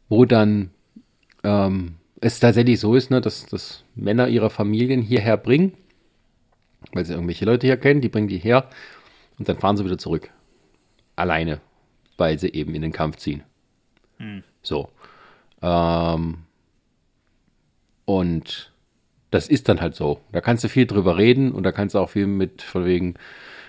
wo 0.09 0.24
dann 0.24 0.70
ähm, 1.43 1.97
es 2.20 2.39
tatsächlich 2.39 2.78
so 2.78 2.95
ist, 2.95 3.11
ne, 3.11 3.20
dass, 3.20 3.47
dass 3.47 3.85
Männer 3.95 4.28
ihre 4.28 4.51
Familien 4.51 5.03
hierher 5.03 5.37
bringen, 5.37 5.72
weil 6.93 7.05
sie 7.05 7.14
irgendwelche 7.14 7.45
Leute 7.45 7.66
hier 7.66 7.76
kennen, 7.76 8.01
die 8.01 8.09
bringen 8.09 8.28
die 8.28 8.39
her 8.39 8.68
und 9.39 9.49
dann 9.49 9.59
fahren 9.59 9.76
sie 9.76 9.85
wieder 9.85 9.99
zurück. 9.99 10.30
Alleine, 11.16 11.61
weil 12.16 12.39
sie 12.39 12.53
eben 12.53 12.74
in 12.74 12.83
den 12.83 12.93
Kampf 12.93 13.16
ziehen. 13.16 13.43
Hm. 14.18 14.45
So. 14.63 14.89
Ähm, 15.61 16.39
und 18.05 18.73
das 19.31 19.49
ist 19.49 19.69
dann 19.69 19.81
halt 19.81 19.95
so. 19.95 20.21
Da 20.33 20.41
kannst 20.41 20.65
du 20.65 20.69
viel 20.69 20.87
drüber 20.87 21.17
reden 21.17 21.53
und 21.53 21.63
da 21.65 21.73
kannst 21.73 21.95
du 21.95 21.99
auch 21.99 22.11
viel 22.11 22.27
mit 22.27 22.63
von 22.63 22.85
wegen, 22.85 23.15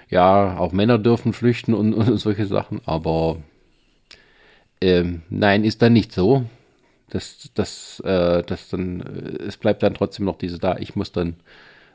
ja, 0.10 0.58
auch 0.58 0.72
Männer 0.72 0.98
dürfen 0.98 1.34
flüchten 1.34 1.74
und, 1.74 1.94
und 1.96 2.18
solche 2.18 2.46
Sachen, 2.46 2.82
aber 2.86 3.38
ähm, 4.82 5.22
nein, 5.30 5.64
ist 5.64 5.82
dann 5.82 5.94
nicht 5.94 6.12
so. 6.12 6.46
Das, 7.10 7.50
das, 7.54 8.00
äh, 8.02 8.44
das 8.44 8.70
dann, 8.70 9.02
äh, 9.02 9.44
es 9.44 9.58
bleibt 9.58 9.84
dann 9.84 9.94
trotzdem 9.94 10.26
noch 10.26 10.38
diese 10.38 10.60
da, 10.60 10.78
ich 10.78 10.96
muss 10.96 11.12
dann 11.12 11.36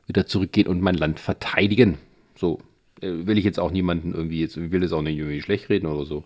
wieder 0.07 0.27
zurückgehen 0.27 0.69
und 0.69 0.81
mein 0.81 0.95
Land 0.95 1.21
verteidigen. 1.21 1.99
So. 2.35 2.61
Äh, 3.03 3.27
will 3.27 3.37
ich 3.39 3.45
jetzt 3.45 3.61
auch 3.61 3.71
niemanden 3.71 4.15
irgendwie, 4.15 4.41
jetzt 4.41 4.57
will 4.57 4.83
es 4.83 4.93
auch 4.93 5.03
nicht 5.03 5.19
irgendwie 5.19 5.43
schlecht 5.43 5.69
reden 5.69 5.87
oder 5.87 6.07
so. 6.07 6.25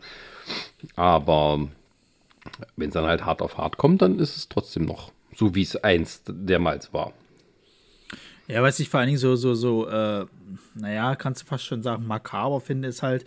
Aber 0.95 1.69
wenn 2.77 2.89
es 2.89 2.95
dann 2.95 3.05
halt 3.05 3.25
hart 3.25 3.43
auf 3.43 3.59
hart 3.59 3.77
kommt, 3.77 4.03
dann 4.03 4.19
ist 4.19 4.37
es 4.37 4.49
trotzdem 4.49 4.85
noch 4.85 5.13
so, 5.35 5.55
wie 5.55 5.63
es 5.63 5.77
einst 5.77 6.25
dermals 6.29 6.93
war. 6.93 7.13
Ja, 8.49 8.63
was 8.63 8.81
ich 8.81 8.89
vor 8.89 9.01
allen 9.01 9.07
Dingen 9.07 9.19
so, 9.19 9.37
so, 9.37 9.55
so, 9.55 9.89
äh, 9.89 10.27
naja, 10.75 11.15
kannst 11.17 11.43
du 11.43 11.47
fast 11.47 11.65
schon 11.65 11.83
sagen, 11.83 12.07
makaber 12.07 12.61
finde, 12.61 12.89
ist 12.89 13.03
halt, 13.03 13.25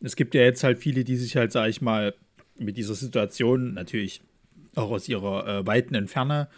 es 0.00 0.14
gibt 0.14 0.34
ja 0.34 0.42
jetzt 0.42 0.62
halt 0.62 0.78
viele, 0.78 1.04
die 1.04 1.16
sich 1.16 1.36
halt, 1.36 1.52
sag 1.52 1.68
ich 1.68 1.80
mal, 1.80 2.14
mit 2.58 2.76
dieser 2.76 2.94
Situation 2.94 3.74
natürlich 3.74 4.20
auch 4.74 4.90
aus 4.90 5.08
ihrer 5.08 5.46
äh, 5.46 5.66
weiten 5.66 5.94
Entferne, 5.94 6.48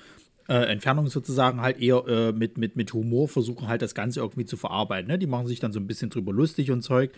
äh, 0.49 0.65
Entfernung 0.65 1.07
sozusagen 1.07 1.61
halt 1.61 1.81
eher 1.81 2.07
äh, 2.09 2.33
mit, 2.33 2.59
mit, 2.59 2.77
mit 2.77 2.93
Humor 2.93 3.29
versuchen 3.29 3.69
halt 3.69 3.83
das 3.83 3.95
Ganze 3.95 4.21
irgendwie 4.21 4.45
zu 4.45 4.57
verarbeiten. 4.57 5.09
Ne? 5.09 5.19
Die 5.19 5.27
machen 5.29 5.47
sich 5.47 5.61
dann 5.61 5.73
so 5.73 5.79
ein 5.79 5.87
bisschen 5.87 6.11
drüber 6.11 6.33
lustig 6.33 6.71
und 6.71 6.83
Zeug. 6.83 7.13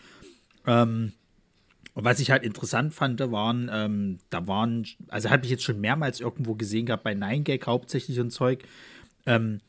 Ähm, 0.67 1.13
und 1.95 2.05
was 2.05 2.21
ich 2.21 2.31
halt 2.31 2.43
interessant 2.43 2.95
fand, 2.95 3.21
waren, 3.21 3.71
ähm, 3.73 4.19
da 4.31 4.47
waren, 4.47 4.87
also 5.09 5.31
habe 5.31 5.45
ich 5.45 5.51
jetzt 5.51 5.63
schon 5.63 5.81
mehrmals 5.81 6.21
irgendwo 6.21 6.55
gesehen 6.55 6.87
gehabt, 6.87 7.05
bei 7.05 7.15
Nine 7.15 7.43
Gag 7.43 7.67
hauptsächlich 7.67 8.19
und 8.19 8.31
Zeug, 8.31 8.65
ähm, 9.27 9.61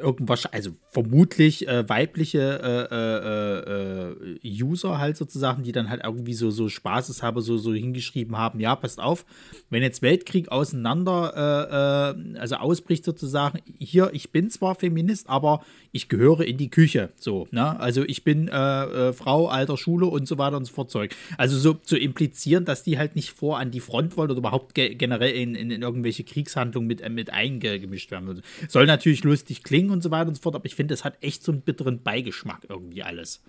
irgendwas, 0.00 0.46
also 0.46 0.70
vermutlich 0.90 1.68
äh, 1.68 1.88
weibliche 1.88 2.88
äh, 2.90 2.94
äh, 2.94 4.34
äh, 4.34 4.62
User 4.62 4.98
halt 4.98 5.16
sozusagen, 5.16 5.62
die 5.62 5.70
dann 5.70 5.88
halt 5.88 6.02
irgendwie 6.04 6.34
so, 6.34 6.50
so 6.50 6.68
Spaßeshaber 6.68 7.42
so, 7.42 7.58
so 7.58 7.72
hingeschrieben 7.72 8.36
haben, 8.36 8.58
ja, 8.58 8.74
passt 8.74 9.00
auf, 9.00 9.24
wenn 9.70 9.82
jetzt 9.82 10.02
Weltkrieg 10.02 10.50
auseinander, 10.50 12.14
äh, 12.16 12.34
äh, 12.34 12.38
also 12.38 12.56
ausbricht 12.56 13.04
sozusagen, 13.04 13.60
hier, 13.78 14.10
ich 14.12 14.32
bin 14.32 14.50
zwar 14.50 14.74
Feminist, 14.74 15.30
aber 15.30 15.62
ich 15.92 16.08
gehöre 16.08 16.40
in 16.40 16.56
die 16.56 16.70
Küche, 16.70 17.10
so, 17.16 17.46
ne, 17.50 17.78
also 17.78 18.02
ich 18.04 18.24
bin 18.24 18.48
Frau 18.48 19.48
alter 19.48 19.76
Schule 19.76 20.06
und 20.06 20.26
so 20.26 20.38
weiter 20.38 20.56
und 20.56 20.64
so 20.64 20.72
fort 20.72 20.90
Zeug. 20.90 21.14
Also 21.36 21.58
so 21.58 21.74
zu 21.74 21.96
implizieren, 21.96 22.64
dass 22.64 22.82
die 22.82 22.98
halt 22.98 23.16
nicht 23.16 23.30
vor 23.30 23.58
an 23.58 23.70
die 23.70 23.80
Front 23.80 24.16
wollen 24.16 24.30
oder 24.30 24.38
überhaupt 24.38 24.74
ge 24.74 24.94
generell 24.94 25.32
in, 25.32 25.54
in, 25.54 25.70
in, 25.70 25.82
irgendwelche 25.82 26.24
Kriegshandlungen 26.24 26.86
mit, 26.86 27.08
mit 27.10 27.30
eingemischt 27.32 28.10
werden. 28.10 28.42
Soll 28.68 28.86
natürlich 28.86 29.24
lustig 29.24 29.62
klingen 29.62 29.90
und 29.90 30.02
so 30.02 30.10
weiter 30.10 30.28
und 30.28 30.34
so 30.34 30.42
fort, 30.42 30.54
aber 30.54 30.66
ich 30.66 30.74
finde, 30.80 30.94
es 30.94 31.04
hat 31.04 31.18
echt 31.20 31.44
so 31.44 31.52
einen 31.52 31.60
bitteren 31.60 32.02
Beigeschmack 32.02 32.60
irgendwie 32.66 33.02
alles. 33.02 33.42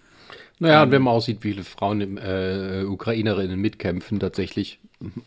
Naja, 0.59 0.81
ähm, 0.81 0.87
und 0.87 0.91
wenn 0.91 1.01
man 1.01 1.13
aussieht, 1.13 1.37
wie 1.45 1.53
viele 1.53 1.63
Frauen, 1.63 2.01
im, 2.01 2.17
äh, 2.17 2.83
Ukrainerinnen 2.83 3.57
mitkämpfen, 3.57 4.19
tatsächlich, 4.19 4.79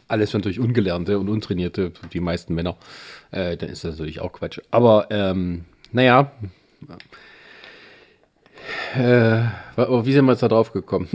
alles 0.07 0.35
natürlich 0.35 0.61
Ungelernte 0.61 1.19
und 1.19 1.31
Untrainierte, 1.31 1.93
die 2.13 2.21
meisten 2.21 2.55
Männer, 2.55 2.77
äh, 3.31 3.57
dann 3.57 3.71
ist 3.71 3.85
das 3.85 3.93
natürlich 3.93 4.21
auch 4.21 4.33
Quatsch. 4.33 4.61
Aber, 4.71 5.07
ähm, 5.09 5.65
naja, 5.93 6.31
äh, 8.95 9.45
wie 9.77 10.13
sind 10.13 10.27
wir 10.27 10.33
jetzt 10.33 10.43
da 10.43 10.49
drauf 10.49 10.73
gekommen? 10.73 11.09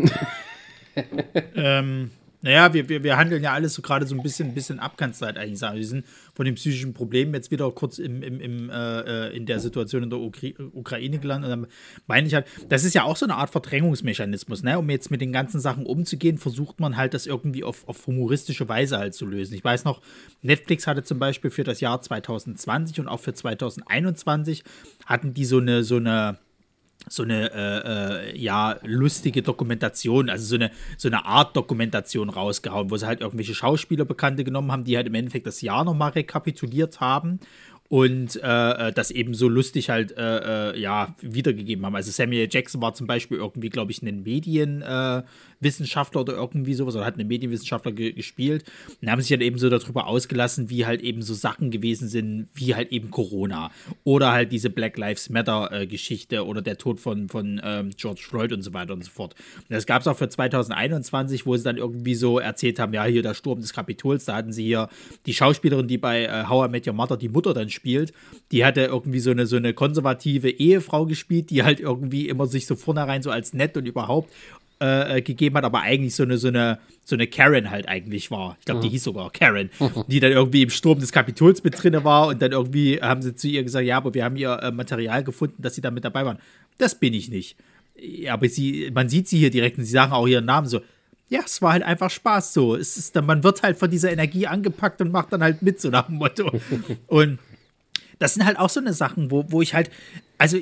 ähm, 1.56 2.10
naja, 2.42 2.74
wir, 2.74 2.88
wir, 2.88 3.04
wir 3.04 3.18
handeln 3.18 3.44
ja 3.44 3.52
alles 3.52 3.74
so 3.74 3.82
gerade 3.82 4.08
so 4.08 4.16
ein 4.16 4.24
bisschen, 4.24 4.54
bisschen 4.54 4.80
Abkanntzeit 4.80 5.38
eigentlich 5.38 5.60
sagen. 5.60 5.78
Wir 5.78 5.86
sind 5.86 6.06
von 6.34 6.46
den 6.46 6.56
psychischen 6.56 6.94
Problemen 6.94 7.34
jetzt 7.34 7.52
wieder 7.52 7.70
kurz 7.72 8.00
im, 8.00 8.24
im, 8.24 8.40
im, 8.40 8.70
äh, 8.70 9.30
äh 9.30 9.36
in 9.36 9.46
der 9.46 9.60
Situation 9.60 10.04
in 10.04 10.10
der 10.10 10.20
Ukra 10.20 10.48
Ukraine 10.72 11.20
gelandet. 11.20 11.52
Und 11.52 11.64
dann 11.64 11.72
meine 12.08 12.28
ich 12.28 12.34
halt, 12.34 12.46
das 12.70 12.86
ist 12.86 12.96
ja 12.96 13.04
auch 13.04 13.18
so 13.18 13.26
eine 13.26 13.36
Art 13.36 13.50
Verdrängungsmechanismus, 13.50 14.64
ne? 14.64 14.80
Um 14.80 14.90
jetzt 14.90 15.12
mit 15.12 15.20
den 15.20 15.34
ganzen 15.34 15.60
Sachen 15.60 15.86
umzugehen, 15.86 16.38
versucht 16.38 16.80
man 16.80 16.96
halt 16.96 17.14
das 17.14 17.26
irgendwie 17.26 17.66
auf, 17.66 17.86
auf 17.90 18.08
humoristische 18.08 18.70
Weise 18.70 18.98
halt 18.98 19.16
zu 19.16 19.26
lösen. 19.26 19.56
Ich 19.56 19.64
weiß 19.64 19.84
noch, 19.84 20.02
Netflix 20.42 20.88
hatte 20.88 21.04
zum 21.04 21.20
Beispiel 21.20 21.52
für 21.52 21.66
das 21.66 21.82
Jahr 21.82 22.02
2020 22.02 23.02
und 23.02 23.10
auch 23.10 23.20
für 23.20 23.34
2021 23.34 24.64
hatten 25.06 25.34
die 25.34 25.44
so 25.44 25.58
eine, 25.58 25.84
so 25.84 25.98
eine 25.98 26.38
so 27.10 27.24
eine 27.24 27.52
äh, 27.52 28.32
äh, 28.32 28.38
ja 28.38 28.78
lustige 28.84 29.42
Dokumentation, 29.42 30.30
also 30.30 30.46
so 30.46 30.56
eine 30.56 30.72
so 30.98 31.10
eine 31.10 31.26
Art 31.26 31.56
Dokumentation 31.56 32.30
rausgehauen, 32.30 32.90
wo 32.92 32.98
sie 32.98 33.08
halt 33.08 33.22
irgendwelche 33.22 33.56
Schauspieler 33.56 34.06
Bekannte 34.06 34.44
genommen 34.44 34.72
haben, 34.72 34.84
die 34.84 34.96
halt 34.96 35.08
im 35.08 35.16
Endeffekt 35.16 35.48
das 35.48 35.62
Jahr 35.62 35.84
nochmal 35.84 36.12
rekapituliert 36.12 37.00
haben 37.00 37.40
und 37.90 38.42
äh, 38.44 38.90
äh, 38.90 38.94
das 38.94 39.10
eben 39.10 39.34
so 39.34 39.50
lustig 39.50 39.90
halt 39.90 40.16
äh, 40.16 40.74
äh, 40.74 40.80
ja 40.80 41.16
wiedergegeben 41.22 41.84
haben. 41.86 41.96
Also 41.96 42.12
Samuel 42.12 42.48
Jackson 42.50 42.82
war 42.82 42.94
zum 42.94 43.08
Beispiel 43.08 43.38
irgendwie, 43.38 43.70
glaube 43.70 43.92
ich, 43.92 44.04
ein 44.04 44.22
Medienwissenschaftler 44.22 46.22
äh, 46.22 46.24
oder 46.24 46.34
irgendwie 46.34 46.76
sowas, 46.76 46.96
oder 46.96 47.06
hat 47.06 47.16
einen 47.16 47.28
Medienwissenschaftler 47.28 47.92
ge 47.92 48.12
gespielt 48.12 48.64
und 49.02 49.10
haben 49.10 49.22
sich 49.22 49.32
halt 49.32 49.42
eben 49.42 49.58
so 49.58 49.70
darüber 49.70 50.06
ausgelassen, 50.06 50.70
wie 50.70 50.86
halt 50.86 51.02
eben 51.02 51.24
so 51.24 51.34
Sachen 51.34 51.72
gewesen 51.72 52.08
sind, 52.08 52.50
wie 52.54 52.76
halt 52.76 52.92
eben 52.92 53.10
Corona 53.10 53.72
oder 54.04 54.34
halt 54.34 54.52
diese 54.52 54.70
Black 54.70 54.96
Lives 54.98 55.32
Matter 55.32 55.72
äh, 55.72 55.88
Geschichte 55.88 56.46
oder 56.46 56.62
der 56.62 56.78
Tod 56.78 57.00
von, 57.00 57.28
von 57.28 57.60
ähm, 57.64 57.90
George 57.98 58.22
Floyd 58.24 58.54
und 58.54 58.62
so 58.62 58.72
weiter 58.72 58.94
und 58.94 59.04
so 59.04 59.10
fort. 59.10 59.34
Und 59.58 59.72
das 59.72 59.88
gab 59.88 60.04
es 60.04 60.08
auch 60.08 60.18
für 60.18 60.30
2021, 60.30 61.48
wo 61.48 61.58
sie 61.58 61.64
dann 61.64 61.78
irgendwie 61.78 62.14
so 62.14 62.38
erzählt 62.38 62.78
haben, 62.78 62.94
ja, 62.94 63.06
hier 63.06 63.24
der 63.24 63.34
Sturm 63.34 63.62
des 63.62 63.74
Kapitols, 63.74 64.26
da 64.26 64.36
hatten 64.36 64.54
sie 64.54 64.64
hier 64.64 64.90
die 65.26 65.34
Schauspielerin, 65.34 65.88
die 65.88 65.98
bei 65.98 66.48
How 66.48 66.68
I 66.68 66.72
Met 66.72 66.86
Your 66.86 66.94
Mother 66.94 67.18
die 67.18 67.30
Mutter 67.30 67.56
dann 67.56 67.70
gespielt. 67.80 68.14
Die 68.52 68.66
hatte 68.66 68.82
irgendwie 68.82 69.20
so 69.20 69.32
eine, 69.32 69.46
so 69.46 69.56
eine 69.56 69.74
konservative 69.74 70.50
Ehefrau 70.50 71.06
gespielt, 71.06 71.50
die 71.50 71.64
halt 71.64 71.80
irgendwie 71.80 72.28
immer 72.28 72.48
sich 72.48 72.66
so 72.66 72.76
vornherein 72.76 73.22
so 73.22 73.32
als 73.32 73.54
nett 73.54 73.78
und 73.78 73.86
überhaupt 73.86 74.32
äh, 74.82 75.18
äh 75.18 75.22
gegeben 75.22 75.56
hat, 75.58 75.64
aber 75.64 75.82
eigentlich 75.82 76.16
so 76.16 76.24
eine, 76.24 76.38
so 76.38 76.50
eine, 76.50 76.80
so 77.04 77.16
eine 77.16 77.28
Karen 77.28 77.70
halt 77.70 77.88
eigentlich 77.88 78.32
war. 78.32 78.58
Ich 78.60 78.66
glaube, 78.66 78.82
die 78.82 78.88
mhm. 78.88 78.92
hieß 78.92 79.04
sogar 79.04 79.32
Karen, 79.32 79.70
die 80.08 80.20
dann 80.20 80.32
irgendwie 80.32 80.64
im 80.64 80.70
Sturm 80.70 81.00
des 81.00 81.12
Kapitols 81.12 81.64
mit 81.64 81.82
drin 81.82 82.04
war 82.04 82.28
und 82.28 82.42
dann 82.42 82.52
irgendwie 82.52 83.02
haben 83.02 83.22
sie 83.22 83.36
zu 83.36 83.48
ihr 83.48 83.64
gesagt, 83.64 83.86
ja, 83.86 83.98
aber 83.98 84.14
wir 84.14 84.24
haben 84.24 84.36
ihr 84.36 84.52
äh, 84.52 84.72
Material 84.72 85.24
gefunden, 85.24 85.62
dass 85.62 85.76
sie 85.76 85.82
da 85.82 85.92
mit 85.92 86.04
dabei 86.04 86.26
waren. 86.26 86.40
Das 86.78 87.00
bin 87.00 87.14
ich 87.14 87.30
nicht. 87.30 87.58
Ja, 88.02 88.34
aber 88.34 88.48
sie, 88.48 88.92
man 88.94 89.10
sieht 89.10 89.28
sie 89.28 89.38
hier 89.38 89.50
direkt 89.50 89.78
und 89.78 89.84
sie 89.84 89.92
sagen 89.92 90.14
auch 90.14 90.28
ihren 90.28 90.46
Namen 90.46 90.68
so. 90.68 90.82
Ja, 91.30 91.42
es 91.46 91.62
war 91.62 91.74
halt 91.74 91.84
einfach 91.84 92.10
Spaß 92.10 92.54
so. 92.54 92.76
Es 92.76 92.98
ist 92.98 93.16
dann, 93.16 93.26
man 93.26 93.44
wird 93.44 93.62
halt 93.62 93.78
von 93.78 93.92
dieser 93.92 94.12
Energie 94.12 94.48
angepackt 94.48 95.00
und 95.00 95.12
macht 95.12 95.32
dann 95.32 95.44
halt 95.44 95.62
mit, 95.62 95.80
so 95.80 95.90
nach 95.90 96.08
dem 96.08 96.16
Motto. 96.16 96.52
Und 97.08 97.38
das 98.20 98.34
sind 98.36 98.46
halt 98.46 98.60
auch 98.60 98.70
so 98.70 98.80
eine 98.80 98.94
Sachen, 98.94 99.32
wo, 99.32 99.46
wo 99.50 99.62
ich 99.62 99.74
halt, 99.74 99.90
also 100.38 100.58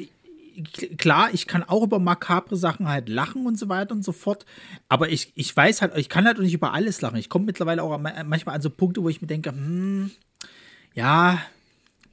klar, 0.97 1.29
ich 1.33 1.47
kann 1.47 1.63
auch 1.63 1.83
über 1.83 1.99
makabre 1.99 2.55
Sachen 2.55 2.87
halt 2.87 3.09
lachen 3.09 3.45
und 3.45 3.59
so 3.59 3.69
weiter 3.69 3.93
und 3.93 4.03
so 4.03 4.11
fort, 4.11 4.45
aber 4.89 5.09
ich, 5.09 5.31
ich 5.35 5.55
weiß 5.55 5.81
halt, 5.81 5.97
ich 5.97 6.09
kann 6.09 6.25
halt 6.25 6.37
auch 6.37 6.41
nicht 6.41 6.53
über 6.53 6.73
alles 6.73 7.01
lachen. 7.01 7.17
Ich 7.17 7.29
komme 7.29 7.45
mittlerweile 7.45 7.83
auch 7.83 7.97
manchmal 7.97 8.55
an 8.55 8.61
so 8.61 8.69
Punkte, 8.69 9.03
wo 9.03 9.09
ich 9.09 9.21
mir 9.21 9.27
denke, 9.27 9.51
hm, 9.51 10.11
ja, 10.93 11.39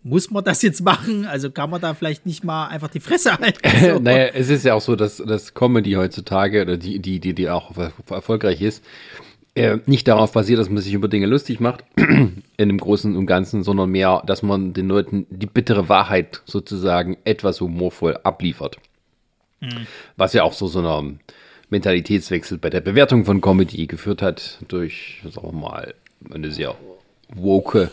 muss 0.03 0.31
man 0.31 0.45
das 0.45 0.61
jetzt 0.61 0.83
machen? 0.83 1.25
Also 1.25 1.51
kann 1.51 1.71
man 1.71 1.81
da 1.81 1.95
vielleicht 1.95 2.27
nicht 2.27 2.45
mal 2.45 2.67
einfach 2.67 2.89
die 2.89 3.01
Fresse 3.01 3.39
halten? 3.39 3.61
So. 3.81 3.99
naja, 3.99 4.27
es 4.35 4.51
ist 4.51 4.65
ja 4.65 4.75
auch 4.75 4.81
so, 4.81 4.97
dass 4.97 5.17
das 5.17 5.55
Comedy 5.55 5.93
heutzutage, 5.93 6.63
oder 6.63 6.77
die, 6.77 6.99
die, 6.99 7.21
die, 7.21 7.35
die 7.35 7.49
auch 7.49 7.73
erfolgreich 8.11 8.61
ist, 8.61 8.85
äh, 9.55 9.79
nicht 9.87 10.09
darauf 10.09 10.33
basiert, 10.33 10.59
dass 10.59 10.69
man 10.69 10.83
sich 10.83 10.95
über 10.95 11.09
Dinge 11.09 11.27
lustig 11.27 11.61
macht, 11.61 11.85
in 11.97 12.43
dem 12.57 12.79
Großen 12.79 13.17
und 13.17 13.27
Ganzen, 13.27 13.63
sondern 13.63 13.91
mehr, 13.91 14.23
dass 14.27 14.43
man 14.43 14.73
den 14.73 14.89
Leuten 14.89 15.27
die 15.31 15.47
bittere 15.47 15.89
Wahrheit 15.89 16.43
sozusagen 16.45 17.17
etwas 17.25 17.61
humorvoll 17.61 18.19
abliefert. 18.23 18.79
Mhm. 19.61 19.87
Was 20.17 20.33
ja 20.33 20.43
auch 20.43 20.53
so 20.53 20.67
so 20.67 20.81
einer 20.81 21.05
Mentalitätswechsel 21.71 22.59
bei 22.59 22.71
der 22.71 22.81
Bewertung 22.81 23.25
von 23.25 23.41
Comedy 23.41 23.87
geführt 23.87 24.23
hat, 24.23 24.59
durch, 24.69 25.23
sagen 25.25 25.49
wir 25.49 25.53
mal, 25.53 25.95
eine 26.33 26.51
sehr 26.51 26.75
woke 27.35 27.91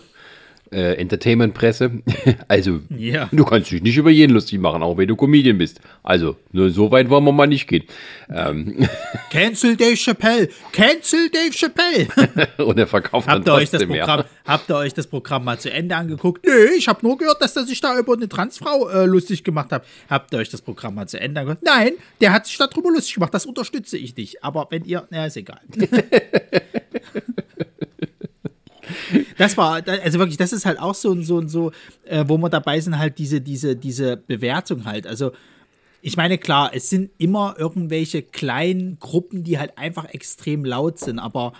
äh, 0.71 0.93
Entertainment-Presse. 0.93 2.01
also, 2.47 2.79
ja. 2.89 3.29
du 3.31 3.43
kannst 3.43 3.71
dich 3.71 3.81
nicht 3.81 3.97
über 3.97 4.09
jeden 4.09 4.33
lustig 4.33 4.59
machen, 4.59 4.81
auch 4.83 4.97
wenn 4.97 5.07
du 5.07 5.15
Comedian 5.15 5.57
bist. 5.57 5.81
Also, 6.03 6.37
nur 6.51 6.69
so 6.69 6.91
weit 6.91 7.09
wollen 7.09 7.25
wir 7.25 7.31
mal 7.31 7.47
nicht 7.47 7.67
gehen. 7.67 7.83
Ähm. 8.29 8.87
Cancel 9.31 9.75
Dave 9.75 9.97
Chappelle! 9.97 10.49
Cancel 10.71 11.29
Dave 11.29 11.51
Chappelle! 11.51 12.07
Und 12.65 12.77
er 12.77 12.87
verkauft 12.87 13.27
habt 13.27 13.47
dann 13.47 13.55
ihr 13.55 13.57
euch 13.57 13.69
das 13.69 13.85
Programm, 13.85 14.17
mehr. 14.19 14.25
Habt 14.45 14.69
ihr 14.69 14.75
euch 14.75 14.93
das 14.93 15.07
Programm 15.07 15.43
mal 15.43 15.59
zu 15.59 15.71
Ende 15.71 15.95
angeguckt? 15.95 16.45
Nee, 16.45 16.77
ich 16.77 16.87
habe 16.87 16.99
nur 17.05 17.17
gehört, 17.17 17.41
dass 17.41 17.55
er 17.55 17.65
sich 17.65 17.81
da 17.81 17.97
über 17.97 18.13
eine 18.13 18.29
Transfrau 18.29 18.89
äh, 18.89 19.05
lustig 19.05 19.43
gemacht 19.43 19.71
hat. 19.71 19.85
Habt 20.09 20.33
ihr 20.33 20.39
euch 20.39 20.49
das 20.49 20.61
Programm 20.61 20.95
mal 20.95 21.07
zu 21.07 21.19
Ende 21.19 21.41
angeguckt? 21.41 21.65
Nein, 21.65 21.93
der 22.21 22.31
hat 22.31 22.45
sich 22.45 22.57
darüber 22.57 22.91
lustig 22.91 23.15
gemacht. 23.15 23.33
Das 23.33 23.45
unterstütze 23.45 23.97
ich 23.97 24.15
nicht. 24.15 24.43
Aber 24.43 24.67
wenn 24.69 24.85
ihr, 24.85 25.07
na, 25.09 25.25
ist 25.25 25.37
egal. 25.37 25.59
Das 29.37 29.57
war, 29.57 29.81
also 29.87 30.19
wirklich, 30.19 30.37
das 30.37 30.53
ist 30.53 30.65
halt 30.65 30.79
auch 30.79 30.95
so 30.95 31.09
und 31.11 31.23
so 31.23 31.37
und 31.37 31.49
so, 31.49 31.71
äh, 32.05 32.25
wo 32.27 32.37
wir 32.37 32.49
dabei 32.49 32.79
sind, 32.79 32.97
halt 32.97 33.17
diese, 33.17 33.41
diese, 33.41 33.75
diese 33.75 34.17
Bewertung 34.17 34.85
halt. 34.85 35.07
Also, 35.07 35.31
ich 36.01 36.17
meine, 36.17 36.37
klar, 36.37 36.71
es 36.73 36.89
sind 36.89 37.11
immer 37.17 37.55
irgendwelche 37.57 38.23
kleinen 38.23 38.97
Gruppen, 38.99 39.43
die 39.43 39.59
halt 39.59 39.77
einfach 39.77 40.05
extrem 40.05 40.65
laut 40.65 40.99
sind, 40.99 41.19
aber 41.19 41.53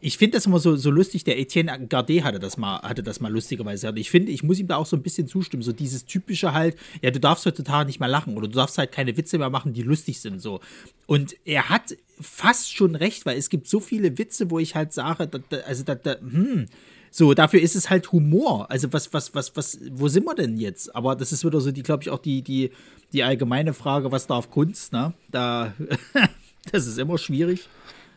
ich 0.00 0.16
finde 0.16 0.38
das 0.38 0.46
immer 0.46 0.58
so, 0.58 0.76
so 0.76 0.90
lustig. 0.90 1.24
Der 1.24 1.38
Etienne 1.38 1.86
Gardet 1.86 2.24
hatte 2.24 2.38
das 2.38 2.56
mal, 2.56 2.80
hatte 2.80 3.02
das 3.02 3.20
mal 3.20 3.30
lustigerweise. 3.30 3.92
Ich 3.96 4.10
finde, 4.10 4.32
ich 4.32 4.42
muss 4.42 4.58
ihm 4.58 4.68
da 4.68 4.76
auch 4.76 4.86
so 4.86 4.96
ein 4.96 5.02
bisschen 5.02 5.28
zustimmen. 5.28 5.62
So 5.62 5.72
dieses 5.72 6.06
typische 6.06 6.52
halt, 6.54 6.76
ja, 7.02 7.10
du 7.10 7.20
darfst 7.20 7.44
heutzutage 7.44 7.86
nicht 7.86 8.00
mehr 8.00 8.08
lachen 8.08 8.36
oder 8.36 8.48
du 8.48 8.54
darfst 8.54 8.78
halt 8.78 8.90
keine 8.92 9.16
Witze 9.16 9.38
mehr 9.38 9.50
machen, 9.50 9.74
die 9.74 9.82
lustig 9.82 10.20
sind. 10.20 10.40
So. 10.40 10.60
Und 11.06 11.36
er 11.44 11.68
hat 11.68 11.96
fast 12.20 12.74
schon 12.74 12.94
recht, 12.94 13.26
weil 13.26 13.36
es 13.36 13.50
gibt 13.50 13.68
so 13.68 13.80
viele 13.80 14.16
Witze, 14.16 14.50
wo 14.50 14.58
ich 14.58 14.74
halt 14.74 14.92
sage, 14.94 15.28
da, 15.28 15.38
da, 15.48 15.56
also 15.58 15.84
da, 15.84 15.96
hm, 16.20 16.66
So, 17.10 17.34
dafür 17.34 17.60
ist 17.60 17.76
es 17.76 17.90
halt 17.90 18.12
Humor. 18.12 18.70
Also 18.70 18.92
was, 18.92 19.12
was, 19.12 19.34
was, 19.34 19.54
was, 19.56 19.78
wo 19.92 20.08
sind 20.08 20.24
wir 20.24 20.34
denn 20.34 20.58
jetzt? 20.58 20.94
Aber 20.96 21.16
das 21.16 21.32
ist 21.32 21.44
wieder 21.44 21.60
so 21.60 21.70
die, 21.70 21.82
glaube 21.82 22.02
ich, 22.02 22.10
auch 22.10 22.18
die, 22.18 22.42
die, 22.42 22.70
die 23.12 23.22
allgemeine 23.22 23.74
Frage, 23.74 24.10
was 24.10 24.26
darf 24.26 24.50
Kunst, 24.50 24.92
ne? 24.92 25.12
Da, 25.30 25.74
das 26.72 26.86
ist 26.86 26.98
immer 26.98 27.18
schwierig. 27.18 27.68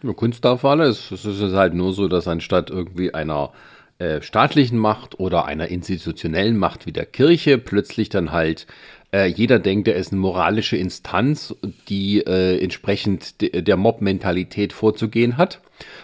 Ja, 0.03 0.13
Kunst 0.13 0.45
darf 0.45 0.63
alles. 0.63 1.11
Es 1.11 1.25
ist 1.25 1.53
halt 1.53 1.73
nur 1.73 1.93
so, 1.93 2.07
dass 2.07 2.27
anstatt 2.27 2.69
irgendwie 2.69 3.13
einer 3.13 3.51
äh, 3.99 4.21
staatlichen 4.21 4.77
Macht 4.77 5.19
oder 5.19 5.45
einer 5.45 5.67
institutionellen 5.67 6.57
Macht 6.57 6.85
wie 6.85 6.93
der 6.93 7.05
Kirche 7.05 7.57
plötzlich 7.57 8.07
dann 8.07 8.31
halt 8.31 8.65
äh, 9.11 9.25
jeder 9.25 9.59
denkt, 9.59 9.87
er 9.87 9.95
ist 9.95 10.11
eine 10.11 10.21
moralische 10.21 10.77
Instanz, 10.77 11.55
die 11.89 12.19
äh, 12.21 12.63
entsprechend 12.63 13.41
de 13.41 13.61
der 13.61 13.75
Mob-Mentalität 13.75 14.71
vorzugehen 14.71 15.37
hat 15.37 15.59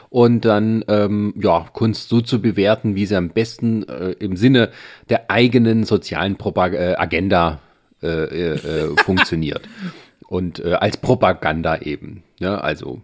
und 0.09 0.43
dann 0.43 0.83
ähm, 0.87 1.33
ja 1.41 1.67
Kunst 1.71 2.09
so 2.09 2.19
zu 2.19 2.41
bewerten, 2.41 2.95
wie 2.95 3.05
sie 3.05 3.15
am 3.15 3.29
besten 3.29 3.87
äh, 3.87 4.11
im 4.13 4.35
Sinne 4.35 4.71
der 5.09 5.29
eigenen 5.29 5.83
sozialen 5.83 6.35
Propag 6.35 6.73
äh, 6.73 6.95
Agenda 6.97 7.59
äh, 8.01 8.07
äh, 8.07 8.95
funktioniert 8.97 9.61
und 10.27 10.61
als 10.65 10.97
Propaganda 10.97 11.77
eben. 11.77 12.23
Ja, 12.39 12.57
also 12.57 13.01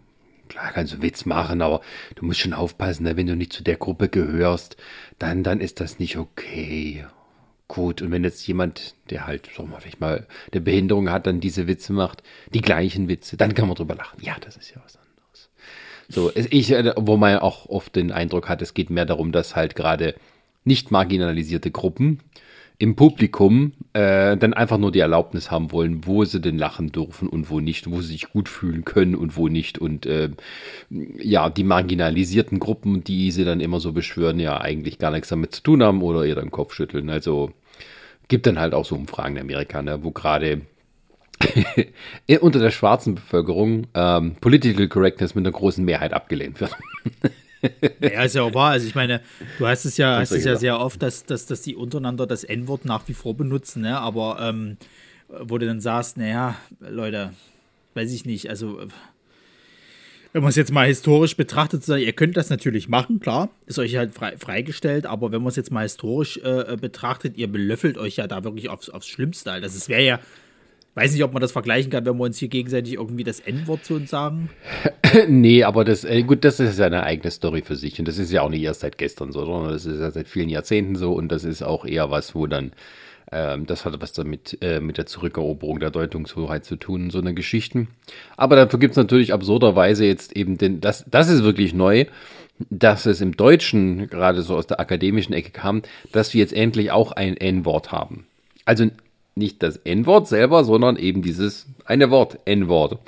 klar 0.51 0.71
kannst 0.73 0.93
du 0.93 1.01
Witz 1.01 1.25
machen, 1.25 1.61
aber 1.61 1.81
du 2.15 2.25
musst 2.25 2.39
schon 2.39 2.53
aufpassen, 2.53 3.03
ne? 3.03 3.15
wenn 3.15 3.27
du 3.27 3.35
nicht 3.35 3.53
zu 3.53 3.63
der 3.63 3.77
Gruppe 3.77 4.09
gehörst, 4.09 4.75
dann, 5.17 5.43
dann 5.43 5.61
ist 5.61 5.79
das 5.79 5.97
nicht 5.97 6.17
okay. 6.17 7.05
Gut, 7.67 8.01
und 8.01 8.11
wenn 8.11 8.25
jetzt 8.25 8.45
jemand, 8.47 8.95
der 9.09 9.25
halt, 9.25 9.49
sag 9.55 9.69
mal, 9.69 9.79
vielleicht 9.79 10.01
mal 10.01 10.27
eine 10.51 10.61
Behinderung 10.61 11.09
hat, 11.09 11.25
dann 11.25 11.39
diese 11.39 11.67
Witze 11.67 11.93
macht, 11.93 12.21
die 12.53 12.59
gleichen 12.59 13.07
Witze, 13.07 13.37
dann 13.37 13.53
kann 13.53 13.67
man 13.67 13.75
drüber 13.75 13.95
lachen. 13.95 14.19
Ja, 14.21 14.35
das 14.41 14.57
ist 14.57 14.71
ja 14.71 14.81
was 14.83 14.97
anderes. 14.97 15.49
So, 16.09 16.31
ich, 16.35 16.71
äh, 16.71 16.93
wo 16.97 17.15
man 17.15 17.37
auch 17.37 17.67
oft 17.67 17.95
den 17.95 18.11
Eindruck 18.11 18.49
hat, 18.49 18.61
es 18.61 18.73
geht 18.73 18.89
mehr 18.89 19.05
darum, 19.05 19.31
dass 19.31 19.55
halt 19.55 19.77
gerade 19.77 20.15
nicht 20.65 20.91
marginalisierte 20.91 21.71
Gruppen 21.71 22.19
im 22.81 22.95
Publikum 22.95 23.73
äh, 23.93 24.35
dann 24.37 24.55
einfach 24.55 24.79
nur 24.79 24.91
die 24.91 25.01
Erlaubnis 25.01 25.51
haben 25.51 25.71
wollen, 25.71 26.07
wo 26.07 26.25
sie 26.25 26.41
denn 26.41 26.57
lachen 26.57 26.91
dürfen 26.91 27.29
und 27.29 27.51
wo 27.51 27.59
nicht, 27.59 27.91
wo 27.91 28.01
sie 28.01 28.13
sich 28.13 28.31
gut 28.31 28.49
fühlen 28.49 28.85
können 28.85 29.13
und 29.13 29.37
wo 29.37 29.47
nicht. 29.49 29.77
Und 29.77 30.07
äh, 30.07 30.31
ja, 30.89 31.51
die 31.51 31.63
marginalisierten 31.63 32.57
Gruppen, 32.57 33.03
die 33.03 33.29
sie 33.29 33.45
dann 33.45 33.59
immer 33.59 33.79
so 33.79 33.91
beschwören, 33.91 34.39
ja 34.39 34.59
eigentlich 34.59 34.97
gar 34.97 35.11
nichts 35.11 35.29
damit 35.29 35.53
zu 35.53 35.61
tun 35.61 35.83
haben 35.83 36.01
oder 36.01 36.25
ihr 36.25 36.33
dann 36.33 36.49
Kopf 36.49 36.73
schütteln. 36.73 37.11
Also 37.11 37.51
gibt 38.29 38.47
dann 38.47 38.57
halt 38.57 38.73
auch 38.73 38.85
so 38.85 38.95
Umfragen 38.95 39.35
in 39.35 39.43
Amerika, 39.43 39.83
ne, 39.83 40.03
wo 40.03 40.09
gerade 40.09 40.61
unter 42.41 42.59
der 42.59 42.71
schwarzen 42.71 43.13
Bevölkerung 43.13 43.85
ähm, 43.93 44.37
Political 44.41 44.87
Correctness 44.87 45.35
mit 45.35 45.45
einer 45.45 45.53
großen 45.53 45.85
Mehrheit 45.85 46.13
abgelehnt 46.13 46.59
wird. 46.59 46.75
Ja, 47.99 48.23
ist 48.23 48.35
ja 48.35 48.43
auch 48.43 48.53
wahr. 48.53 48.71
Also 48.71 48.87
ich 48.87 48.95
meine, 48.95 49.21
du 49.59 49.67
hast 49.67 49.85
es 49.85 49.97
ja, 49.97 50.19
hast 50.19 50.31
es 50.31 50.43
ja 50.43 50.55
sehr 50.55 50.79
oft, 50.79 51.01
dass, 51.01 51.25
dass, 51.25 51.45
dass 51.45 51.61
die 51.61 51.75
untereinander 51.75 52.25
das 52.25 52.43
N-Wort 52.43 52.85
nach 52.85 53.07
wie 53.07 53.13
vor 53.13 53.35
benutzen, 53.35 53.83
ne? 53.83 53.99
Aber 53.99 54.39
ähm, 54.41 54.77
wo 55.29 55.57
du 55.57 55.65
dann 55.65 55.79
sagst, 55.79 56.17
naja, 56.17 56.55
Leute, 56.79 57.33
weiß 57.93 58.11
ich 58.11 58.25
nicht, 58.25 58.49
also 58.49 58.81
wenn 60.33 60.43
man 60.43 60.49
es 60.49 60.55
jetzt 60.55 60.71
mal 60.71 60.87
historisch 60.87 61.35
betrachtet, 61.35 61.87
ihr 61.87 62.13
könnt 62.13 62.37
das 62.37 62.49
natürlich 62.49 62.87
machen, 62.87 63.19
klar, 63.19 63.49
ist 63.65 63.79
euch 63.79 63.97
halt 63.97 64.13
frei, 64.13 64.37
freigestellt, 64.37 65.05
aber 65.05 65.31
wenn 65.31 65.41
man 65.41 65.49
es 65.49 65.57
jetzt 65.57 65.71
mal 65.71 65.83
historisch 65.83 66.37
äh, 66.37 66.77
betrachtet, 66.79 67.37
ihr 67.37 67.51
belöffelt 67.51 67.97
euch 67.97 68.15
ja 68.15 68.27
da 68.27 68.43
wirklich 68.43 68.69
aufs, 68.69 68.89
aufs 68.89 69.07
Schlimmste. 69.07 69.51
Also 69.51 69.77
es 69.77 69.89
wäre 69.89 70.03
ja, 70.03 70.19
Weiß 70.93 71.13
nicht, 71.13 71.23
ob 71.23 71.31
man 71.31 71.41
das 71.41 71.53
vergleichen 71.53 71.89
kann, 71.89 72.05
wenn 72.05 72.17
wir 72.17 72.25
uns 72.25 72.37
hier 72.37 72.49
gegenseitig 72.49 72.95
irgendwie 72.95 73.23
das 73.23 73.39
N-Wort 73.39 73.85
zu 73.85 73.95
uns 73.95 74.09
sagen. 74.09 74.49
nee, 75.27 75.63
aber 75.63 75.85
das, 75.85 76.03
äh, 76.03 76.23
gut, 76.23 76.43
das 76.43 76.59
ist 76.59 76.79
ja 76.79 76.85
eine 76.85 77.03
eigene 77.03 77.31
Story 77.31 77.61
für 77.61 77.77
sich. 77.77 77.97
Und 77.97 78.09
das 78.09 78.17
ist 78.17 78.31
ja 78.31 78.41
auch 78.41 78.49
nicht 78.49 78.63
erst 78.63 78.81
seit 78.81 78.97
gestern 78.97 79.31
so, 79.31 79.45
sondern 79.45 79.71
das 79.71 79.85
ist 79.85 80.01
ja 80.01 80.11
seit 80.11 80.27
vielen 80.27 80.49
Jahrzehnten 80.49 80.97
so. 80.97 81.13
Und 81.13 81.31
das 81.31 81.45
ist 81.45 81.61
auch 81.63 81.85
eher 81.85 82.11
was, 82.11 82.35
wo 82.35 82.45
dann, 82.45 82.73
ähm, 83.31 83.65
das 83.67 83.85
hat 83.85 84.01
was 84.01 84.11
damit 84.11 84.57
äh, 84.61 84.81
mit 84.81 84.97
der 84.97 85.05
Zurückeroberung 85.05 85.79
der 85.79 85.91
Deutungshoheit 85.91 86.65
zu 86.65 86.75
tun, 86.75 87.09
so 87.09 87.19
eine 87.19 87.33
Geschichten. 87.33 87.87
Aber 88.35 88.57
dafür 88.57 88.79
gibt 88.79 88.91
es 88.91 88.97
natürlich 88.97 89.31
absurderweise 89.31 90.05
jetzt 90.05 90.35
eben 90.35 90.57
den, 90.57 90.81
das, 90.81 91.05
das 91.09 91.29
ist 91.29 91.43
wirklich 91.43 91.73
neu 91.73 92.05
dass 92.69 93.07
es 93.07 93.21
im 93.21 93.35
Deutschen 93.35 94.07
gerade 94.07 94.43
so 94.43 94.55
aus 94.55 94.67
der 94.67 94.79
akademischen 94.79 95.33
Ecke 95.33 95.49
kam, 95.49 95.81
dass 96.11 96.35
wir 96.35 96.41
jetzt 96.41 96.53
endlich 96.53 96.91
auch 96.91 97.11
ein 97.11 97.35
N-Wort 97.35 97.91
haben. 97.91 98.27
Also 98.65 98.85
nicht 99.35 99.63
das 99.63 99.77
N-Wort 99.77 100.27
selber, 100.27 100.63
sondern 100.63 100.97
eben 100.97 101.21
dieses 101.21 101.67
eine 101.85 102.09
Wort, 102.11 102.39
N-Wort. 102.45 102.99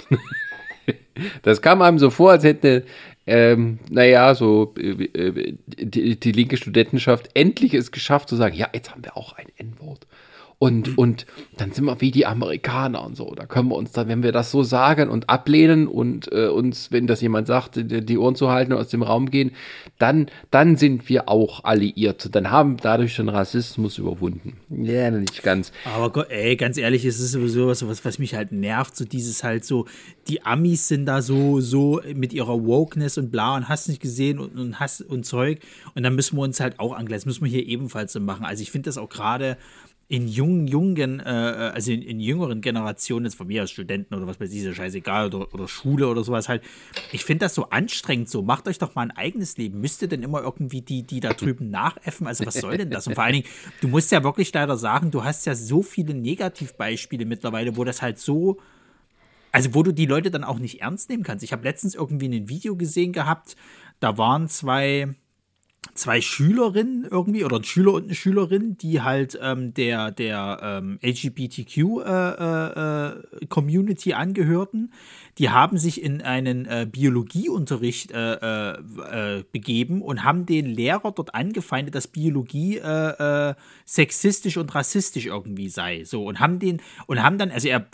das 1.44 1.62
kam 1.62 1.82
einem 1.82 2.00
so 2.00 2.10
vor, 2.10 2.32
als 2.32 2.44
hätte, 2.44 2.84
ähm, 3.26 3.80
naja, 3.90 4.36
so 4.36 4.74
äh, 4.78 5.04
äh, 5.06 5.56
die, 5.68 6.20
die 6.20 6.32
linke 6.32 6.58
Studentenschaft 6.58 7.30
endlich 7.34 7.74
es 7.74 7.92
geschafft 7.92 8.30
zu 8.30 8.36
sagen, 8.36 8.56
ja, 8.56 8.70
jetzt 8.74 8.92
haben 8.92 9.04
wir 9.04 9.16
auch 9.16 9.34
ein 9.34 9.48
N-Wort. 9.58 10.08
Und, 10.64 10.92
mhm. 10.92 10.96
und 10.96 11.26
dann 11.58 11.74
sind 11.74 11.84
wir 11.84 12.00
wie 12.00 12.10
die 12.10 12.26
Amerikaner 12.26 13.06
und 13.06 13.18
so. 13.18 13.36
Da 13.36 13.46
können 13.46 13.68
wir 13.68 13.76
uns 13.76 13.92
dann, 13.92 14.08
wenn 14.08 14.24
wir 14.24 14.32
das 14.32 14.50
so 14.50 14.64
sagen 14.64 15.10
und 15.10 15.30
ablehnen 15.30 15.90
und 15.90 16.32
äh, 16.32 16.48
uns, 16.48 16.90
wenn 16.90 17.06
das 17.06 17.20
jemand 17.20 17.48
sagt, 17.48 17.76
die, 17.76 18.06
die 18.06 18.18
Ohren 18.18 18.36
zu 18.36 18.50
halten 18.50 18.72
und 18.72 18.80
aus 18.80 18.88
dem 18.88 19.04
Raum 19.04 19.30
gehen, 19.30 19.52
dann, 20.00 20.28
dann 20.52 20.78
sind 20.78 21.10
wir 21.10 21.28
auch 21.28 21.66
alliiert. 21.66 22.34
Dann 22.34 22.50
haben 22.50 22.78
dadurch 22.78 23.18
den 23.18 23.28
Rassismus 23.28 23.98
überwunden. 23.98 24.56
Ja, 24.70 25.12
nicht 25.12 25.44
ganz. 25.44 25.74
Aber 25.84 26.32
ey, 26.32 26.56
ganz 26.56 26.78
ehrlich, 26.78 27.04
es 27.04 27.20
ist 27.20 27.34
sowieso 27.34 27.68
was, 27.68 27.86
was, 27.86 28.06
was 28.06 28.18
mich 28.18 28.34
halt 28.34 28.54
nervt, 28.54 28.96
so 28.96 29.04
dieses 29.04 29.44
halt 29.44 29.66
so, 29.66 29.86
die 30.30 30.46
Amis 30.46 30.88
sind 30.88 31.08
da 31.08 31.22
so, 31.22 31.60
so 31.60 32.00
mit 32.16 32.32
ihrer 32.32 32.64
Wokeness 32.66 33.18
und 33.18 33.32
bla 33.32 33.58
und 33.58 33.68
hast 33.68 33.90
nicht 33.90 34.02
gesehen 34.02 34.40
und, 34.40 34.58
und 34.58 34.80
hast 34.80 35.02
und 35.02 35.26
Zeug. 35.26 35.60
Und 35.94 36.04
dann 36.04 36.16
müssen 36.16 36.38
wir 36.38 36.44
uns 36.44 36.62
halt 36.62 36.80
auch 36.80 36.94
angleichen. 36.94 37.20
Das 37.20 37.26
müssen 37.26 37.44
wir 37.44 37.52
hier 37.52 37.68
ebenfalls 37.68 38.14
so 38.14 38.22
machen. 38.22 38.46
Also 38.46 38.62
ich 38.62 38.72
finde 38.72 38.86
das 38.86 38.98
auch 38.98 39.10
gerade 39.10 39.58
in 40.10 40.28
jungen, 40.28 40.68
jungen, 40.68 41.20
äh, 41.22 41.24
also 41.24 41.92
in, 41.92 42.02
in, 42.02 42.20
jüngeren 42.20 42.62
Generationen, 42.62 43.26
jetzt 43.26 43.36
von 43.36 43.48
mir 43.48 43.62
als 43.62 43.72
Studenten 43.72 44.14
oder 44.14 44.28
was 44.28 44.40
weiß 44.40 44.52
ich, 44.52 44.60
ist 44.60 44.66
ja 44.66 44.74
scheißegal, 44.74 45.34
oder, 45.34 45.54
oder 45.54 45.68
Schule 45.68 46.08
oder 46.08 46.24
sowas 46.24 46.50
halt, 46.50 46.62
ich 47.12 47.24
finde 47.24 47.46
das 47.46 47.56
so 47.56 47.70
anstrengend 47.70 48.30
so. 48.30 48.42
Macht 48.42 48.68
euch 48.68 48.78
doch 48.78 48.96
mal 48.96 49.04
ein 49.04 49.12
eigenes 49.12 49.58
Leben. 49.58 49.80
Müsst 49.80 50.02
ihr 50.02 50.08
denn 50.08 50.22
immer 50.22 50.42
irgendwie 50.42 50.82
die, 50.82 51.04
die 51.04 51.20
da 51.20 51.34
drüben 51.34 51.70
nachäffen? 51.70 52.28
Also 52.28 52.46
was 52.46 52.56
soll 52.56 52.78
denn 52.78 52.92
das? 52.92 53.08
Und 53.08 53.16
vor 53.16 53.24
allen 53.24 53.34
Dingen, 53.34 53.48
du 53.82 53.88
musst 53.88 54.12
ja 54.12 54.24
wirklich 54.24 54.54
leider 54.54 54.78
sagen, 54.78 55.10
du 55.10 55.24
hast 55.24 55.46
ja 55.46 55.56
so 55.56 55.82
viele 55.82 56.14
Negativbeispiele 56.14 57.26
mittlerweile, 57.26 57.78
wo 57.78 57.84
das 57.84 58.02
halt 58.02 58.20
so, 58.20 58.60
also 59.52 59.74
wo 59.74 59.84
du 59.84 59.94
die 59.94 60.06
Leute 60.06 60.32
dann 60.32 60.44
auch 60.44 60.60
nicht 60.60 60.82
ernst 60.82 61.10
nehmen 61.10 61.24
kannst. 61.24 61.44
Ich 61.44 61.54
habe 61.54 61.64
letztens 61.64 61.96
irgendwie 61.96 62.28
ein 62.28 62.50
Video 62.50 62.76
gesehen 62.76 63.14
gehabt, 63.14 63.56
da 64.00 64.18
waren 64.18 64.50
zwei, 64.50 65.16
zwei 65.94 66.22
Schülerinnen 66.22 67.08
irgendwie 67.10 67.44
oder 67.44 67.58
ein 67.58 67.64
Schüler 67.64 67.94
und 67.94 68.06
eine 68.06 68.16
Schülerin, 68.16 68.78
die 68.78 69.02
halt 69.02 69.38
ähm, 69.42 69.74
der 69.74 70.12
der 70.12 70.60
ähm, 70.62 71.00
LGBTQ 71.02 71.78
äh, 71.78 72.12
äh, 72.40 73.10
äh, 73.12 74.14
angehörten. 74.14 74.92
Die 75.40 75.50
haben 75.50 75.78
sich 75.78 76.04
in 76.04 76.22
einen 76.22 76.66
äh, 76.66 76.88
Biologieunterricht 76.90 78.12
äh, 78.12 78.74
äh, 78.74 79.44
begeben 79.52 80.02
und 80.02 80.24
haben 80.24 80.46
den 80.46 80.68
Lehrer 80.68 81.12
dort 81.12 81.34
angefeindet, 81.34 81.96
dass 81.96 82.08
Biologie 82.08 82.82
sexistisch 83.86 84.58
und 84.58 84.74
rassistisch 84.74 85.26
irgendwie 85.26 85.70
sei. 85.70 86.04
So 86.04 86.26
und 86.26 86.40
haben 86.40 86.60
den 86.60 86.82
und 87.08 87.22
haben 87.22 87.38
dann, 87.38 87.52
also 87.52 87.68
er 87.68 87.86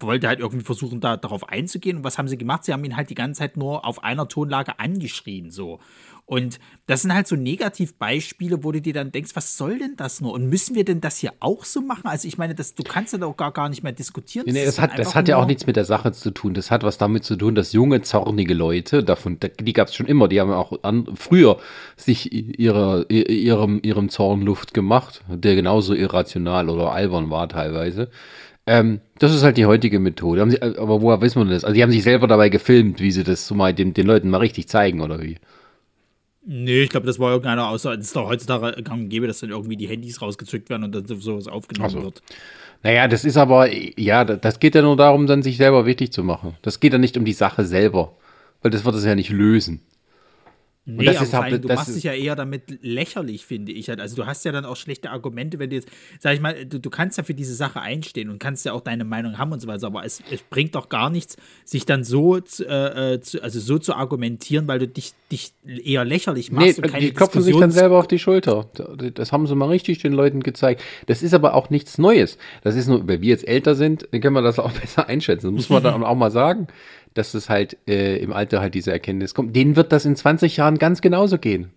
wollte 0.00 0.28
halt 0.28 0.40
irgendwie 0.40 0.64
versuchen, 0.64 1.00
da 1.00 1.16
darauf 1.16 1.48
einzugehen. 1.48 1.98
Und 1.98 2.04
was 2.04 2.18
haben 2.18 2.28
sie 2.28 2.38
gemacht? 2.38 2.64
Sie 2.64 2.72
haben 2.72 2.84
ihn 2.84 2.96
halt 2.96 3.10
die 3.10 3.14
ganze 3.14 3.40
Zeit 3.40 3.56
nur 3.56 3.84
auf 3.84 4.04
einer 4.04 4.28
Tonlage 4.28 4.78
angeschrien 4.78 5.50
so. 5.50 5.80
Und 6.24 6.60
das 6.86 7.02
sind 7.02 7.12
halt 7.12 7.26
so 7.26 7.36
Negativbeispiele, 7.36 8.64
wo 8.64 8.72
du 8.72 8.80
dir 8.80 8.92
dann 8.92 9.12
denkst, 9.12 9.32
was 9.34 9.56
soll 9.56 9.78
denn 9.78 9.96
das 9.96 10.20
nur? 10.20 10.32
Und 10.32 10.48
müssen 10.48 10.74
wir 10.74 10.84
denn 10.84 11.00
das 11.00 11.18
hier 11.18 11.32
auch 11.40 11.64
so 11.64 11.80
machen? 11.80 12.06
Also 12.06 12.28
ich 12.28 12.38
meine, 12.38 12.54
das, 12.54 12.74
du 12.74 12.84
kannst 12.84 13.12
ja 13.12 13.18
doch 13.18 13.36
gar, 13.36 13.52
gar 13.52 13.68
nicht 13.68 13.82
mehr 13.82 13.92
diskutieren. 13.92 14.46
Das, 14.46 14.54
nee, 14.54 14.64
das 14.64 14.80
hat, 14.80 14.98
das 14.98 15.14
hat 15.14 15.28
ja 15.28 15.36
auch 15.36 15.46
nichts 15.46 15.66
mit 15.66 15.76
der 15.76 15.84
Sache 15.84 16.12
zu 16.12 16.30
tun. 16.30 16.54
Das 16.54 16.70
hat 16.70 16.84
was 16.84 16.96
damit 16.96 17.24
zu 17.24 17.36
tun, 17.36 17.54
dass 17.54 17.72
junge, 17.72 18.02
zornige 18.02 18.54
Leute, 18.54 19.02
davon, 19.02 19.38
die 19.60 19.72
gab 19.72 19.88
es 19.88 19.94
schon 19.94 20.06
immer, 20.06 20.28
die 20.28 20.40
haben 20.40 20.52
auch 20.52 20.82
an, 20.82 21.08
früher 21.14 21.58
sich 21.96 22.32
ihre, 22.32 23.04
ihrem, 23.08 23.80
ihrem 23.82 24.08
Zorn 24.08 24.42
Luft 24.42 24.74
gemacht, 24.74 25.22
der 25.28 25.54
genauso 25.54 25.92
irrational 25.92 26.70
oder 26.70 26.92
albern 26.92 27.30
war 27.30 27.48
teilweise. 27.48 28.10
Ähm, 28.66 29.00
das 29.18 29.34
ist 29.34 29.42
halt 29.42 29.56
die 29.56 29.66
heutige 29.66 29.98
Methode. 29.98 30.48
Sie, 30.50 30.62
aber 30.62 31.02
woher 31.02 31.20
wissen 31.20 31.44
wir 31.44 31.52
das? 31.52 31.64
Also 31.64 31.74
die 31.74 31.82
haben 31.82 31.90
sich 31.90 32.04
selber 32.04 32.28
dabei 32.28 32.48
gefilmt, 32.48 33.00
wie 33.00 33.10
sie 33.10 33.24
das 33.24 33.46
so 33.46 33.54
mal 33.54 33.74
den, 33.74 33.92
den 33.92 34.06
Leuten 34.06 34.30
mal 34.30 34.38
richtig 34.38 34.68
zeigen, 34.68 35.00
oder 35.00 35.20
wie? 35.20 35.36
Nee, 36.44 36.82
ich 36.82 36.90
glaube, 36.90 37.06
das 37.06 37.18
war 37.18 37.30
irgendeiner 37.30 37.68
außer, 37.68 37.92
es 37.92 38.06
ist 38.06 38.16
doch 38.16 38.26
heutzutage 38.26 38.82
gang 38.82 39.02
und 39.02 39.08
gäbe, 39.08 39.28
dass 39.28 39.40
dann 39.40 39.50
irgendwie 39.50 39.76
die 39.76 39.86
Handys 39.86 40.20
rausgezückt 40.20 40.70
werden 40.70 40.84
und 40.84 40.92
dann 40.92 41.06
sowas 41.06 41.46
aufgenommen 41.46 41.90
so. 41.90 42.02
wird. 42.02 42.22
Naja, 42.82 43.06
das 43.06 43.24
ist 43.24 43.36
aber, 43.36 43.68
ja, 43.72 44.24
das 44.24 44.58
geht 44.58 44.74
ja 44.74 44.82
nur 44.82 44.96
darum, 44.96 45.28
dann 45.28 45.42
sich 45.42 45.56
selber 45.56 45.86
wichtig 45.86 46.12
zu 46.12 46.24
machen. 46.24 46.56
Das 46.62 46.80
geht 46.80 46.92
ja 46.92 46.98
nicht 46.98 47.16
um 47.16 47.24
die 47.24 47.32
Sache 47.32 47.64
selber, 47.64 48.16
weil 48.60 48.72
das 48.72 48.84
wird 48.84 48.96
es 48.96 49.04
ja 49.04 49.14
nicht 49.14 49.30
lösen. 49.30 49.82
Nee, 50.84 51.08
aber 51.08 51.22
ist 51.22 51.32
halt, 51.32 51.62
du 51.62 51.68
machst 51.68 51.94
dich 51.94 52.02
ja 52.02 52.12
eher 52.12 52.34
damit 52.34 52.82
lächerlich, 52.82 53.46
finde 53.46 53.70
ich. 53.70 53.88
Halt. 53.88 54.00
Also 54.00 54.16
du 54.16 54.26
hast 54.26 54.44
ja 54.44 54.50
dann 54.50 54.64
auch 54.64 54.74
schlechte 54.74 55.10
Argumente, 55.10 55.60
wenn 55.60 55.70
du 55.70 55.76
jetzt, 55.76 55.88
sag 56.18 56.34
ich 56.34 56.40
mal, 56.40 56.66
du, 56.66 56.80
du 56.80 56.90
kannst 56.90 57.18
ja 57.18 57.22
für 57.22 57.34
diese 57.34 57.54
Sache 57.54 57.80
einstehen 57.80 58.30
und 58.30 58.40
kannst 58.40 58.64
ja 58.64 58.72
auch 58.72 58.80
deine 58.80 59.04
Meinung 59.04 59.38
haben 59.38 59.52
und 59.52 59.60
so 59.60 59.68
weiter, 59.68 59.86
aber 59.86 60.04
es, 60.04 60.20
es 60.32 60.42
bringt 60.42 60.74
doch 60.74 60.88
gar 60.88 61.08
nichts, 61.08 61.36
sich 61.64 61.86
dann 61.86 62.02
so 62.02 62.40
zu, 62.40 62.66
äh, 62.66 63.20
zu, 63.20 63.40
also 63.44 63.60
so 63.60 63.78
zu 63.78 63.94
argumentieren, 63.94 64.66
weil 64.66 64.80
du 64.80 64.88
dich, 64.88 65.12
dich 65.30 65.52
eher 65.64 66.04
lächerlich 66.04 66.50
machst 66.50 66.78
nee, 66.78 66.84
und 66.84 66.90
keine 66.90 67.06
die 67.06 67.14
klopfen 67.14 67.42
sich 67.42 67.56
dann 67.56 67.70
selber 67.70 68.00
auf 68.00 68.08
die 68.08 68.18
Schulter. 68.18 68.68
Das 69.14 69.30
haben 69.30 69.46
sie 69.46 69.54
mal 69.54 69.68
richtig 69.68 69.98
den 69.98 70.12
Leuten 70.12 70.40
gezeigt. 70.40 70.82
Das 71.06 71.22
ist 71.22 71.32
aber 71.32 71.54
auch 71.54 71.70
nichts 71.70 71.96
Neues. 71.98 72.38
Das 72.64 72.74
ist 72.74 72.88
nur, 72.88 73.06
weil 73.06 73.20
wir 73.20 73.28
jetzt 73.28 73.46
älter 73.46 73.76
sind, 73.76 74.08
dann 74.10 74.20
können 74.20 74.34
wir 74.34 74.42
das 74.42 74.58
auch 74.58 74.72
besser 74.80 75.06
einschätzen. 75.08 75.46
Das 75.46 75.54
muss 75.54 75.68
man 75.70 75.84
dann 75.84 76.02
auch 76.02 76.16
mal 76.16 76.32
sagen 76.32 76.66
dass 77.14 77.34
es 77.34 77.48
halt 77.48 77.76
äh, 77.88 78.16
im 78.18 78.32
Alter 78.32 78.60
halt 78.60 78.74
diese 78.74 78.92
Erkenntnis 78.92 79.34
kommt. 79.34 79.54
Denen 79.54 79.76
wird 79.76 79.92
das 79.92 80.04
in 80.04 80.16
20 80.16 80.56
Jahren 80.56 80.78
ganz 80.78 81.00
genauso 81.00 81.38
gehen. 81.38 81.70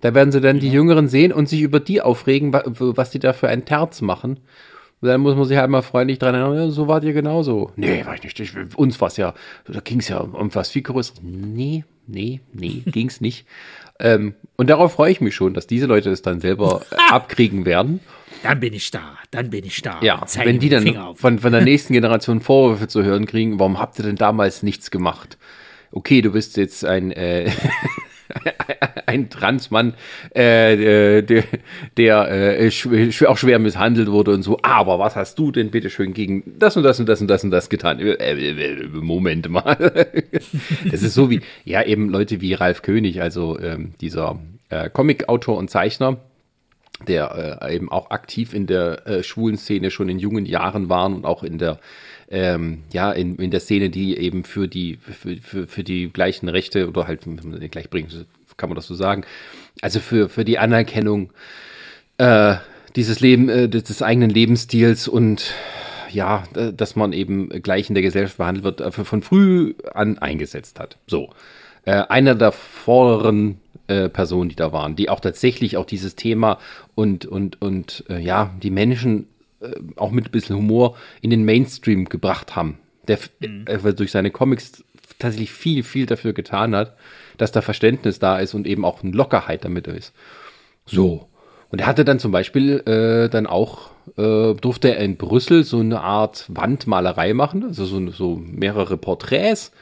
Da 0.00 0.14
werden 0.14 0.32
sie 0.32 0.40
dann 0.40 0.56
ja. 0.56 0.60
die 0.62 0.70
Jüngeren 0.70 1.08
sehen 1.08 1.32
und 1.32 1.48
sich 1.48 1.62
über 1.62 1.80
die 1.80 2.02
aufregen, 2.02 2.52
was 2.52 3.10
die 3.10 3.18
da 3.18 3.32
für 3.32 3.48
ein 3.48 3.64
Terz 3.64 4.00
machen. 4.00 4.40
Und 5.00 5.08
dann 5.08 5.20
muss 5.20 5.36
man 5.36 5.44
sich 5.44 5.58
halt 5.58 5.70
mal 5.70 5.82
freundlich 5.82 6.18
dran 6.18 6.34
erinnern, 6.34 6.56
ja, 6.56 6.70
so 6.70 6.88
wart 6.88 7.04
ihr 7.04 7.12
genauso. 7.12 7.72
Nee, 7.76 8.06
war 8.06 8.14
ich 8.14 8.22
nicht. 8.22 8.40
Ich, 8.40 8.52
uns 8.76 9.00
war 9.00 9.08
es 9.08 9.16
ja, 9.16 9.34
da 9.66 9.80
ging 9.80 10.00
es 10.00 10.08
ja 10.08 10.18
um 10.18 10.54
was 10.54 10.70
viel 10.70 10.82
größeres. 10.82 11.20
Nee, 11.22 11.84
nee, 12.06 12.40
nee, 12.52 12.82
ging 12.86 13.08
es 13.08 13.20
nicht. 13.20 13.46
Ähm, 14.00 14.34
und 14.56 14.70
darauf 14.70 14.94
freue 14.94 15.12
ich 15.12 15.20
mich 15.20 15.34
schon, 15.34 15.54
dass 15.54 15.66
diese 15.66 15.86
Leute 15.86 16.10
es 16.10 16.22
dann 16.22 16.40
selber 16.40 16.82
äh, 16.90 16.96
abkriegen 17.10 17.64
werden 17.64 18.00
dann 18.44 18.60
bin 18.60 18.74
ich 18.74 18.90
da, 18.90 19.16
dann 19.30 19.48
bin 19.48 19.64
ich 19.64 19.80
da. 19.80 19.98
Ja, 20.02 20.22
wenn 20.36 20.58
die 20.58 20.68
dann 20.68 21.16
von, 21.16 21.38
von 21.38 21.52
der 21.52 21.62
nächsten 21.62 21.94
Generation 21.94 22.40
Vorwürfe 22.40 22.88
zu 22.88 23.02
hören 23.02 23.24
kriegen, 23.24 23.58
warum 23.58 23.78
habt 23.78 23.98
ihr 23.98 24.04
denn 24.04 24.16
damals 24.16 24.62
nichts 24.62 24.90
gemacht? 24.90 25.38
Okay, 25.92 26.20
du 26.20 26.32
bist 26.32 26.58
jetzt 26.58 26.84
ein, 26.84 27.10
äh, 27.10 27.50
ein 29.06 29.30
Transmann, 29.30 29.94
äh, 30.30 31.22
der, 31.22 31.44
der 31.96 32.60
äh, 32.60 32.70
auch 33.26 33.38
schwer 33.38 33.58
misshandelt 33.58 34.10
wurde 34.10 34.32
und 34.32 34.42
so. 34.42 34.58
Aber 34.62 34.98
was 34.98 35.16
hast 35.16 35.38
du 35.38 35.50
denn 35.50 35.70
bitte 35.70 35.90
schön 35.90 36.14
gegen 36.14 36.42
das 36.58 36.76
und 36.76 36.82
das 36.82 37.00
und 37.00 37.08
das 37.08 37.20
und 37.20 37.28
das 37.28 37.44
und 37.44 37.50
das 37.50 37.68
getan? 37.68 37.98
Äh, 38.00 38.12
äh, 38.12 38.72
äh 38.72 38.88
Moment 38.88 39.48
mal. 39.48 39.76
das 40.90 41.02
ist 41.02 41.14
so 41.14 41.30
wie, 41.30 41.40
ja, 41.64 41.82
eben 41.82 42.08
Leute 42.08 42.40
wie 42.40 42.54
Ralf 42.54 42.82
König, 42.82 43.20
also 43.20 43.58
ähm, 43.58 43.94
dieser 44.00 44.38
äh, 44.70 44.90
Comic-Autor 44.90 45.56
und 45.56 45.70
Zeichner, 45.70 46.18
der 47.06 47.60
äh, 47.62 47.74
eben 47.74 47.90
auch 47.90 48.10
aktiv 48.10 48.54
in 48.54 48.66
der 48.66 49.06
äh, 49.06 49.22
schwulen 49.22 49.56
Szene 49.56 49.90
schon 49.90 50.08
in 50.08 50.18
jungen 50.18 50.46
Jahren 50.46 50.88
waren 50.88 51.14
und 51.14 51.24
auch 51.24 51.42
in 51.42 51.58
der 51.58 51.78
ähm, 52.30 52.82
ja 52.92 53.12
in, 53.12 53.36
in 53.36 53.50
der 53.50 53.60
Szene, 53.60 53.90
die 53.90 54.16
eben 54.16 54.44
für 54.44 54.68
die 54.68 54.96
für, 54.96 55.36
für, 55.36 55.66
für 55.66 55.84
die 55.84 56.12
gleichen 56.12 56.48
Rechte 56.48 56.88
oder 56.88 57.06
halt 57.06 57.22
gleich 57.70 57.90
bringen, 57.90 58.08
kann 58.56 58.68
man 58.68 58.76
das 58.76 58.86
so 58.86 58.94
sagen, 58.94 59.24
also 59.82 60.00
für 60.00 60.28
für 60.28 60.44
die 60.44 60.58
Anerkennung 60.58 61.30
äh, 62.18 62.56
dieses 62.96 63.20
Leben 63.20 63.48
äh, 63.48 63.68
des 63.68 64.02
eigenen 64.02 64.30
Lebensstils 64.30 65.08
und 65.08 65.52
ja, 66.10 66.44
dass 66.54 66.94
man 66.94 67.12
eben 67.12 67.48
gleich 67.48 67.88
in 67.88 67.94
der 67.94 68.02
Gesellschaft 68.02 68.38
behandelt 68.38 68.64
wird, 68.64 68.80
äh, 68.80 68.90
von 68.92 69.22
früh 69.22 69.74
an 69.92 70.18
eingesetzt 70.18 70.78
hat. 70.78 70.96
So. 71.06 71.30
Äh, 71.84 72.04
einer 72.08 72.34
der 72.34 72.52
vorderen 72.52 73.60
äh, 73.88 74.08
Personen, 74.08 74.48
die 74.48 74.56
da 74.56 74.72
waren, 74.72 74.96
die 74.96 75.10
auch 75.10 75.20
tatsächlich 75.20 75.76
auch 75.76 75.84
dieses 75.84 76.14
Thema 76.16 76.58
und, 76.94 77.26
und, 77.26 77.60
und 77.60 78.04
äh, 78.08 78.18
ja, 78.18 78.54
die 78.62 78.70
Menschen 78.70 79.24
äh, 79.24 79.33
auch 79.96 80.10
mit 80.10 80.26
ein 80.26 80.30
bisschen 80.30 80.56
Humor 80.56 80.96
in 81.20 81.30
den 81.30 81.44
Mainstream 81.44 82.08
gebracht 82.08 82.56
haben. 82.56 82.78
Der 83.08 83.18
mhm. 83.40 83.64
äh, 83.66 83.94
durch 83.94 84.10
seine 84.10 84.30
Comics 84.30 84.84
tatsächlich 85.18 85.52
viel, 85.52 85.82
viel 85.82 86.06
dafür 86.06 86.32
getan 86.32 86.74
hat, 86.74 86.96
dass 87.36 87.52
da 87.52 87.60
Verständnis 87.60 88.18
da 88.18 88.38
ist 88.38 88.54
und 88.54 88.66
eben 88.66 88.84
auch 88.84 89.02
eine 89.02 89.12
Lockerheit 89.12 89.64
damit 89.64 89.86
ist. 89.86 90.12
So. 90.86 91.28
Und 91.70 91.80
er 91.80 91.86
hatte 91.86 92.04
dann 92.04 92.18
zum 92.18 92.30
Beispiel 92.30 92.80
äh, 92.86 93.28
dann 93.28 93.46
auch, 93.46 93.90
äh, 94.16 94.54
durfte 94.54 94.94
er 94.94 94.98
in 94.98 95.16
Brüssel 95.16 95.64
so 95.64 95.80
eine 95.80 96.00
Art 96.00 96.46
Wandmalerei 96.48 97.34
machen, 97.34 97.64
also 97.64 97.84
so, 97.84 98.10
so 98.10 98.36
mehrere 98.36 98.96
Porträts 98.96 99.72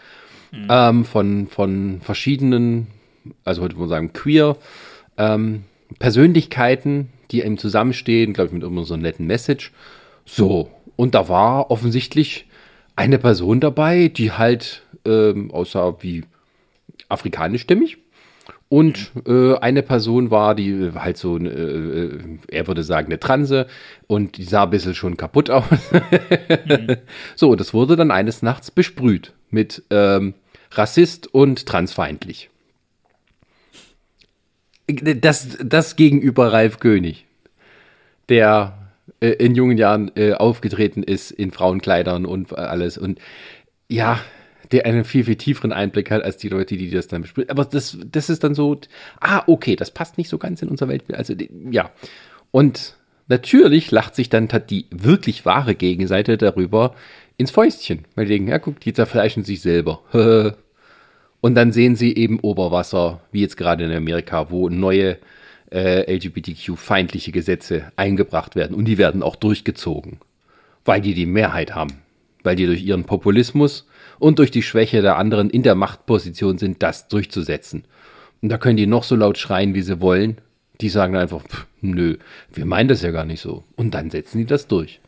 mhm. 0.53 0.69
ähm, 0.71 1.05
von, 1.05 1.49
von 1.49 2.01
verschiedenen 2.01 2.87
also 3.45 3.63
heute 3.63 3.75
würde 3.75 3.81
man 3.81 3.89
sagen 3.89 4.13
queer, 4.13 4.57
ähm, 5.17 5.65
Persönlichkeiten, 5.99 7.11
die 7.33 7.43
eben 7.43 7.59
zusammenstehen, 7.59 8.33
glaube 8.33 8.49
ich, 8.49 8.53
mit 8.53 8.63
immer 8.63 8.85
so 8.85 8.97
netten 8.97 9.27
Message. 9.27 9.73
So, 10.25 10.71
und 10.97 11.15
da 11.15 11.29
war 11.29 11.71
offensichtlich 11.71 12.47
eine 12.95 13.19
Person 13.19 13.61
dabei, 13.61 14.09
die 14.09 14.33
halt 14.33 14.83
ähm, 15.05 15.51
aussah 15.51 15.97
wie 16.01 16.25
afrikanischstämmig. 17.09 17.99
Und 18.69 19.13
äh, 19.27 19.55
eine 19.57 19.83
Person 19.83 20.31
war, 20.31 20.55
die 20.55 20.93
halt 20.95 21.19
so, 21.19 21.37
äh, 21.37 21.47
äh, 21.47 22.19
er 22.49 22.67
würde 22.67 22.83
sagen, 22.83 23.09
eine 23.09 23.21
Transe 23.21 23.67
und 24.07 24.39
die 24.39 24.45
sah 24.45 24.63
ein 24.63 24.71
bisschen 24.71 24.95
schon 24.95 25.19
kaputt 25.19 25.51
aus. 25.51 25.65
mhm. 25.91 26.97
So, 27.37 27.55
das 27.55 27.75
wurde 27.75 27.97
dann 27.97 28.11
eines 28.11 28.41
Nachts 28.41 28.71
besprüht 28.71 29.35
mit 29.51 29.83
ähm, 29.91 30.35
Rassist 30.71 31.33
und 31.35 31.67
transfeindlich. 31.67 32.49
Das, 34.87 35.59
das 35.63 35.97
gegenüber 35.97 36.53
Ralf 36.53 36.79
König, 36.79 37.27
der 38.29 38.91
äh, 39.21 39.31
in 39.31 39.55
jungen 39.55 39.79
Jahren 39.79 40.11
äh, 40.17 40.33
aufgetreten 40.33 41.03
ist 41.03 41.31
in 41.31 41.51
Frauenkleidern 41.51 42.27
und 42.27 42.57
alles. 42.57 42.99
Und 42.99 43.21
ja, 43.89 44.21
der 44.73 44.87
einen 44.87 45.05
viel, 45.05 45.25
viel 45.25 45.37
tieferen 45.37 45.73
Einblick 45.73 46.11
hat 46.11 46.23
als 46.23 46.39
die 46.39 46.49
Leute, 46.49 46.77
die 46.77 46.91
das 46.91 47.07
dann 47.07 47.23
besprechen. 47.23 47.51
Aber 47.51 47.65
das, 47.65 47.99
das 48.11 48.31
ist 48.31 48.43
dann 48.43 48.55
so, 48.55 48.81
ah, 49.21 49.43
okay, 49.47 49.77
das 49.77 49.91
passt 49.91 50.19
nicht 50.19 50.29
so 50.29 50.39
ganz 50.39 50.63
in 50.63 50.69
unser 50.69 50.89
Weltbild. 50.89 51.19
Also, 51.19 51.35
ja. 51.71 51.91
Und 52.51 52.97
natürlich 53.29 53.91
lacht 53.91 54.15
sich 54.15 54.31
dann 54.31 54.49
die 54.69 54.87
wirklich 54.91 55.45
wahre 55.45 55.75
Gegenseite 55.75 56.39
darüber 56.39 56.95
ins 57.37 57.51
Fäustchen. 57.51 58.07
Weil 58.15 58.27
die 58.27 58.33
denken, 58.33 58.49
ja, 58.49 58.59
guck, 58.59 58.81
die 58.81 58.93
zerfleischen 58.93 59.45
sich 59.45 59.61
selber. 59.61 60.01
Und 61.43 61.57
dann 61.57 61.73
sehen 61.73 61.97
sie 61.97 62.15
eben 62.15 62.39
Oberwasser, 62.39 63.21
wie 63.33 63.41
jetzt 63.41 63.57
gerade 63.57 63.85
in 63.85 63.91
Amerika, 63.91 64.51
wo 64.51 64.69
neue 64.69 65.19
äh, 65.73 66.15
LGBTQ-feindliche 66.15 67.33
Gesetze 67.33 67.91
eingebracht 67.97 68.55
werden. 68.55 68.77
Und 68.77 68.85
die 68.85 68.97
werden 68.97 69.25
auch 69.25 69.35
durchgezogen, 69.35 70.21
weil 70.85 71.01
die 71.01 71.15
die 71.15 71.27
Mehrheit 71.27 71.75
haben. 71.75 71.95
Weil 72.45 72.55
die 72.55 72.67
durch 72.67 72.85
ihren 72.85 73.05
Populismus 73.05 73.89
und 74.21 74.39
durch 74.39 74.53
die 74.53 74.63
Schwäche 74.63 75.03
der 75.03 75.17
anderen 75.17 75.51
in 75.51 75.65
der 75.65 75.75
Machtposition 75.75 76.59
sind, 76.59 76.81
das 76.81 77.09
durchzusetzen. 77.09 77.87
Und 78.41 78.49
da 78.49 78.57
können 78.57 78.77
die 78.77 78.87
noch 78.87 79.03
so 79.03 79.17
laut 79.17 79.37
schreien, 79.37 79.75
wie 79.75 79.83
sie 79.83 80.01
wollen. 80.01 80.39
Die 80.81 80.91
sagen 80.91 81.17
einfach, 81.17 81.43
pff, 81.43 81.67
nö, 81.81 82.19
wir 82.53 82.67
meinen 82.67 82.89
das 82.89 83.03
ja 83.03 83.11
gar 83.11 83.25
nicht 83.25 83.41
so. 83.41 83.65
Und 83.75 83.95
dann 83.95 84.11
setzen 84.11 84.39
die 84.39 84.47
das 84.47 84.69
durch. 84.69 85.01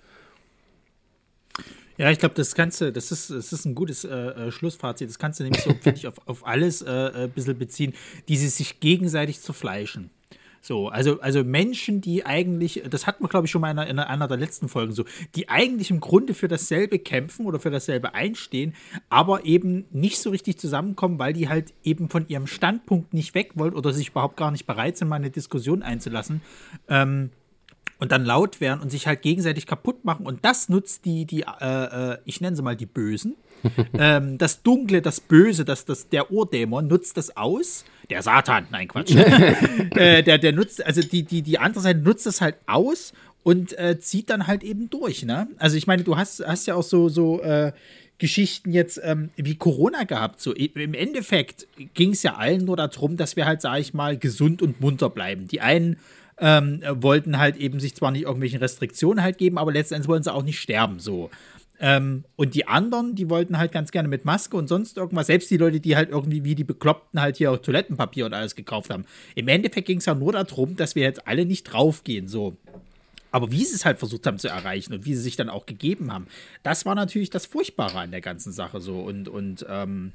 Ja, 1.96 2.10
ich 2.10 2.18
glaube, 2.18 2.34
das 2.34 2.54
kannst 2.54 2.80
du, 2.80 2.92
das 2.92 3.12
ist, 3.12 3.30
das 3.30 3.52
ist 3.52 3.64
ein 3.64 3.74
gutes 3.74 4.04
äh, 4.04 4.08
äh 4.08 4.50
Schlussfazit. 4.50 5.08
Das 5.08 5.18
kannst 5.18 5.38
du 5.38 5.44
nämlich 5.44 5.62
so, 5.62 5.70
finde 5.80 5.98
ich, 5.98 6.06
auf, 6.06 6.14
auf 6.26 6.46
alles 6.46 6.82
äh, 6.82 7.10
ein 7.14 7.30
bisschen 7.30 7.58
beziehen, 7.58 7.94
die 8.28 8.36
sie 8.36 8.48
sich 8.48 8.80
gegenseitig 8.80 9.40
zerfleischen. 9.40 10.10
So, 10.64 10.88
also, 10.88 11.20
also 11.20 11.44
Menschen, 11.44 12.00
die 12.00 12.24
eigentlich, 12.24 12.82
das 12.88 13.06
hat 13.06 13.20
man, 13.20 13.28
glaube 13.28 13.44
ich, 13.44 13.50
schon 13.50 13.60
mal 13.60 13.70
in 13.70 13.78
einer, 13.78 13.90
in 13.90 13.98
einer 13.98 14.26
der 14.26 14.38
letzten 14.38 14.70
Folgen 14.70 14.92
so, 14.92 15.04
die 15.34 15.50
eigentlich 15.50 15.90
im 15.90 16.00
Grunde 16.00 16.32
für 16.32 16.48
dasselbe 16.48 16.98
kämpfen 16.98 17.44
oder 17.44 17.60
für 17.60 17.70
dasselbe 17.70 18.14
einstehen, 18.14 18.74
aber 19.10 19.44
eben 19.44 19.84
nicht 19.90 20.18
so 20.18 20.30
richtig 20.30 20.58
zusammenkommen, 20.58 21.18
weil 21.18 21.34
die 21.34 21.50
halt 21.50 21.74
eben 21.82 22.08
von 22.08 22.26
ihrem 22.28 22.46
Standpunkt 22.46 23.12
nicht 23.12 23.34
weg 23.34 23.50
wollen 23.56 23.74
oder 23.74 23.92
sich 23.92 24.08
überhaupt 24.08 24.38
gar 24.38 24.50
nicht 24.50 24.66
bereit 24.66 24.96
sind, 24.96 25.08
mal 25.08 25.16
eine 25.16 25.30
Diskussion 25.30 25.82
einzulassen. 25.82 26.40
Ähm, 26.88 27.28
und 28.04 28.12
dann 28.12 28.26
laut 28.26 28.60
werden 28.60 28.82
und 28.82 28.90
sich 28.90 29.06
halt 29.06 29.22
gegenseitig 29.22 29.66
kaputt 29.66 30.04
machen. 30.04 30.26
Und 30.26 30.44
das 30.44 30.68
nutzt 30.68 31.06
die, 31.06 31.24
die 31.24 31.40
äh, 31.40 32.12
äh 32.12 32.18
ich 32.26 32.42
nenne 32.42 32.54
sie 32.54 32.60
mal 32.60 32.76
die 32.76 32.84
Bösen. 32.84 33.34
ähm, 33.98 34.36
das 34.36 34.62
Dunkle, 34.62 35.00
das 35.00 35.22
Böse, 35.22 35.64
das, 35.64 35.86
das, 35.86 36.10
der 36.10 36.30
Urdämon 36.30 36.86
nutzt 36.86 37.16
das 37.16 37.34
aus. 37.34 37.86
Der 38.10 38.20
Satan, 38.20 38.66
nein, 38.70 38.88
Quatsch. 38.88 39.14
äh, 39.96 40.22
der, 40.22 40.36
der 40.36 40.52
nutzt, 40.52 40.84
also 40.84 41.00
die, 41.00 41.22
die, 41.22 41.40
die 41.40 41.58
andere 41.58 41.82
Seite 41.82 42.00
nutzt 42.00 42.26
das 42.26 42.42
halt 42.42 42.56
aus 42.66 43.14
und 43.42 43.76
äh, 43.78 43.98
zieht 43.98 44.28
dann 44.28 44.46
halt 44.46 44.62
eben 44.62 44.90
durch, 44.90 45.24
ne? 45.24 45.48
Also 45.56 45.78
ich 45.78 45.86
meine, 45.86 46.04
du 46.04 46.18
hast, 46.18 46.46
hast 46.46 46.66
ja 46.66 46.74
auch 46.74 46.82
so, 46.82 47.08
so 47.08 47.40
äh, 47.40 47.72
Geschichten 48.18 48.70
jetzt 48.70 49.00
ähm, 49.02 49.30
wie 49.36 49.54
Corona 49.54 50.04
gehabt. 50.04 50.42
So 50.42 50.52
im 50.52 50.92
Endeffekt 50.92 51.66
ging 51.94 52.10
es 52.10 52.22
ja 52.22 52.34
allen 52.34 52.66
nur 52.66 52.76
darum, 52.76 53.16
dass 53.16 53.34
wir 53.36 53.46
halt, 53.46 53.62
sag 53.62 53.80
ich 53.80 53.94
mal, 53.94 54.18
gesund 54.18 54.60
und 54.60 54.82
munter 54.82 55.08
bleiben. 55.08 55.48
Die 55.48 55.62
einen 55.62 55.96
ähm, 56.38 56.82
wollten 56.88 57.38
halt 57.38 57.56
eben 57.56 57.80
sich 57.80 57.94
zwar 57.94 58.10
nicht 58.10 58.22
irgendwelchen 58.22 58.58
Restriktionen 58.58 59.22
halt 59.22 59.38
geben, 59.38 59.58
aber 59.58 59.72
letztendlich 59.72 60.08
wollen 60.08 60.22
sie 60.22 60.32
auch 60.32 60.42
nicht 60.42 60.60
sterben, 60.60 60.98
so. 60.98 61.30
Ähm, 61.80 62.24
und 62.36 62.54
die 62.54 62.68
anderen, 62.68 63.14
die 63.14 63.28
wollten 63.28 63.58
halt 63.58 63.72
ganz 63.72 63.90
gerne 63.90 64.08
mit 64.08 64.24
Maske 64.24 64.56
und 64.56 64.68
sonst 64.68 64.96
irgendwas, 64.96 65.26
selbst 65.26 65.50
die 65.50 65.56
Leute, 65.56 65.80
die 65.80 65.96
halt 65.96 66.10
irgendwie 66.10 66.44
wie 66.44 66.54
die 66.54 66.64
Bekloppten 66.64 67.20
halt 67.20 67.36
hier 67.36 67.50
auch 67.50 67.58
Toilettenpapier 67.58 68.26
und 68.26 68.32
alles 68.32 68.54
gekauft 68.54 68.90
haben. 68.90 69.04
Im 69.34 69.48
Endeffekt 69.48 69.86
ging 69.86 69.98
es 69.98 70.06
ja 70.06 70.14
nur 70.14 70.32
darum, 70.32 70.76
dass 70.76 70.94
wir 70.94 71.02
jetzt 71.02 71.26
alle 71.26 71.44
nicht 71.44 71.64
draufgehen, 71.64 72.28
so. 72.28 72.56
Aber 73.32 73.50
wie 73.50 73.64
sie 73.64 73.74
es 73.74 73.84
halt 73.84 73.98
versucht 73.98 74.26
haben 74.28 74.38
zu 74.38 74.46
erreichen 74.46 74.94
und 74.94 75.06
wie 75.06 75.14
sie 75.16 75.22
sich 75.22 75.34
dann 75.34 75.48
auch 75.48 75.66
gegeben 75.66 76.12
haben, 76.12 76.28
das 76.62 76.86
war 76.86 76.94
natürlich 76.94 77.30
das 77.30 77.46
Furchtbare 77.46 77.98
an 77.98 78.12
der 78.12 78.20
ganzen 78.20 78.52
Sache 78.52 78.80
so. 78.80 79.00
Und, 79.00 79.28
und 79.28 79.66
ähm, 79.68 80.12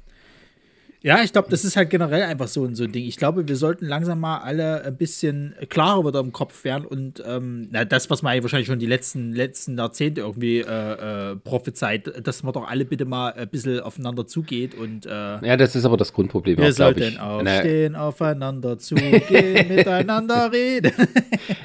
Ja, 1.02 1.22
ich 1.22 1.32
glaube, 1.32 1.48
das 1.50 1.64
ist 1.64 1.76
halt 1.76 1.88
generell 1.88 2.22
einfach 2.22 2.46
so, 2.48 2.68
so 2.74 2.84
ein 2.84 2.92
Ding. 2.92 3.06
Ich 3.06 3.16
glaube, 3.16 3.48
wir 3.48 3.56
sollten 3.56 3.86
langsam 3.86 4.20
mal 4.20 4.38
alle 4.38 4.84
ein 4.84 4.96
bisschen 4.96 5.54
klarer 5.70 6.04
wieder 6.06 6.20
im 6.20 6.32
Kopf 6.32 6.62
werden 6.64 6.84
und 6.84 7.22
ähm, 7.26 7.68
na, 7.70 7.86
das, 7.86 8.10
was 8.10 8.22
man 8.22 8.40
wahrscheinlich 8.42 8.66
schon 8.66 8.78
die 8.78 8.86
letzten, 8.86 9.32
letzten 9.32 9.78
Jahrzehnte 9.78 10.20
irgendwie 10.20 10.58
äh, 10.58 11.32
äh, 11.32 11.36
prophezeit, 11.36 12.26
dass 12.26 12.42
man 12.42 12.52
doch 12.52 12.68
alle 12.68 12.84
bitte 12.84 13.06
mal 13.06 13.32
ein 13.32 13.48
bisschen 13.48 13.80
aufeinander 13.80 14.26
zugeht 14.26 14.74
und 14.74 15.06
äh, 15.06 15.10
Ja, 15.10 15.56
das 15.56 15.74
ist 15.74 15.86
aber 15.86 15.96
das 15.96 16.12
Grundproblem. 16.12 16.58
wir 16.58 16.68
auch, 16.68 16.74
glaub 16.74 16.94
sollten 16.98 17.14
ich. 17.14 17.20
aufstehen, 17.20 17.96
aufeinander 17.96 18.78
zugehen, 18.78 19.68
miteinander 19.68 20.52
reden. 20.52 20.92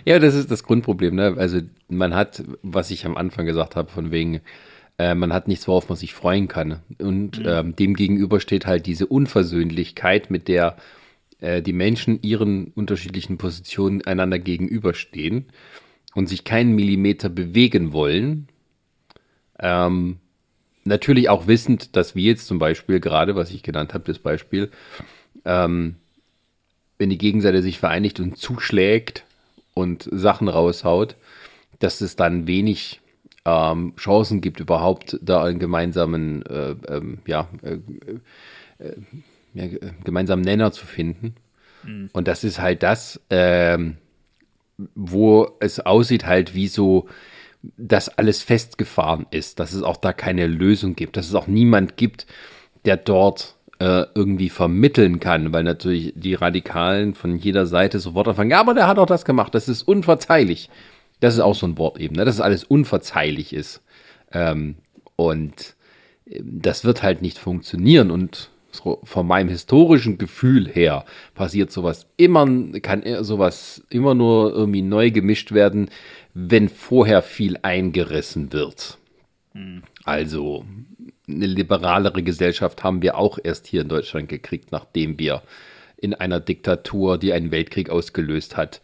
Ja, 0.06 0.20
das 0.20 0.34
ist 0.36 0.50
das 0.50 0.64
Grundproblem. 0.64 1.14
Ne? 1.16 1.36
Also 1.38 1.60
man 1.90 2.16
hat, 2.16 2.44
was 2.62 2.90
ich 2.90 3.06
am 3.06 3.18
Anfang 3.18 3.46
gesagt 3.46 3.76
habe, 3.76 3.92
von 3.92 4.12
wegen, 4.12 4.40
äh, 4.98 5.16
man 5.16 5.34
hat 5.34 5.48
nichts, 5.48 5.68
worauf 5.68 5.90
man 5.90 5.98
sich 5.98 6.14
freuen 6.14 6.48
kann. 6.48 6.80
Und 7.00 7.42
ähm, 7.46 7.76
dem 7.76 7.96
gegenüber 7.96 8.40
steht 8.40 8.66
halt 8.66 8.86
diese 8.86 9.08
Unversöhnlichkeit, 9.08 10.30
mit 10.32 10.48
der 10.48 10.78
äh, 11.40 11.62
die 11.62 11.74
Menschen 11.74 12.22
ihren 12.22 12.68
unterschiedlichen 12.76 13.38
Positionen 13.38 14.06
einander 14.06 14.40
gegenüberstehen 14.40 15.46
und 16.14 16.28
sich 16.28 16.44
keinen 16.44 16.74
Millimeter 16.76 17.30
bewegen 17.30 17.92
wollen. 17.92 18.48
Ähm, 19.60 20.18
natürlich 20.86 21.30
auch 21.30 21.48
wissend, 21.48 21.96
dass 21.96 22.16
wir 22.16 22.24
jetzt 22.24 22.48
zum 22.48 22.60
Beispiel 22.60 23.00
gerade, 23.00 23.36
was 23.36 23.52
ich 23.52 23.64
genannt 23.64 23.94
habe, 23.94 24.06
das 24.06 24.20
Beispiel, 24.20 24.72
ähm, 25.44 25.96
wenn 26.98 27.10
die 27.10 27.18
Gegenseite 27.18 27.62
sich 27.62 27.80
vereinigt 27.80 28.22
und 28.22 28.38
zuschlägt 28.38 29.26
und 29.74 30.08
Sachen 30.12 30.48
raushaut, 30.48 31.18
dass 31.80 32.00
es 32.00 32.16
dann 32.16 32.48
wenig 32.48 33.02
ähm, 33.46 33.94
Chancen 33.98 34.42
gibt, 34.42 34.60
überhaupt 34.60 35.20
da 35.22 35.44
einen 35.44 35.60
gemeinsamen, 35.60 36.44
äh, 36.46 36.76
ähm, 36.88 37.20
ja, 37.28 37.48
äh, 37.62 37.78
äh, 38.84 38.96
ja, 39.54 39.64
äh, 39.64 39.80
gemeinsamen 40.04 40.44
Nenner 40.44 40.72
zu 40.72 40.86
finden. 40.86 41.36
Und 42.14 42.28
das 42.28 42.44
ist 42.44 42.60
halt 42.60 42.84
das, 42.84 43.22
ähm, 43.30 43.98
wo 44.96 45.56
es 45.60 45.80
aussieht 45.80 46.26
halt 46.26 46.56
wie 46.56 46.68
so, 46.68 47.08
dass 47.78 48.10
alles 48.10 48.44
festgefahren 48.44 49.26
ist, 49.32 49.60
dass 49.60 49.74
es 49.74 49.84
auch 49.84 49.98
da 49.98 50.14
keine 50.14 50.48
Lösung 50.48 50.96
gibt, 50.96 51.18
dass 51.18 51.28
es 51.28 51.36
auch 51.36 51.48
niemand 51.48 51.98
gibt, 51.98 52.26
der 52.86 52.98
dort 52.98 53.56
äh, 53.80 54.06
irgendwie 54.14 54.50
vermitteln 54.50 55.20
kann, 55.20 55.54
weil 55.54 55.64
natürlich 55.64 56.14
die 56.16 56.36
Radikalen 56.36 57.14
von 57.14 57.38
jeder 57.38 57.66
Seite 57.66 58.00
sofort 58.00 58.28
anfangen, 58.28 58.52
ja, 58.52 58.60
aber 58.60 58.74
der 58.74 58.88
hat 58.88 59.00
auch 59.00 59.06
das 59.06 59.26
gemacht, 59.26 59.56
das 59.56 59.68
ist 59.68 59.84
unverzeihlich. 59.84 60.70
Das 61.20 61.34
ist 61.34 61.40
auch 61.40 61.56
so 61.56 61.68
ein 61.68 61.78
Wort 61.78 62.00
eben, 62.00 62.16
ne? 62.16 62.26
dass 62.26 62.36
es 62.36 62.42
alles 62.42 62.64
unverzeihlich 62.64 63.54
ist. 63.54 63.82
Ähm, 64.32 64.76
und 65.16 65.76
ähm, 66.30 66.60
das 66.62 66.84
wird 66.84 67.04
halt 67.04 67.22
nicht 67.22 67.38
funktionieren 67.38 68.12
und 68.12 68.50
so 68.72 69.00
von 69.04 69.26
meinem 69.26 69.48
historischen 69.48 70.18
Gefühl 70.18 70.68
her 70.68 71.06
passiert 71.34 71.72
sowas 71.72 72.08
immer, 72.18 72.46
kann 72.82 73.04
sowas 73.24 73.84
immer 73.90 74.14
nur 74.14 74.52
irgendwie 74.54 74.82
neu 74.82 75.12
gemischt 75.12 75.54
werden, 75.54 75.90
wenn 76.34 76.68
vorher 76.68 77.22
viel 77.22 77.58
eingerissen 77.62 78.52
wird. 78.52 78.98
Also 80.04 80.66
eine 81.28 81.46
liberalere 81.48 82.22
Gesellschaft 82.24 82.84
haben 82.84 83.02
wir 83.02 83.18
auch 83.18 83.40
erst 83.42 83.68
hier 83.68 83.82
in 83.82 83.90
Deutschland 83.90 84.28
gekriegt, 84.28 84.72
nachdem 84.72 85.18
wir 85.18 85.42
in 85.98 86.14
einer 86.14 86.40
Diktatur, 86.40 87.18
die 87.18 87.34
einen 87.34 87.52
Weltkrieg 87.52 87.90
ausgelöst 87.90 88.58
hat, 88.58 88.82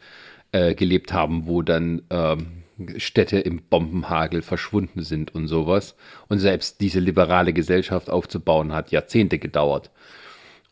äh, 0.52 0.76
gelebt 0.76 1.14
haben, 1.14 1.48
wo 1.48 1.62
dann 1.62 2.02
ähm, 2.10 2.64
Städte 2.98 3.40
im 3.40 3.62
Bombenhagel 3.62 4.42
verschwunden 4.42 5.04
sind 5.04 5.34
und 5.34 5.48
sowas. 5.48 5.96
Und 6.28 6.40
selbst 6.40 6.82
diese 6.82 7.00
liberale 7.00 7.54
Gesellschaft 7.54 8.10
aufzubauen 8.10 8.74
hat 8.74 8.92
Jahrzehnte 8.92 9.40
gedauert. 9.40 9.92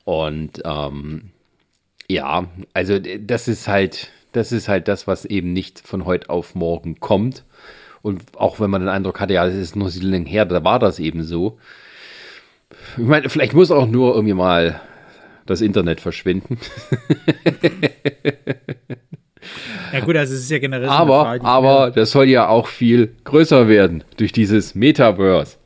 Und 0.06 0.62
ähm, 0.66 1.32
ja, 2.10 2.48
also 2.74 3.00
das 3.00 3.48
ist 3.48 3.68
halt, 3.68 4.10
das 4.32 4.52
ist 4.52 4.68
halt 4.68 4.88
das, 4.88 5.08
was 5.08 5.26
eben 5.26 5.54
nicht 5.54 5.80
von 5.80 6.06
heute 6.06 6.30
auf 6.30 6.56
morgen 6.56 7.00
kommt. 7.00 7.44
Und 8.02 8.24
auch 8.38 8.60
wenn 8.60 8.70
man 8.70 8.82
den 8.82 8.90
Eindruck 8.90 9.20
hatte, 9.20 9.34
ja, 9.34 9.46
das 9.46 9.56
ist 9.56 9.76
nur 9.76 9.90
so 9.90 10.02
lange 10.02 10.28
her, 10.28 10.46
da 10.46 10.64
war 10.64 10.80
das 10.80 11.00
eben 11.00 11.24
so. 11.24 11.60
Ich 12.98 13.04
meine, 13.04 13.30
vielleicht 13.30 13.54
muss 13.54 13.72
auch 13.72 13.88
nur 13.88 14.16
irgendwie 14.16 14.34
mal 14.34 14.82
das 15.46 15.62
Internet 15.62 16.00
verschwinden. 16.00 16.58
Ja 19.94 20.00
gut, 20.02 20.16
also 20.16 20.34
es 20.34 20.42
ist 20.42 20.52
ja 20.52 20.60
generell 20.60 20.90
aber, 20.90 21.22
Frage, 21.22 21.46
aber 21.46 21.92
das 21.92 22.12
soll 22.12 22.26
ja 22.28 22.48
auch 22.48 22.68
viel 22.68 23.14
größer 23.24 23.68
werden 23.68 24.04
durch 24.18 24.32
dieses 24.32 24.76
Metaverse. 24.76 25.58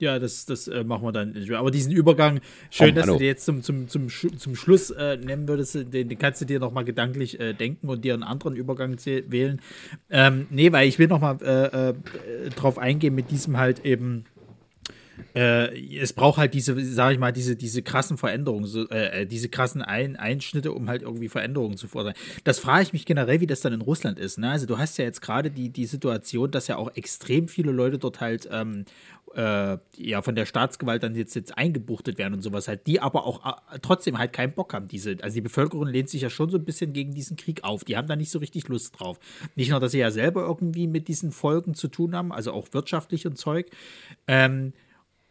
Ja, 0.00 0.18
das, 0.18 0.46
das 0.46 0.66
äh, 0.66 0.82
machen 0.82 1.02
wir 1.04 1.12
dann. 1.12 1.34
Aber 1.54 1.70
diesen 1.70 1.92
Übergang, 1.92 2.40
schön, 2.70 2.92
Oh, 2.92 2.94
dass 2.94 3.02
hallo. 3.04 3.12
du 3.14 3.18
dir 3.18 3.26
jetzt 3.26 3.44
zum, 3.44 3.62
zum, 3.62 3.86
zum, 3.86 4.08
zum 4.08 4.56
Schluss 4.56 4.90
äh, 4.90 5.18
nennen 5.18 5.46
würdest, 5.46 5.74
den, 5.74 6.08
den 6.08 6.18
kannst 6.18 6.40
du 6.40 6.46
dir 6.46 6.58
noch 6.58 6.72
mal 6.72 6.84
gedanklich 6.84 7.38
äh, 7.38 7.52
denken 7.52 7.86
und 7.90 8.02
dir 8.02 8.14
einen 8.14 8.22
anderen 8.22 8.56
Übergang 8.56 8.96
wählen. 9.04 9.60
Ähm, 10.08 10.46
nee, 10.48 10.72
weil 10.72 10.88
ich 10.88 10.98
will 10.98 11.08
noch 11.08 11.20
mal 11.20 11.36
äh, 11.42 11.90
äh, 11.90 11.94
drauf 12.56 12.78
eingehen 12.78 13.14
mit 13.14 13.30
diesem 13.30 13.58
halt 13.58 13.84
eben 13.84 14.24
äh, 15.34 15.98
es 15.98 16.12
braucht 16.12 16.38
halt 16.38 16.54
diese, 16.54 16.78
sage 16.84 17.14
ich 17.14 17.20
mal, 17.20 17.32
diese, 17.32 17.56
diese 17.56 17.82
krassen 17.82 18.16
Veränderungen, 18.16 18.66
so, 18.66 18.88
äh, 18.88 19.22
äh, 19.22 19.26
diese 19.26 19.48
krassen 19.48 19.82
Ein 19.82 20.16
Einschnitte, 20.16 20.72
um 20.72 20.88
halt 20.88 21.02
irgendwie 21.02 21.28
Veränderungen 21.28 21.76
zu 21.76 21.88
fordern. 21.88 22.14
Das 22.44 22.58
frage 22.58 22.82
ich 22.82 22.92
mich 22.92 23.06
generell, 23.06 23.40
wie 23.40 23.46
das 23.46 23.60
dann 23.60 23.72
in 23.72 23.80
Russland 23.80 24.18
ist. 24.18 24.38
Ne? 24.38 24.50
Also 24.50 24.66
du 24.66 24.78
hast 24.78 24.98
ja 24.98 25.04
jetzt 25.04 25.20
gerade 25.22 25.50
die, 25.50 25.70
die 25.70 25.86
Situation, 25.86 26.50
dass 26.50 26.66
ja 26.66 26.76
auch 26.76 26.94
extrem 26.94 27.48
viele 27.48 27.72
Leute 27.72 27.98
dort 27.98 28.20
halt 28.20 28.48
ähm, 28.50 28.84
äh, 29.34 29.78
ja 29.96 30.22
von 30.22 30.34
der 30.34 30.46
Staatsgewalt 30.46 31.02
dann 31.02 31.14
jetzt, 31.14 31.34
jetzt 31.34 31.56
eingebuchtet 31.56 32.18
werden 32.18 32.34
und 32.34 32.42
sowas 32.42 32.68
halt, 32.68 32.86
die 32.86 33.00
aber 33.00 33.24
auch 33.24 33.44
äh, 33.46 33.78
trotzdem 33.80 34.18
halt 34.18 34.32
keinen 34.32 34.52
Bock 34.52 34.74
haben. 34.74 34.88
Diese, 34.88 35.16
also 35.22 35.34
die 35.34 35.40
Bevölkerung 35.40 35.86
lehnt 35.86 36.08
sich 36.08 36.22
ja 36.22 36.30
schon 36.30 36.50
so 36.50 36.58
ein 36.58 36.64
bisschen 36.64 36.92
gegen 36.92 37.14
diesen 37.14 37.36
Krieg 37.36 37.62
auf. 37.64 37.84
Die 37.84 37.96
haben 37.96 38.08
da 38.08 38.16
nicht 38.16 38.30
so 38.30 38.38
richtig 38.38 38.68
Lust 38.68 38.98
drauf. 38.98 39.18
Nicht 39.54 39.70
nur, 39.70 39.80
dass 39.80 39.92
sie 39.92 39.98
ja 39.98 40.10
selber 40.10 40.42
irgendwie 40.42 40.86
mit 40.86 41.08
diesen 41.08 41.30
Folgen 41.30 41.74
zu 41.74 41.88
tun 41.88 42.16
haben, 42.16 42.32
also 42.32 42.52
auch 42.52 42.68
wirtschaftlich 42.72 43.26
und 43.26 43.38
Zeug. 43.38 43.70
Ähm, 44.26 44.72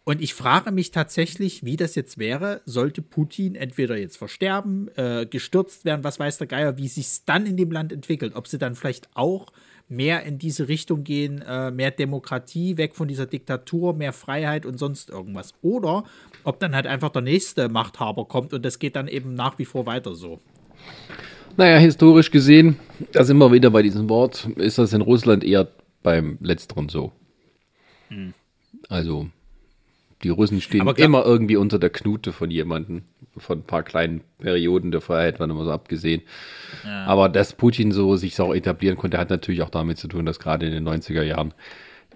und 0.10 0.24
ich 0.24 0.34
frage 0.34 0.72
mich 0.72 0.90
tatsächlich, 0.90 1.64
wie 1.64 1.78
das 1.78 1.94
jetzt 1.94 2.18
wäre, 2.18 2.62
sollte 2.66 3.04
Putin 3.04 3.54
entweder 3.54 3.96
jetzt 3.96 4.18
versterben, 4.18 4.90
äh, 4.96 5.28
gestürzt 5.30 5.86
werden, 5.86 6.04
was 6.04 6.20
weiß 6.20 6.40
der 6.40 6.48
Geier, 6.48 6.80
wie 6.80 6.88
sich 6.88 7.26
dann 7.28 7.46
in 7.46 7.58
dem 7.58 7.70
Land 7.70 7.94
entwickelt. 7.94 8.34
Ob 8.34 8.48
sie 8.48 8.58
dann 8.58 8.74
vielleicht 8.74 9.08
auch 9.14 9.54
mehr 9.88 10.24
in 10.24 10.40
diese 10.40 10.68
Richtung 10.68 11.04
gehen, 11.04 11.44
äh, 11.48 11.70
mehr 11.70 11.92
Demokratie, 11.92 12.78
weg 12.78 12.96
von 12.96 13.08
dieser 13.08 13.28
Diktatur, 13.28 13.94
mehr 13.94 14.12
Freiheit 14.12 14.66
und 14.66 14.80
sonst 14.80 15.12
irgendwas. 15.12 15.54
Oder 15.62 16.06
ob 16.44 16.60
dann 16.60 16.74
halt 16.74 16.88
einfach 16.88 17.10
der 17.10 17.22
nächste 17.22 17.70
Machthaber 17.70 18.26
kommt 18.26 18.52
und 18.52 18.66
das 18.66 18.80
geht 18.80 18.96
dann 18.96 19.08
eben 19.08 19.36
nach 19.36 19.60
wie 19.60 19.66
vor 19.66 19.86
weiter 19.86 20.16
so. 20.16 20.40
Naja, 21.56 21.78
historisch 21.78 22.32
gesehen, 22.32 22.78
da 23.12 23.24
sind 23.24 23.38
wir 23.38 23.52
wieder 23.52 23.70
bei 23.70 23.84
diesem 23.84 24.10
Wort, 24.10 24.50
ist 24.56 24.80
das 24.80 24.92
in 24.92 25.02
Russland 25.02 25.44
eher 25.44 25.68
beim 26.02 26.40
Letzteren 26.42 26.90
so. 26.90 27.12
Also, 28.90 29.30
die 30.24 30.30
Russen 30.30 30.62
stehen 30.62 30.82
klar- 30.96 31.06
immer 31.06 31.26
irgendwie 31.26 31.56
unter 31.56 31.80
der 31.80 31.90
Knute 31.90 32.34
von 32.34 32.52
jemandem, 32.52 33.04
von 33.38 33.60
ein 33.60 33.64
paar 33.64 33.84
kleinen 33.84 34.22
Perioden 34.40 34.92
der 34.92 35.02
Freiheit, 35.02 35.40
waren 35.40 35.50
immer 35.50 35.64
so 35.64 35.72
abgesehen. 35.72 36.22
Aber 37.06 37.30
dass 37.30 37.54
Putin 37.54 37.92
so 37.92 38.16
sich 38.16 38.40
auch 38.42 38.54
etablieren 38.54 38.98
konnte, 38.98 39.18
hat 39.18 39.30
natürlich 39.30 39.62
auch 39.62 39.70
damit 39.70 39.98
zu 39.98 40.08
tun, 40.08 40.26
dass 40.26 40.40
gerade 40.40 40.66
in 40.66 40.72
den 40.72 40.88
90er 40.88 41.24
Jahren 41.24 41.54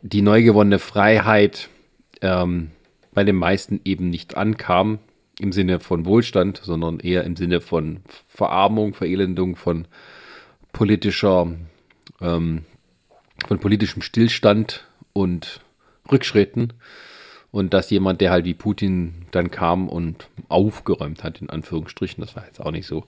die 0.01 0.21
neu 0.21 0.43
gewonnene 0.43 0.79
Freiheit 0.79 1.69
ähm, 2.21 2.71
bei 3.13 3.23
den 3.23 3.35
meisten 3.37 3.79
eben 3.85 4.09
nicht 4.09 4.35
ankam, 4.35 4.99
im 5.39 5.51
Sinne 5.51 5.79
von 5.79 6.05
Wohlstand, 6.05 6.61
sondern 6.63 6.99
eher 6.99 7.23
im 7.23 7.35
Sinne 7.35 7.61
von 7.61 8.01
Verarmung, 8.27 8.93
Verelendung, 8.93 9.55
von 9.55 9.87
politischer, 10.73 11.51
ähm, 12.21 12.65
von 13.47 13.59
politischem 13.59 14.01
Stillstand 14.01 14.85
und 15.13 15.61
Rückschritten. 16.11 16.73
Und 17.53 17.75
dass 17.75 17.91
jemand, 17.91 18.19
der 18.19 18.31
halt 18.31 18.45
wie 18.45 18.55
Putin 18.55 19.13
dann 19.29 19.51
kam 19.51 19.87
und 19.87 20.27
aufgeräumt 20.49 21.23
hat, 21.23 21.39
in 21.39 21.51
Anführungsstrichen, 21.51 22.19
das 22.19 22.35
war 22.35 22.47
jetzt 22.47 22.59
auch 22.59 22.71
nicht 22.71 22.87
so, 22.87 23.05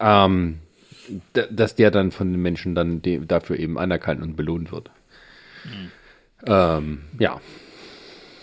ähm, 0.00 0.58
dass 1.32 1.76
der 1.76 1.92
dann 1.92 2.10
von 2.10 2.32
den 2.32 2.42
Menschen 2.42 2.74
dann 2.74 3.00
dafür 3.28 3.56
eben 3.56 3.78
anerkannt 3.78 4.20
und 4.20 4.34
belohnt 4.34 4.72
wird. 4.72 4.90
Ähm, 6.44 7.02
ja, 7.20 7.40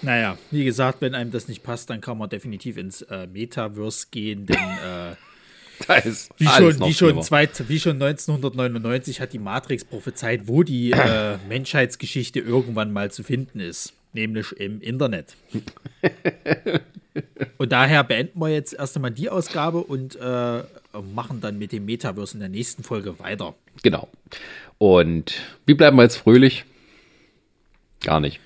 Naja, 0.02 0.38
wie 0.52 0.64
gesagt, 0.64 1.02
wenn 1.02 1.14
einem 1.14 1.32
das 1.32 1.50
nicht 1.50 1.64
passt, 1.64 1.90
dann 1.90 2.00
kann 2.00 2.18
man 2.18 2.30
definitiv 2.30 2.78
ins 2.78 3.02
äh, 3.02 3.28
Metaverse 3.28 4.08
gehen, 4.12 4.46
denn 4.46 4.56
äh, 4.56 5.16
da 5.88 5.96
ist 5.96 6.32
Wie 6.38 6.46
schon, 6.46 6.80
wie, 6.80 6.94
schon 6.94 7.22
zweit, 7.24 7.68
wie 7.68 7.80
schon 7.80 8.02
1999 8.02 9.20
hat 9.20 9.34
die 9.34 9.40
Matrix 9.40 9.84
prophezeit, 9.84 10.48
wo 10.48 10.64
die 10.64 10.92
äh, 10.92 11.38
Menschheitsgeschichte 11.50 12.40
irgendwann 12.40 12.94
mal 12.94 13.12
zu 13.12 13.24
finden 13.24 13.60
ist. 13.60 13.94
Nämlich 14.16 14.54
im 14.54 14.80
Internet. 14.80 15.36
und 17.58 17.72
daher 17.74 18.02
beenden 18.06 18.40
wir 18.40 18.48
jetzt 18.48 18.72
erst 18.74 18.96
einmal 18.96 19.12
die 19.12 19.30
Ausgabe 19.30 19.80
und 19.80 20.16
äh, 20.16 20.64
machen 21.14 21.42
dann 21.42 21.60
mit 21.60 21.74
dem 21.74 21.86
Metaverse 21.86 22.36
in 22.36 22.40
der 22.40 22.48
nächsten 22.48 22.82
Folge 22.84 23.20
weiter. 23.20 23.56
Genau. 23.84 24.08
Und 24.78 25.34
wie 25.66 25.74
bleiben 25.74 25.98
wir 25.98 26.04
jetzt 26.04 26.16
fröhlich? 26.16 26.64
Gar 28.04 28.22
nicht. 28.22 28.40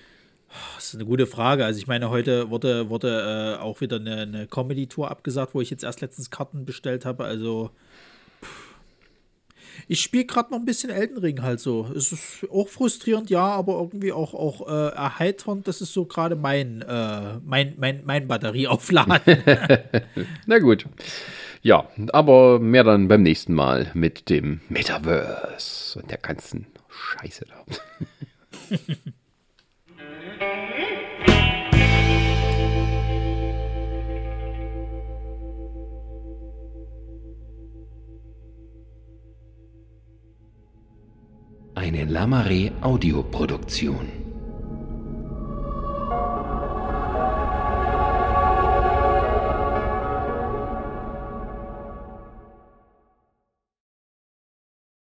ist 0.80 0.96
eine 0.96 1.06
gute 1.06 1.28
Frage. 1.28 1.66
Also 1.66 1.80
ich 1.80 1.86
meine, 1.86 2.10
heute 2.10 2.50
wurde, 2.50 2.90
wurde 2.90 3.58
äh, 3.60 3.62
auch 3.62 3.80
wieder 3.80 3.98
eine, 3.98 4.22
eine 4.22 4.48
Comedy-Tour 4.48 5.12
abgesagt, 5.12 5.54
wo 5.54 5.62
ich 5.62 5.70
jetzt 5.70 5.84
erst 5.84 6.02
letztens 6.02 6.32
Karten 6.32 6.66
bestellt 6.66 7.06
habe. 7.06 7.26
Also 7.26 7.70
ich 9.92 10.02
spiele 10.02 10.26
gerade 10.26 10.52
noch 10.52 10.60
ein 10.60 10.66
bisschen 10.66 10.92
Elden 10.92 11.18
Ring 11.18 11.42
halt 11.42 11.60
so. 11.60 11.92
Es 11.96 12.12
ist 12.12 12.48
auch 12.52 12.70
frustrierend, 12.70 13.32
ja, 13.32 13.44
aber 13.44 13.74
irgendwie 13.74 14.12
auch, 14.12 14.36
auch 14.36 14.68
äh, 14.70 14.96
erheiternd. 14.96 15.68
Das 15.68 15.82
ist 15.82 15.94
so 15.94 16.06
gerade 16.06 16.36
mein, 16.36 16.84
äh, 16.84 17.40
mein, 17.44 17.74
mein, 17.78 18.04
mein 18.06 18.28
Batterieaufladen. 18.28 19.20
Na 20.46 20.60
gut. 20.60 20.86
Ja, 21.64 21.90
aber 22.14 22.60
mehr 22.60 22.84
dann 22.84 23.08
beim 23.08 23.24
nächsten 23.24 23.56
Mal 23.56 23.90
mit 23.96 24.30
dem 24.30 24.62
Metaverse 24.70 26.00
und 26.00 26.12
der 26.12 26.20
ganzen 26.20 26.68
Scheiße 26.88 27.46
da. 27.48 27.66
Eine 41.80 42.04
Lamare 42.04 42.74
Audioproduktion. 42.82 44.29